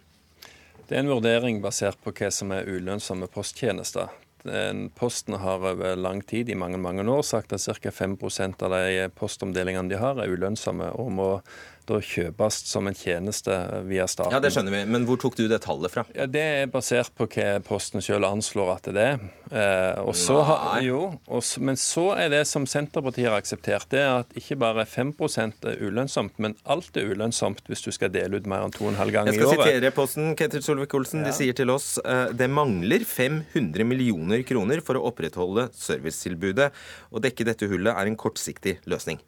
Det 0.84 0.98
er 0.98 1.00
en 1.00 1.14
vurdering 1.14 1.62
basert 1.64 1.96
på 2.04 2.12
hva 2.12 2.28
som 2.34 2.52
er 2.52 2.68
ulønnsomme 2.68 3.28
posttjenester. 3.32 4.12
Posten 4.98 5.38
har 5.40 5.62
over 5.64 5.96
lang 5.96 6.20
tid, 6.20 6.50
i 6.52 6.54
mange 6.54 6.76
mange 6.76 7.06
år, 7.08 7.22
sagt 7.24 7.54
at 7.56 7.64
ca. 7.64 7.90
5% 7.90 8.62
av 8.66 8.74
de 8.76 9.06
postomdelingene 9.16 9.88
de 9.88 9.96
har, 9.96 10.20
er 10.20 10.28
ulønnsomme 10.28 10.90
og 11.00 11.08
må 11.16 11.28
da 11.88 11.98
kjøpes 12.00 12.60
som 12.68 12.88
en 12.88 12.96
tjeneste 12.96 13.54
via 13.88 14.06
staten. 14.08 14.32
Ja, 14.32 14.40
Det 14.40 14.52
skjønner 14.54 14.72
vi, 14.72 14.82
men 14.88 15.04
hvor 15.08 15.18
tok 15.20 15.36
du 15.36 15.44
det 15.50 15.60
tallet 15.64 15.92
fra? 15.92 16.06
Ja, 16.16 16.26
Det 16.26 16.42
er 16.42 16.70
basert 16.72 17.12
på 17.16 17.26
hva 17.28 17.60
Posten 17.64 18.02
selv 18.04 18.24
anslår 18.28 18.72
at 18.76 18.88
det 18.94 19.04
er. 19.04 19.24
Eh, 19.52 20.12
så 20.16 20.40
har, 20.48 20.80
jo, 20.82 21.00
og, 21.28 21.44
men 21.60 21.76
så 21.80 22.06
er 22.16 22.32
det 22.32 22.42
som 22.48 22.64
Senterpartiet 22.66 23.28
har 23.28 23.36
akseptert, 23.38 23.86
det 23.92 24.00
er 24.00 24.22
at 24.22 24.32
ikke 24.38 24.56
bare 24.60 24.86
5 24.88 25.12
er 25.68 25.82
ulønnsomt, 25.84 26.38
men 26.38 26.56
alt 26.64 26.96
er 26.96 27.12
ulønnsomt 27.12 27.62
hvis 27.68 27.84
du 27.84 27.90
skal 27.94 28.12
dele 28.14 28.40
ut 28.40 28.48
mer 28.50 28.64
enn 28.64 28.74
2,5 28.74 29.12
ganger 29.12 29.32
i 29.32 29.36
året. 29.36 29.44
Jeg 29.44 29.52
skal 29.52 29.64
sitere 29.68 29.94
Posten, 29.94 30.32
Ketil 30.38 30.64
Solvik-Olsen. 30.64 31.22
Ja. 31.22 31.30
De 31.30 31.36
sier 31.36 31.56
til 31.56 31.70
oss 31.70 31.98
eh, 32.02 32.32
det 32.32 32.48
mangler 32.50 33.04
500 33.04 33.84
millioner 33.86 34.42
kroner 34.48 34.82
for 34.84 34.98
å 34.98 35.04
opprettholde 35.10 35.68
servicetilbudet. 35.76 36.70
Å 37.12 37.22
dekke 37.22 37.46
dette 37.46 37.68
hullet 37.70 37.92
er 37.94 38.10
en 38.10 38.18
kortsiktig 38.18 38.78
løsning. 38.90 39.20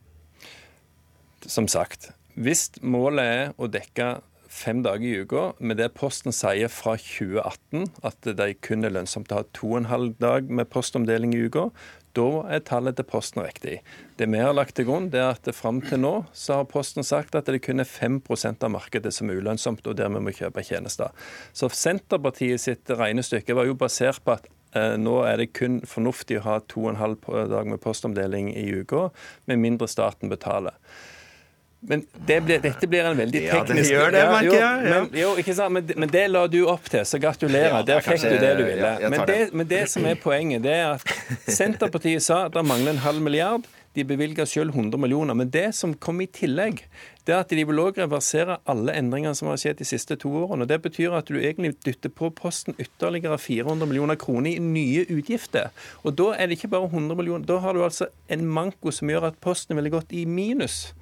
Som 1.46 1.68
sagt, 1.70 2.10
hvis 2.36 2.68
målet 2.84 3.24
er 3.26 3.54
å 3.56 3.68
dekke 3.72 4.16
fem 4.56 4.82
dager 4.84 5.04
i 5.04 5.22
uka, 5.24 5.44
med 5.58 5.80
det 5.80 5.90
Posten 5.96 6.34
sier 6.34 6.70
fra 6.72 6.96
2018, 7.00 7.86
at 8.06 8.28
de 8.38 8.48
kun 8.64 8.86
er 8.86 8.94
lønnsomt 8.94 9.32
å 9.32 9.40
ha 9.40 9.46
to 9.56 9.72
og 9.72 9.78
en 9.82 9.90
halv 9.90 10.18
dag 10.22 10.50
med 10.52 10.70
postomdeling 10.72 11.34
i 11.36 11.46
uka, 11.48 11.68
da 12.16 12.28
er 12.48 12.62
tallet 12.64 12.96
til 12.96 13.06
Posten 13.08 13.42
riktig. 13.44 13.80
Det 14.16 14.28
vi 14.32 14.40
har 14.40 14.54
lagt 14.56 14.76
til 14.78 14.86
grunn, 14.88 15.10
det 15.12 15.20
er 15.20 15.34
at 15.34 15.50
fram 15.56 15.82
til 15.84 16.00
nå 16.00 16.14
så 16.32 16.60
har 16.60 16.70
Posten 16.70 17.04
sagt 17.04 17.36
at 17.36 17.50
det 17.50 17.60
kun 17.64 17.82
er 17.82 17.88
5% 17.88 18.64
av 18.64 18.72
markedet 18.72 19.12
som 19.12 19.28
er 19.28 19.40
ulønnsomt, 19.40 19.84
og 19.84 19.98
dermed 19.98 20.24
må 20.24 20.32
kjøpe 20.36 20.64
tjenester. 20.64 21.12
Så 21.52 21.68
Senterpartiet 21.72 22.62
sitt 22.62 22.92
regnestykke 22.92 23.56
var 23.56 23.68
jo 23.68 23.76
basert 23.76 24.24
på 24.24 24.38
at 24.38 24.48
eh, 24.76 24.96
nå 25.00 25.18
er 25.28 25.42
det 25.42 25.52
kun 25.56 25.82
fornuftig 25.84 26.40
å 26.40 26.46
ha 26.46 26.56
to 26.64 26.86
og 26.86 26.94
en 26.94 27.02
halv 27.02 27.28
dag 27.52 27.68
med 27.68 27.82
postomdeling 27.84 28.54
i 28.56 28.70
uka, 28.80 29.10
med 29.50 29.60
mindre 29.60 29.90
staten 29.90 30.32
betaler. 30.32 30.78
Men 31.88 32.02
det 32.26 32.40
ble, 32.42 32.58
dette 32.62 32.88
blir 32.90 33.06
en 33.06 33.18
veldig 33.18 33.42
teknisk 33.46 33.70
Ja, 33.70 33.78
det 33.78 33.86
gjør 33.92 34.14
det, 34.14 34.24
merker 34.32 34.56
jeg. 34.56 34.60
Ja, 34.62 34.90
men, 34.90 35.08
jo, 35.20 35.30
ikke 35.42 35.54
sant? 35.54 35.74
Men, 35.76 35.88
men, 35.94 36.10
det 36.12 36.24
la 36.32 36.44
du 36.50 36.60
opp 36.72 36.90
til, 36.90 37.06
så 37.06 37.20
gratulerer. 37.22 37.78
Der 37.86 38.02
fikk 38.04 38.26
du 38.26 38.36
det 38.42 38.52
du 38.58 38.64
ville. 38.66 38.92
Men 39.06 39.26
det, 39.30 39.40
men 39.54 39.70
det, 39.70 39.82
som 39.92 40.06
er 40.08 40.18
poenget, 40.20 40.64
det 40.66 40.74
er 40.74 40.96
at 40.96 41.46
Senterpartiet 41.46 42.26
sa 42.26 42.46
at 42.48 42.56
det 42.56 42.66
mangler 42.66 42.96
en 42.96 43.04
halv 43.06 43.22
milliard. 43.22 43.66
De 43.96 44.04
bevilga 44.04 44.44
selv 44.44 44.74
100 44.74 45.00
millioner. 45.00 45.34
Men 45.34 45.48
det 45.48 45.70
som 45.78 45.94
kom 45.94 46.20
i 46.20 46.26
tillegg, 46.28 46.82
det 47.24 47.32
er 47.32 47.40
at 47.40 47.54
de 47.54 47.64
vil 47.64 47.80
òg 47.80 47.96
reversere 48.02 48.58
alle 48.68 48.92
endringene 48.98 49.34
som 49.38 49.48
har 49.48 49.56
skjedd 49.62 49.80
de 49.80 49.86
siste 49.88 50.18
to 50.20 50.34
årene. 50.42 50.66
og 50.66 50.68
Det 50.68 50.78
betyr 50.84 51.16
at 51.16 51.30
du 51.30 51.38
egentlig 51.38 51.72
dytter 51.86 52.12
på 52.12 52.28
Posten 52.36 52.76
ytterligere 52.76 53.38
400 53.40 53.88
millioner 53.88 54.20
kroner 54.20 54.52
i 54.52 54.60
nye 54.60 55.06
utgifter. 55.08 55.72
Og 56.04 56.18
da 56.18 56.34
er 56.36 56.50
det 56.50 56.58
ikke 56.58 56.74
bare 56.76 56.90
100 56.90 57.16
millioner, 57.16 57.48
da 57.48 57.56
har 57.64 57.72
du 57.72 57.82
altså 57.86 58.10
en 58.28 58.44
manko 58.44 58.92
som 58.92 59.08
gjør 59.10 59.30
at 59.30 59.40
Posten 59.40 59.78
ville 59.78 59.94
gått 59.94 60.12
i 60.12 60.26
minus. 60.28 60.92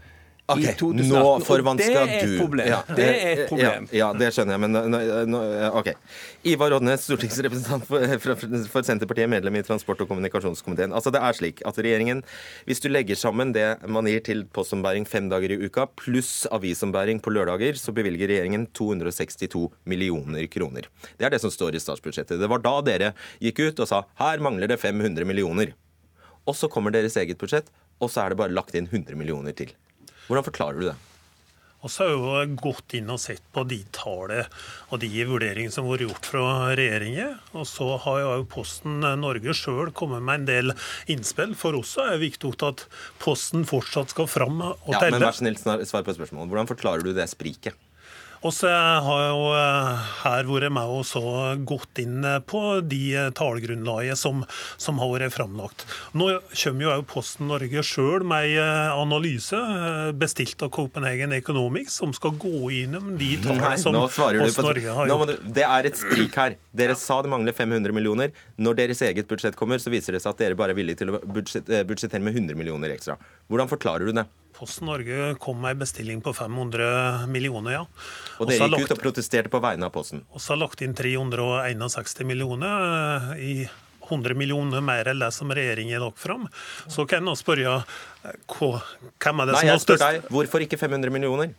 Okay, 0.44 0.74
nå 0.92 1.20
forvanska 1.40 1.86
du. 1.88 2.10
Det 2.10 2.16
er 2.16 2.26
et 2.26 2.34
problem. 2.36 2.66
Ja, 2.68 2.78
det 2.92 3.04
er 3.08 3.30
et 3.32 3.46
problem. 3.48 3.86
Ja, 3.88 3.96
ja, 3.96 4.08
det 4.20 4.26
skjønner 4.36 4.58
jeg, 4.58 4.62
men 4.66 5.30
nå, 5.32 5.38
OK. 5.80 5.88
Ivar 6.52 6.74
Odnes, 6.76 7.06
stortingsrepresentant 7.06 7.86
for, 7.88 8.34
for, 8.68 8.84
Senterpartiet, 8.84 9.30
medlem 9.32 9.56
i 9.56 9.62
transport- 9.64 10.02
og 10.04 10.10
kommunikasjonskomiteen. 10.10 10.92
Altså, 10.92 11.08
det 11.14 11.22
er 11.24 11.38
slik 11.38 11.62
at 11.64 11.80
regjeringen, 11.80 12.20
hvis 12.68 12.84
du 12.84 12.90
legger 12.90 13.16
sammen 13.16 13.54
det 13.56 13.64
man 13.88 14.04
gir 14.10 14.20
til 14.26 14.44
postombæring 14.52 15.08
fem 15.08 15.30
dager 15.32 15.54
i 15.54 15.58
uka, 15.64 15.86
pluss 16.02 16.34
avisombæring 16.52 17.22
på 17.24 17.32
lørdager, 17.32 17.80
så 17.80 17.96
bevilger 17.96 18.28
regjeringen 18.28 18.66
262 18.76 19.70
millioner 19.88 20.44
kroner. 20.52 20.90
Det 21.16 21.24
er 21.24 21.32
det 21.32 21.40
som 21.40 21.54
står 21.54 21.78
i 21.78 21.80
statsbudsjettet. 21.80 22.36
Det 22.42 22.52
var 22.52 22.60
da 22.60 22.74
dere 22.84 23.14
gikk 23.40 23.64
ut 23.64 23.80
og 23.80 23.88
sa 23.88 24.04
her 24.20 24.44
mangler 24.44 24.68
det 24.68 24.76
500 24.84 25.24
millioner. 25.24 25.72
Og 26.44 26.52
så 26.52 26.68
kommer 26.68 26.92
deres 26.92 27.16
eget 27.16 27.40
budsjett, 27.40 27.72
og 28.04 28.12
så 28.12 28.26
er 28.26 28.34
det 28.34 28.42
bare 28.44 28.52
lagt 28.52 28.76
inn 28.76 28.90
100 28.92 29.16
millioner 29.16 29.56
til. 29.56 29.72
Hvordan 30.28 30.46
forklarer 30.46 30.80
du 30.80 30.88
det? 30.90 30.96
Og 31.84 31.92
så 31.92 32.06
har 32.08 32.14
jo 32.46 32.54
gått 32.56 32.94
inn 32.96 33.10
og 33.12 33.20
sett 33.20 33.42
på 33.52 33.60
de 33.68 33.82
tallene 33.92 34.46
og 34.88 35.02
de 35.02 35.10
vurderingene 35.28 35.72
som 35.74 35.84
har 35.84 35.98
vært 35.98 36.06
gjort 36.06 36.28
fra 36.32 36.44
regjeringen. 36.80 37.34
Og 37.52 37.66
så 37.68 37.88
har 38.06 38.22
jo 38.22 38.46
Posten 38.48 39.04
Norge 39.20 39.52
sjøl 39.52 39.92
kommet 39.92 40.24
med 40.24 40.40
en 40.40 40.46
del 40.48 40.72
innspill. 41.12 41.52
For 41.60 41.76
oss 41.76 41.92
er 42.00 42.14
det 42.14 42.22
viktig 42.24 42.54
at 42.64 42.86
Posten 43.20 43.68
fortsatt 43.68 44.16
skal 44.16 44.30
fram 44.32 44.62
og 44.64 44.78
telle. 44.94 45.10
Ja, 45.10 45.18
men 45.18 45.26
vær 45.26 45.36
snill, 45.36 45.60
svar 45.60 46.06
på 46.08 46.16
spørsmålet. 46.16 46.54
Hvordan 46.54 46.72
forklarer 46.72 47.04
du 47.04 47.12
det 47.12 47.28
spriket? 47.28 47.76
Så 48.52 48.68
har 48.68 49.22
jo 49.30 49.44
eh, 49.56 50.08
her 50.20 50.44
vært 50.44 50.72
med 50.76 50.90
og 50.92 51.06
så 51.08 51.22
gått 51.64 52.00
inn 52.02 52.26
på 52.44 52.60
de 52.84 53.30
tallgrunnlagene 53.38 54.16
som, 54.20 54.42
som, 54.76 55.00
har 55.00 55.14
vært 55.14 55.32
framlagt. 55.32 55.86
Nå 56.12 56.28
kommer 56.52 56.84
jo 56.84 56.98
Posten 57.08 57.48
Norge 57.48 57.84
sjøl 57.86 58.26
med 58.28 58.52
en 58.52 58.60
eh, 58.60 58.92
analyse 59.00 59.56
eh, 59.56 60.12
bestilt 60.12 60.60
av 60.66 60.74
Copenhagen 60.76 61.32
Economics 61.32 61.96
som 62.02 62.12
skal 62.16 62.36
gå 62.36 62.68
innom 62.82 63.14
de 63.20 63.32
tallene 63.40 63.80
som 63.80 63.96
Posten 63.96 64.68
Norge 64.68 64.98
har 65.00 65.08
gjort. 65.08 65.32
Du, 65.32 65.50
det 65.56 65.66
er 65.70 65.88
et 65.88 66.04
sprik 66.04 66.36
her. 66.36 66.60
Dere 66.76 67.00
sa 67.00 67.22
det 67.24 67.32
mangler 67.32 67.56
500 67.56 67.96
millioner. 67.96 68.36
Når 68.60 68.80
deres 68.84 69.04
eget 69.08 69.30
budsjett 69.30 69.56
kommer, 69.56 69.80
så 69.80 69.92
viser 69.94 70.18
det 70.18 70.24
seg 70.24 70.34
at 70.34 70.44
dere 70.44 70.58
bare 70.58 70.76
er 70.76 70.82
villige 70.82 71.00
til 71.00 71.16
å 71.16 71.24
budsjettere 71.24 72.20
med 72.20 72.36
100 72.36 72.60
millioner 72.60 72.92
ekstra. 72.92 73.16
Hvordan 73.48 73.72
forklarer 73.72 74.12
du 74.12 74.18
det? 74.20 74.28
Posten 74.54 74.86
Norge 74.86 75.34
kom 75.42 75.58
med 75.60 75.74
en 75.74 75.80
bestilling 75.82 76.20
på 76.22 76.32
500 76.34 77.26
millioner, 77.26 77.72
ja. 77.72 77.80
Og 78.38 78.48
dere 78.50 78.68
gikk 78.70 78.86
ut 78.86 78.94
og 78.94 79.00
protesterte 79.02 79.50
på 79.50 79.60
vegne 79.62 79.88
av 79.88 79.94
Posten? 79.94 80.22
Og 80.30 80.42
så 80.42 80.54
har 80.54 80.62
lagt 80.62 80.84
inn 80.86 80.94
361 80.94 82.22
millioner 82.28 82.86
eh, 83.34 83.42
i 83.42 83.54
100 84.04 84.36
millioner 84.38 84.84
mer 84.84 85.08
enn 85.10 85.22
det 85.22 85.30
som 85.34 85.50
regjeringen 85.50 86.02
la 86.02 86.10
fram. 86.16 86.46
Så 86.86 87.06
kan 87.10 87.26
jeg 87.26 87.40
spørre 87.40 87.78
eh, 87.80 88.34
hvem 88.54 89.42
er 89.42 89.50
det 89.50 89.56
Nei, 89.56 89.62
som 89.64 89.70
jeg 89.72 89.84
spør 89.86 90.02
deg, 90.04 90.28
Hvorfor 90.36 90.66
ikke 90.66 90.78
500 90.80 91.14
millioner? 91.14 91.54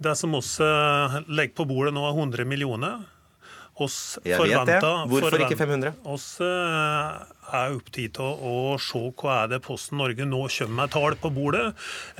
Det 0.00 0.14
som 0.16 0.32
vi 0.32 0.42
eh, 0.66 1.22
legger 1.28 1.56
på 1.58 1.66
bordet 1.68 1.96
nå, 1.96 2.06
er 2.06 2.22
100 2.22 2.46
millioner. 2.48 3.02
Oss 3.80 4.18
jeg 4.22 4.36
vet 4.44 4.68
det. 4.68 4.80
Hvorfor 5.08 5.40
ikke 5.40 5.56
500? 5.56 5.94
Oss 6.04 6.34
er 7.52 7.76
opptatt 7.76 8.20
av 8.22 8.44
å 8.46 8.76
se 8.80 9.00
hva 9.20 9.42
er 9.42 9.52
det 9.54 9.60
Posten 9.64 9.98
Norge 10.00 10.26
nå 10.28 10.42
kommer 10.50 10.76
med 10.80 10.92
tall 10.94 11.16
på 11.20 11.30
bordet. 11.34 11.66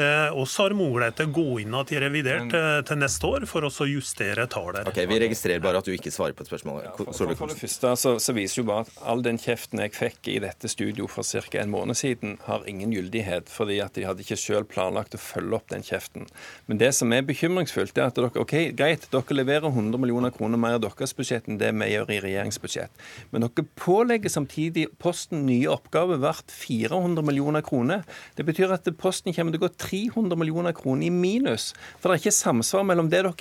Eh, 0.01 0.29
oss 0.37 0.57
har 0.61 0.75
mulighet 0.77 1.19
til 1.21 1.31
å 1.31 1.35
gå 1.37 1.47
inn 1.63 1.75
igjen 1.75 1.95
i 1.97 2.01
revidert 2.03 2.57
eh, 2.57 2.81
til 2.87 3.01
neste 3.01 3.29
år 3.29 3.47
for 3.51 3.67
å 3.67 3.89
justere 3.89 4.47
tallet. 4.51 4.89
Okay, 4.91 5.07
Vi 5.11 5.21
registrerer 5.23 5.63
bare 5.63 5.81
at 5.81 5.89
du 5.89 5.95
ikke 5.95 6.13
svarer 6.15 6.37
på 6.37 6.45
et 6.45 6.51
spørsmål. 6.51 6.83
Ja, 6.85 6.95
for, 6.97 7.13
for, 7.13 7.35
for, 7.39 7.53
det 7.53 7.59
første 7.61 7.95
så, 8.01 8.15
så, 8.23 8.35
viser 8.37 8.63
jo 8.63 8.67
bare 8.71 8.87
at 8.87 9.01
all 9.11 9.25
den 9.25 9.41
kjeften 9.41 9.83
jeg 9.85 9.95
fikk 9.97 10.31
i 10.33 10.39
dette 10.43 10.71
studio 10.71 11.09
for 11.11 11.27
ca. 11.27 11.61
en 11.63 11.73
måned 11.73 11.99
siden, 11.99 12.39
har 12.47 12.67
ingen 12.71 12.93
gyldighet, 12.95 13.51
fordi 13.51 13.81
at 13.85 13.97
de 13.99 14.07
hadde 14.09 14.25
ikke 14.25 14.39
selv 14.41 14.71
planlagt 14.71 15.17
å 15.17 15.23
følge 15.23 15.59
opp 15.61 15.71
den 15.73 15.85
kjeften. 15.87 16.29
Men 16.67 16.81
det 16.83 16.93
som 16.97 17.13
er 17.15 17.27
bekymringsfullt, 17.27 17.99
er 17.99 18.11
at 18.11 18.19
dere 18.19 18.33
ok, 18.41 18.57
greit, 18.79 19.07
dere 19.13 19.39
leverer 19.39 19.71
100 19.71 20.01
millioner 20.01 20.35
kroner 20.35 20.61
mer 20.61 20.79
i 20.79 20.83
deres 20.83 21.15
budsjett 21.17 21.49
enn 21.49 21.61
det 21.61 21.73
vi 21.75 21.91
gjør 21.93 22.15
i 22.15 22.21
regjeringsbudsjett. 22.27 23.05
Men 23.35 23.47
dere 23.47 23.67
pålegger 23.81 24.33
samtidig 24.33 24.89
Posten 25.21 25.43
nye 25.45 25.69
oppgaver 25.69 26.17
verdt 26.17 26.49
400 26.49 27.21
millioner 27.29 27.61
kroner. 27.61 28.07
Det 28.39 28.47
betyr 28.49 28.73
at 28.73 28.89
Posten 28.97 29.35
kommer 29.37 29.53
til 29.53 29.61
å 29.61 29.67
gå 29.67 29.69
300 29.77 30.39
millioner 30.41 30.73
kroner 30.73 31.11
i 31.11 31.13
minus. 31.13 31.75
For 32.01 32.09
det 32.09 32.15
er 32.15 32.23
ikke 32.23 32.39
samsvar 32.39 32.87
mellom 32.89 33.11
det 33.13 33.19
dere 33.21 33.35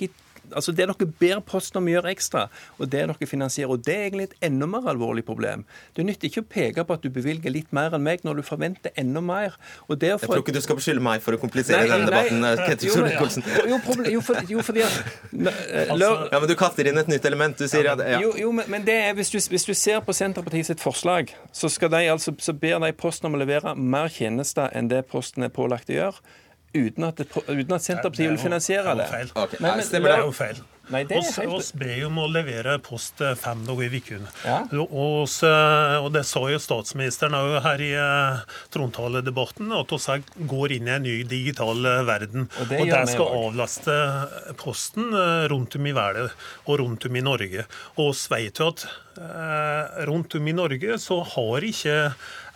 altså 0.50 0.74
det 0.74 0.86
dere 0.88 1.08
ber 1.20 1.40
Posten 1.46 1.80
om 1.80 1.88
å 1.88 1.92
gjøre 1.94 2.12
ekstra, 2.12 2.46
og 2.78 2.90
det 2.90 3.04
dere 3.06 3.28
finansierer. 3.28 3.70
og 3.70 3.84
Det 3.84 3.94
er 3.94 4.06
egentlig 4.08 4.28
et 4.30 4.36
enda 4.50 4.68
mer 4.70 4.88
alvorlig 4.90 5.24
problem. 5.26 5.64
Det 5.96 6.04
nytter 6.06 6.30
ikke 6.30 6.44
å 6.44 6.48
peke 6.54 6.84
på 6.86 6.96
at 6.96 7.04
du 7.04 7.10
bevilger 7.12 7.52
litt 7.52 7.72
mer 7.76 7.94
enn 7.96 8.04
meg, 8.04 8.24
når 8.26 8.40
du 8.40 8.42
forventer 8.46 8.94
enda 9.00 9.22
mer. 9.24 9.56
For... 9.86 9.96
Jeg 10.00 10.20
tror 10.24 10.42
ikke 10.42 10.56
du 10.56 10.60
skal 10.64 10.80
beskylde 10.80 11.04
meg 11.04 11.22
for 11.24 11.36
å 11.36 11.40
komplisere 11.40 11.84
nei, 11.84 11.92
denne 11.92 12.08
debatten, 12.10 12.40
nei, 12.44 12.54
jo, 12.86 12.96
men, 13.04 13.70
Jo, 13.70 13.80
problem, 13.84 14.10
jo, 14.14 14.24
for, 14.24 14.42
jo, 14.50 14.64
fordi 14.66 14.84
at 14.86 14.98
eh, 15.30 15.92
altså, 15.92 16.10
Ja, 16.32 16.40
Men 16.40 16.48
du 16.50 16.56
kaster 16.58 16.90
inn 16.90 17.00
et 17.00 17.10
nytt 17.10 17.30
element. 17.30 17.58
Du 17.60 17.70
sier 17.70 17.92
at 17.92 18.04
ja. 18.04 18.20
Jo, 18.22 18.34
jo 18.38 18.52
men, 18.56 18.68
men 18.72 18.86
det 18.86 18.96
er, 19.06 19.14
hvis 19.18 19.32
du, 19.32 19.38
hvis 19.52 19.66
du 19.68 19.74
ser 19.76 20.02
på 20.04 20.16
Senterpartiet 20.16 20.70
sitt 20.70 20.82
forslag, 20.82 21.34
så, 21.52 21.70
skal 21.72 21.92
de, 21.92 22.04
altså, 22.12 22.34
så 22.40 22.56
ber 22.56 22.78
de 22.82 22.92
Posten 23.00 23.30
om 23.30 23.38
å 23.38 23.42
levere 23.42 23.74
mer 23.76 24.10
tjenester 24.12 24.72
enn 24.76 24.90
det 24.90 25.04
Posten 25.10 25.46
er 25.46 25.52
pålagt 25.54 25.90
å 25.92 25.98
gjøre 25.98 26.38
uten 26.72 27.06
at, 27.08 27.20
uten 27.20 27.72
at 27.74 27.82
Senterpartiet 27.82 28.30
vil 28.30 28.38
finansiere 28.40 28.94
det. 28.94 29.06
Det 29.06 29.06
er 29.06 29.08
jo 29.08 29.16
feil. 29.16 29.32
Okay. 29.44 29.62
Men, 29.62 29.80
men, 29.80 30.04
det 30.04 30.12
er 30.12 30.22
jo 30.26 30.36
feil. 30.36 30.60
Nei, 30.90 31.04
det 31.06 31.20
oss, 31.20 31.36
oss 31.38 31.68
ber 31.78 32.06
om 32.08 32.16
å 32.18 32.24
levere 32.30 32.72
post 32.82 33.20
eh, 33.22 33.36
fem 33.38 33.60
dager 33.66 33.86
i 33.86 34.00
uken. 34.02 34.24
Ja. 34.42 34.56
Og, 34.74 35.28
og, 35.46 36.08
det 36.14 36.24
sa 36.26 36.42
jo 36.50 36.58
statsministeren 36.62 37.36
òg 37.38 37.60
her 37.62 37.84
i 37.84 37.90
uh, 37.94 38.40
trontaledebatten, 38.74 39.70
at 39.76 39.94
vi 39.94 40.48
går 40.50 40.74
inn 40.74 40.90
i 40.90 40.94
en 40.96 41.06
ny 41.06 41.14
digital 41.30 41.86
verden. 42.08 42.48
Og 42.58 42.72
det, 42.72 42.82
og 42.82 42.90
det 42.90 43.04
skal 43.12 43.38
avlaste 43.44 43.98
Posten 44.58 45.14
rundt 45.52 45.78
om 45.78 45.86
i 45.86 45.94
verden 45.94 46.34
og 46.66 46.82
rundt 46.82 47.06
om 47.06 47.16
i 47.16 47.22
Norge. 47.22 47.66
Og 47.94 48.10
vi 48.10 48.34
vet 48.34 48.58
jo 48.58 48.72
at 48.74 48.86
rundt 50.08 50.34
om 50.38 50.46
i 50.48 50.56
Norge 50.56 50.98
så 51.02 51.20
har 51.36 51.66
ikke 51.66 51.96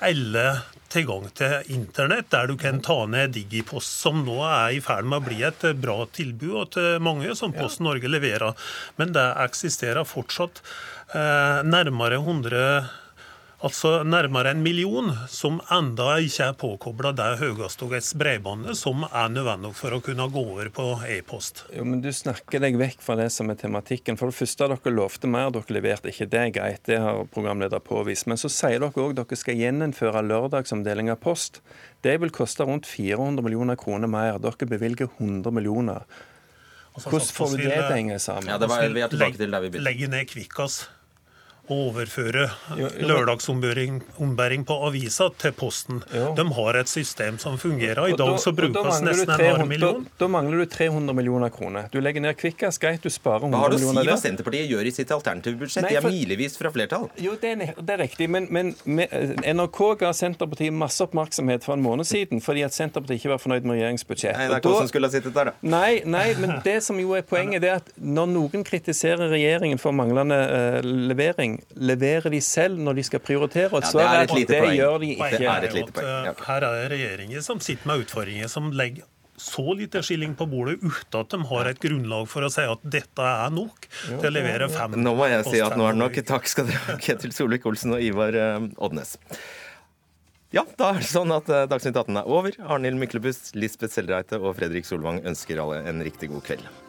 alle 0.04 0.46
tilgang 0.94 1.28
til 1.34 1.74
internett, 1.74 2.30
der 2.32 2.48
du 2.48 2.56
kan 2.60 2.80
ta 2.84 3.00
ned 3.10 3.34
Digipost, 3.34 3.98
som 4.04 4.22
nå 4.26 4.38
er 4.46 4.76
i 4.76 4.82
ferd 4.84 5.08
med 5.10 5.22
å 5.22 5.26
bli 5.28 5.40
et 5.46 5.66
bra 5.82 6.04
tilbud 6.14 6.74
til 6.76 7.00
mange, 7.02 7.34
som 7.38 7.54
Posten 7.54 7.88
Norge 7.88 8.10
leverer. 8.10 8.54
Men 9.00 9.14
det 9.16 9.24
eksisterer 9.44 10.06
fortsatt 10.06 10.62
eh, 11.14 11.64
nærmere 11.66 12.20
100 12.22 13.03
Altså 13.64 14.02
nærmere 14.04 14.50
en 14.52 14.60
million 14.60 15.06
som 15.32 15.54
enda 15.72 16.18
ikke 16.20 16.48
er 16.50 16.56
påkobla 16.60 17.14
det 17.16 17.28
høyhastighetsbredbåndet 17.40 18.76
som 18.76 19.06
er 19.06 19.30
nødvendig 19.32 19.70
for 19.78 19.94
å 19.96 20.00
kunne 20.04 20.26
gå 20.32 20.40
over 20.50 20.68
på 20.74 20.84
e-post. 21.08 21.62
Jo, 21.72 21.86
men 21.88 22.02
Du 22.04 22.10
snakker 22.12 22.60
deg 22.60 22.76
vekk 22.76 23.00
fra 23.00 23.16
det 23.16 23.30
som 23.32 23.48
er 23.48 23.56
tematikken. 23.56 24.18
For 24.20 24.28
det 24.28 24.36
første, 24.36 24.68
dere 24.68 24.92
lovte 24.92 25.30
mer, 25.32 25.48
dere 25.54 25.78
leverte 25.78 26.12
ikke. 26.12 26.26
Det 26.28 26.40
er 26.42 26.52
greit, 26.52 26.82
det 26.84 26.98
har 27.00 27.22
programleder 27.32 27.80
påvist. 27.80 28.28
Men 28.28 28.36
så 28.36 28.50
sier 28.52 28.84
dere 28.84 29.06
òg 29.06 29.14
dere 29.16 29.38
skal 29.40 29.56
gjeninnføre 29.56 30.20
lørdagsomdeling 30.28 31.08
av 31.14 31.22
post. 31.24 31.62
Det 32.04 32.18
vil 32.20 32.34
koste 32.36 32.66
rundt 32.68 32.90
400 32.90 33.46
millioner 33.46 33.80
kroner 33.80 34.12
mer. 34.12 34.36
Dere 34.44 34.68
bevilger 34.74 35.08
100 35.08 35.54
millioner. 35.56 36.04
Hvordan 36.98 37.32
får 37.38 37.56
vi 37.56 37.62
det 37.64 37.72
til 37.72 37.86
å 37.86 37.88
henge 37.96 38.20
sammen? 38.20 38.52
Ja, 38.52 38.60
det 38.60 38.68
var, 38.68 38.84
vi 38.92 39.06
er 39.06 39.16
tilbake 39.16 39.40
til 39.40 39.56
der 39.56 39.64
vi 39.64 39.80
Legge 39.80 40.10
ned 40.12 40.28
Kvikkas 40.28 40.82
overføre 41.72 42.48
lørdagsombæring 43.00 44.64
på 44.68 44.76
avisa 44.86 45.30
til 45.40 45.54
Posten. 45.56 46.02
Jo. 46.12 46.32
De 46.36 46.44
har 46.58 46.78
et 46.80 46.90
system 46.90 47.38
som 47.38 47.56
fungerer. 47.58 48.02
I 48.12 48.16
dag 48.18 48.36
så 48.40 48.52
brukes 48.52 49.00
nesten 49.04 49.32
en 49.32 49.44
halv 49.44 49.68
million. 49.68 50.04
Da, 50.04 50.24
da, 50.24 50.28
mangler 50.28 50.64
du 50.64 50.66
300 50.70 51.16
millioner 51.16 51.52
kroner. 51.54 51.88
Du 51.92 52.00
legger 52.04 52.24
ned 52.24 52.36
Kvikkas 52.40 52.78
greit, 52.82 53.02
du 53.02 53.10
sparer 53.10 53.46
100 53.46 53.48
millioner. 53.48 53.60
Hva 53.60 53.64
har 53.64 53.72
du 53.72 53.78
å 53.78 54.04
si 54.04 54.10
hva 54.10 54.18
Senterpartiet 54.20 54.70
gjør 54.70 54.90
i 54.90 54.94
sitt 54.98 55.14
alternative 55.14 55.60
budsjett? 55.62 55.88
De 55.88 55.98
er 56.00 56.08
milevis 56.08 56.58
fra 56.60 56.72
flertall. 56.74 57.08
Jo, 57.22 57.36
det 57.40 57.54
er, 57.54 57.74
det 57.80 57.96
er 57.96 58.02
riktig, 58.04 58.28
men, 58.30 58.48
men 58.52 58.74
med, 58.84 59.14
NRK 59.44 59.80
ga 60.04 60.12
Senterpartiet 60.16 60.74
masse 60.74 61.00
oppmerksomhet 61.04 61.64
for 61.64 61.78
en 61.78 61.84
måned 61.84 62.08
siden 62.08 62.44
fordi 62.44 62.66
at 62.66 62.76
Senterpartiet 62.76 63.22
ikke 63.22 63.34
var 63.34 63.42
fornøyd 63.42 63.64
med 63.64 63.78
regjeringsbudsjettet. 63.78 64.40
Nei, 64.42 64.50
det 64.52 64.60
er 64.60 64.68
hva 64.68 64.82
som 64.82 64.92
skulle 64.92 65.08
ha 65.08 65.16
sittet 65.16 65.36
der, 65.36 65.52
da. 65.52 65.56
Nei, 65.74 66.02
nei, 66.04 66.26
men 66.40 66.58
det 66.66 66.78
som 66.84 67.00
jo 67.00 67.16
er 67.16 67.24
poenget, 67.26 67.62
det 67.64 67.72
er 67.72 67.80
at 67.80 67.90
når 67.96 68.30
noen 68.34 68.66
kritiserer 68.66 69.32
regjeringen 69.32 69.80
for 69.80 69.96
manglende 69.96 70.36
uh, 70.36 70.78
levering, 70.84 71.53
leverer 71.76 72.32
de 72.32 72.40
selv 72.44 72.78
når 72.80 73.00
de 73.00 73.06
skal 73.08 73.22
prioritere? 73.24 73.70
Og 73.72 73.82
ja, 73.82 73.90
det 73.94 74.04
er 74.04 74.22
et 74.26 74.36
lite 74.38 74.60
poeng. 74.60 74.76
gjør 74.78 75.00
de 75.02 75.10
ikke. 75.16 75.40
Er 75.40 75.66
et 75.68 75.76
lite 75.78 75.96
poeng. 75.96 76.12
Ja. 76.28 76.36
Her 76.46 76.68
er 76.68 76.78
det 76.78 76.86
regjeringer 76.94 77.44
som 77.46 77.60
sitter 77.64 77.90
med 77.90 78.06
utfordringer 78.06 78.52
som 78.52 78.70
legger 78.74 79.10
så 79.36 79.74
lite 79.74 80.02
skilling 80.02 80.34
på 80.38 80.46
bordet 80.46 80.76
uten 80.82 81.18
at 81.20 81.32
de 81.32 81.40
har 81.50 81.70
et 81.70 81.80
grunnlag 81.82 82.28
for 82.30 82.46
å 82.46 82.50
si 82.52 82.62
at 82.70 82.86
dette 82.86 83.26
er 83.26 83.50
nok 83.54 83.88
til 84.06 84.28
å 84.28 84.32
levere 84.32 84.68
fem 84.70 84.94
Nå 85.02 85.14
må 85.18 85.26
jeg 85.30 85.42
si 85.48 85.60
at 85.64 85.74
nå 85.78 85.88
er 85.88 85.96
det 85.96 86.02
nok. 86.04 86.20
Takk 86.28 86.48
skal 86.50 86.70
dere 86.70 86.82
ha, 86.86 86.96
Ketil 87.02 87.34
Solvik-Olsen 87.34 87.96
og 87.96 88.04
Ivar 88.04 88.38
uh, 88.38 88.68
Odnes. 88.78 89.16
Ja, 90.54 90.62
da 90.78 90.92
er 90.94 91.02
det 91.02 91.10
sånn 91.10 91.34
at 91.34 91.50
uh, 91.50 91.64
Dagsnytt 91.70 91.98
18 91.98 92.22
er 92.22 92.30
over. 92.30 92.54
Arnhild 92.62 93.00
Myklebust, 93.00 93.56
Lisbeth 93.58 93.96
Sellreite 93.96 94.38
og 94.38 94.54
Fredrik 94.60 94.86
Solvang 94.86 95.18
ønsker 95.26 95.58
alle 95.64 95.82
en 95.90 96.04
riktig 96.06 96.30
god 96.30 96.46
kveld. 96.46 96.83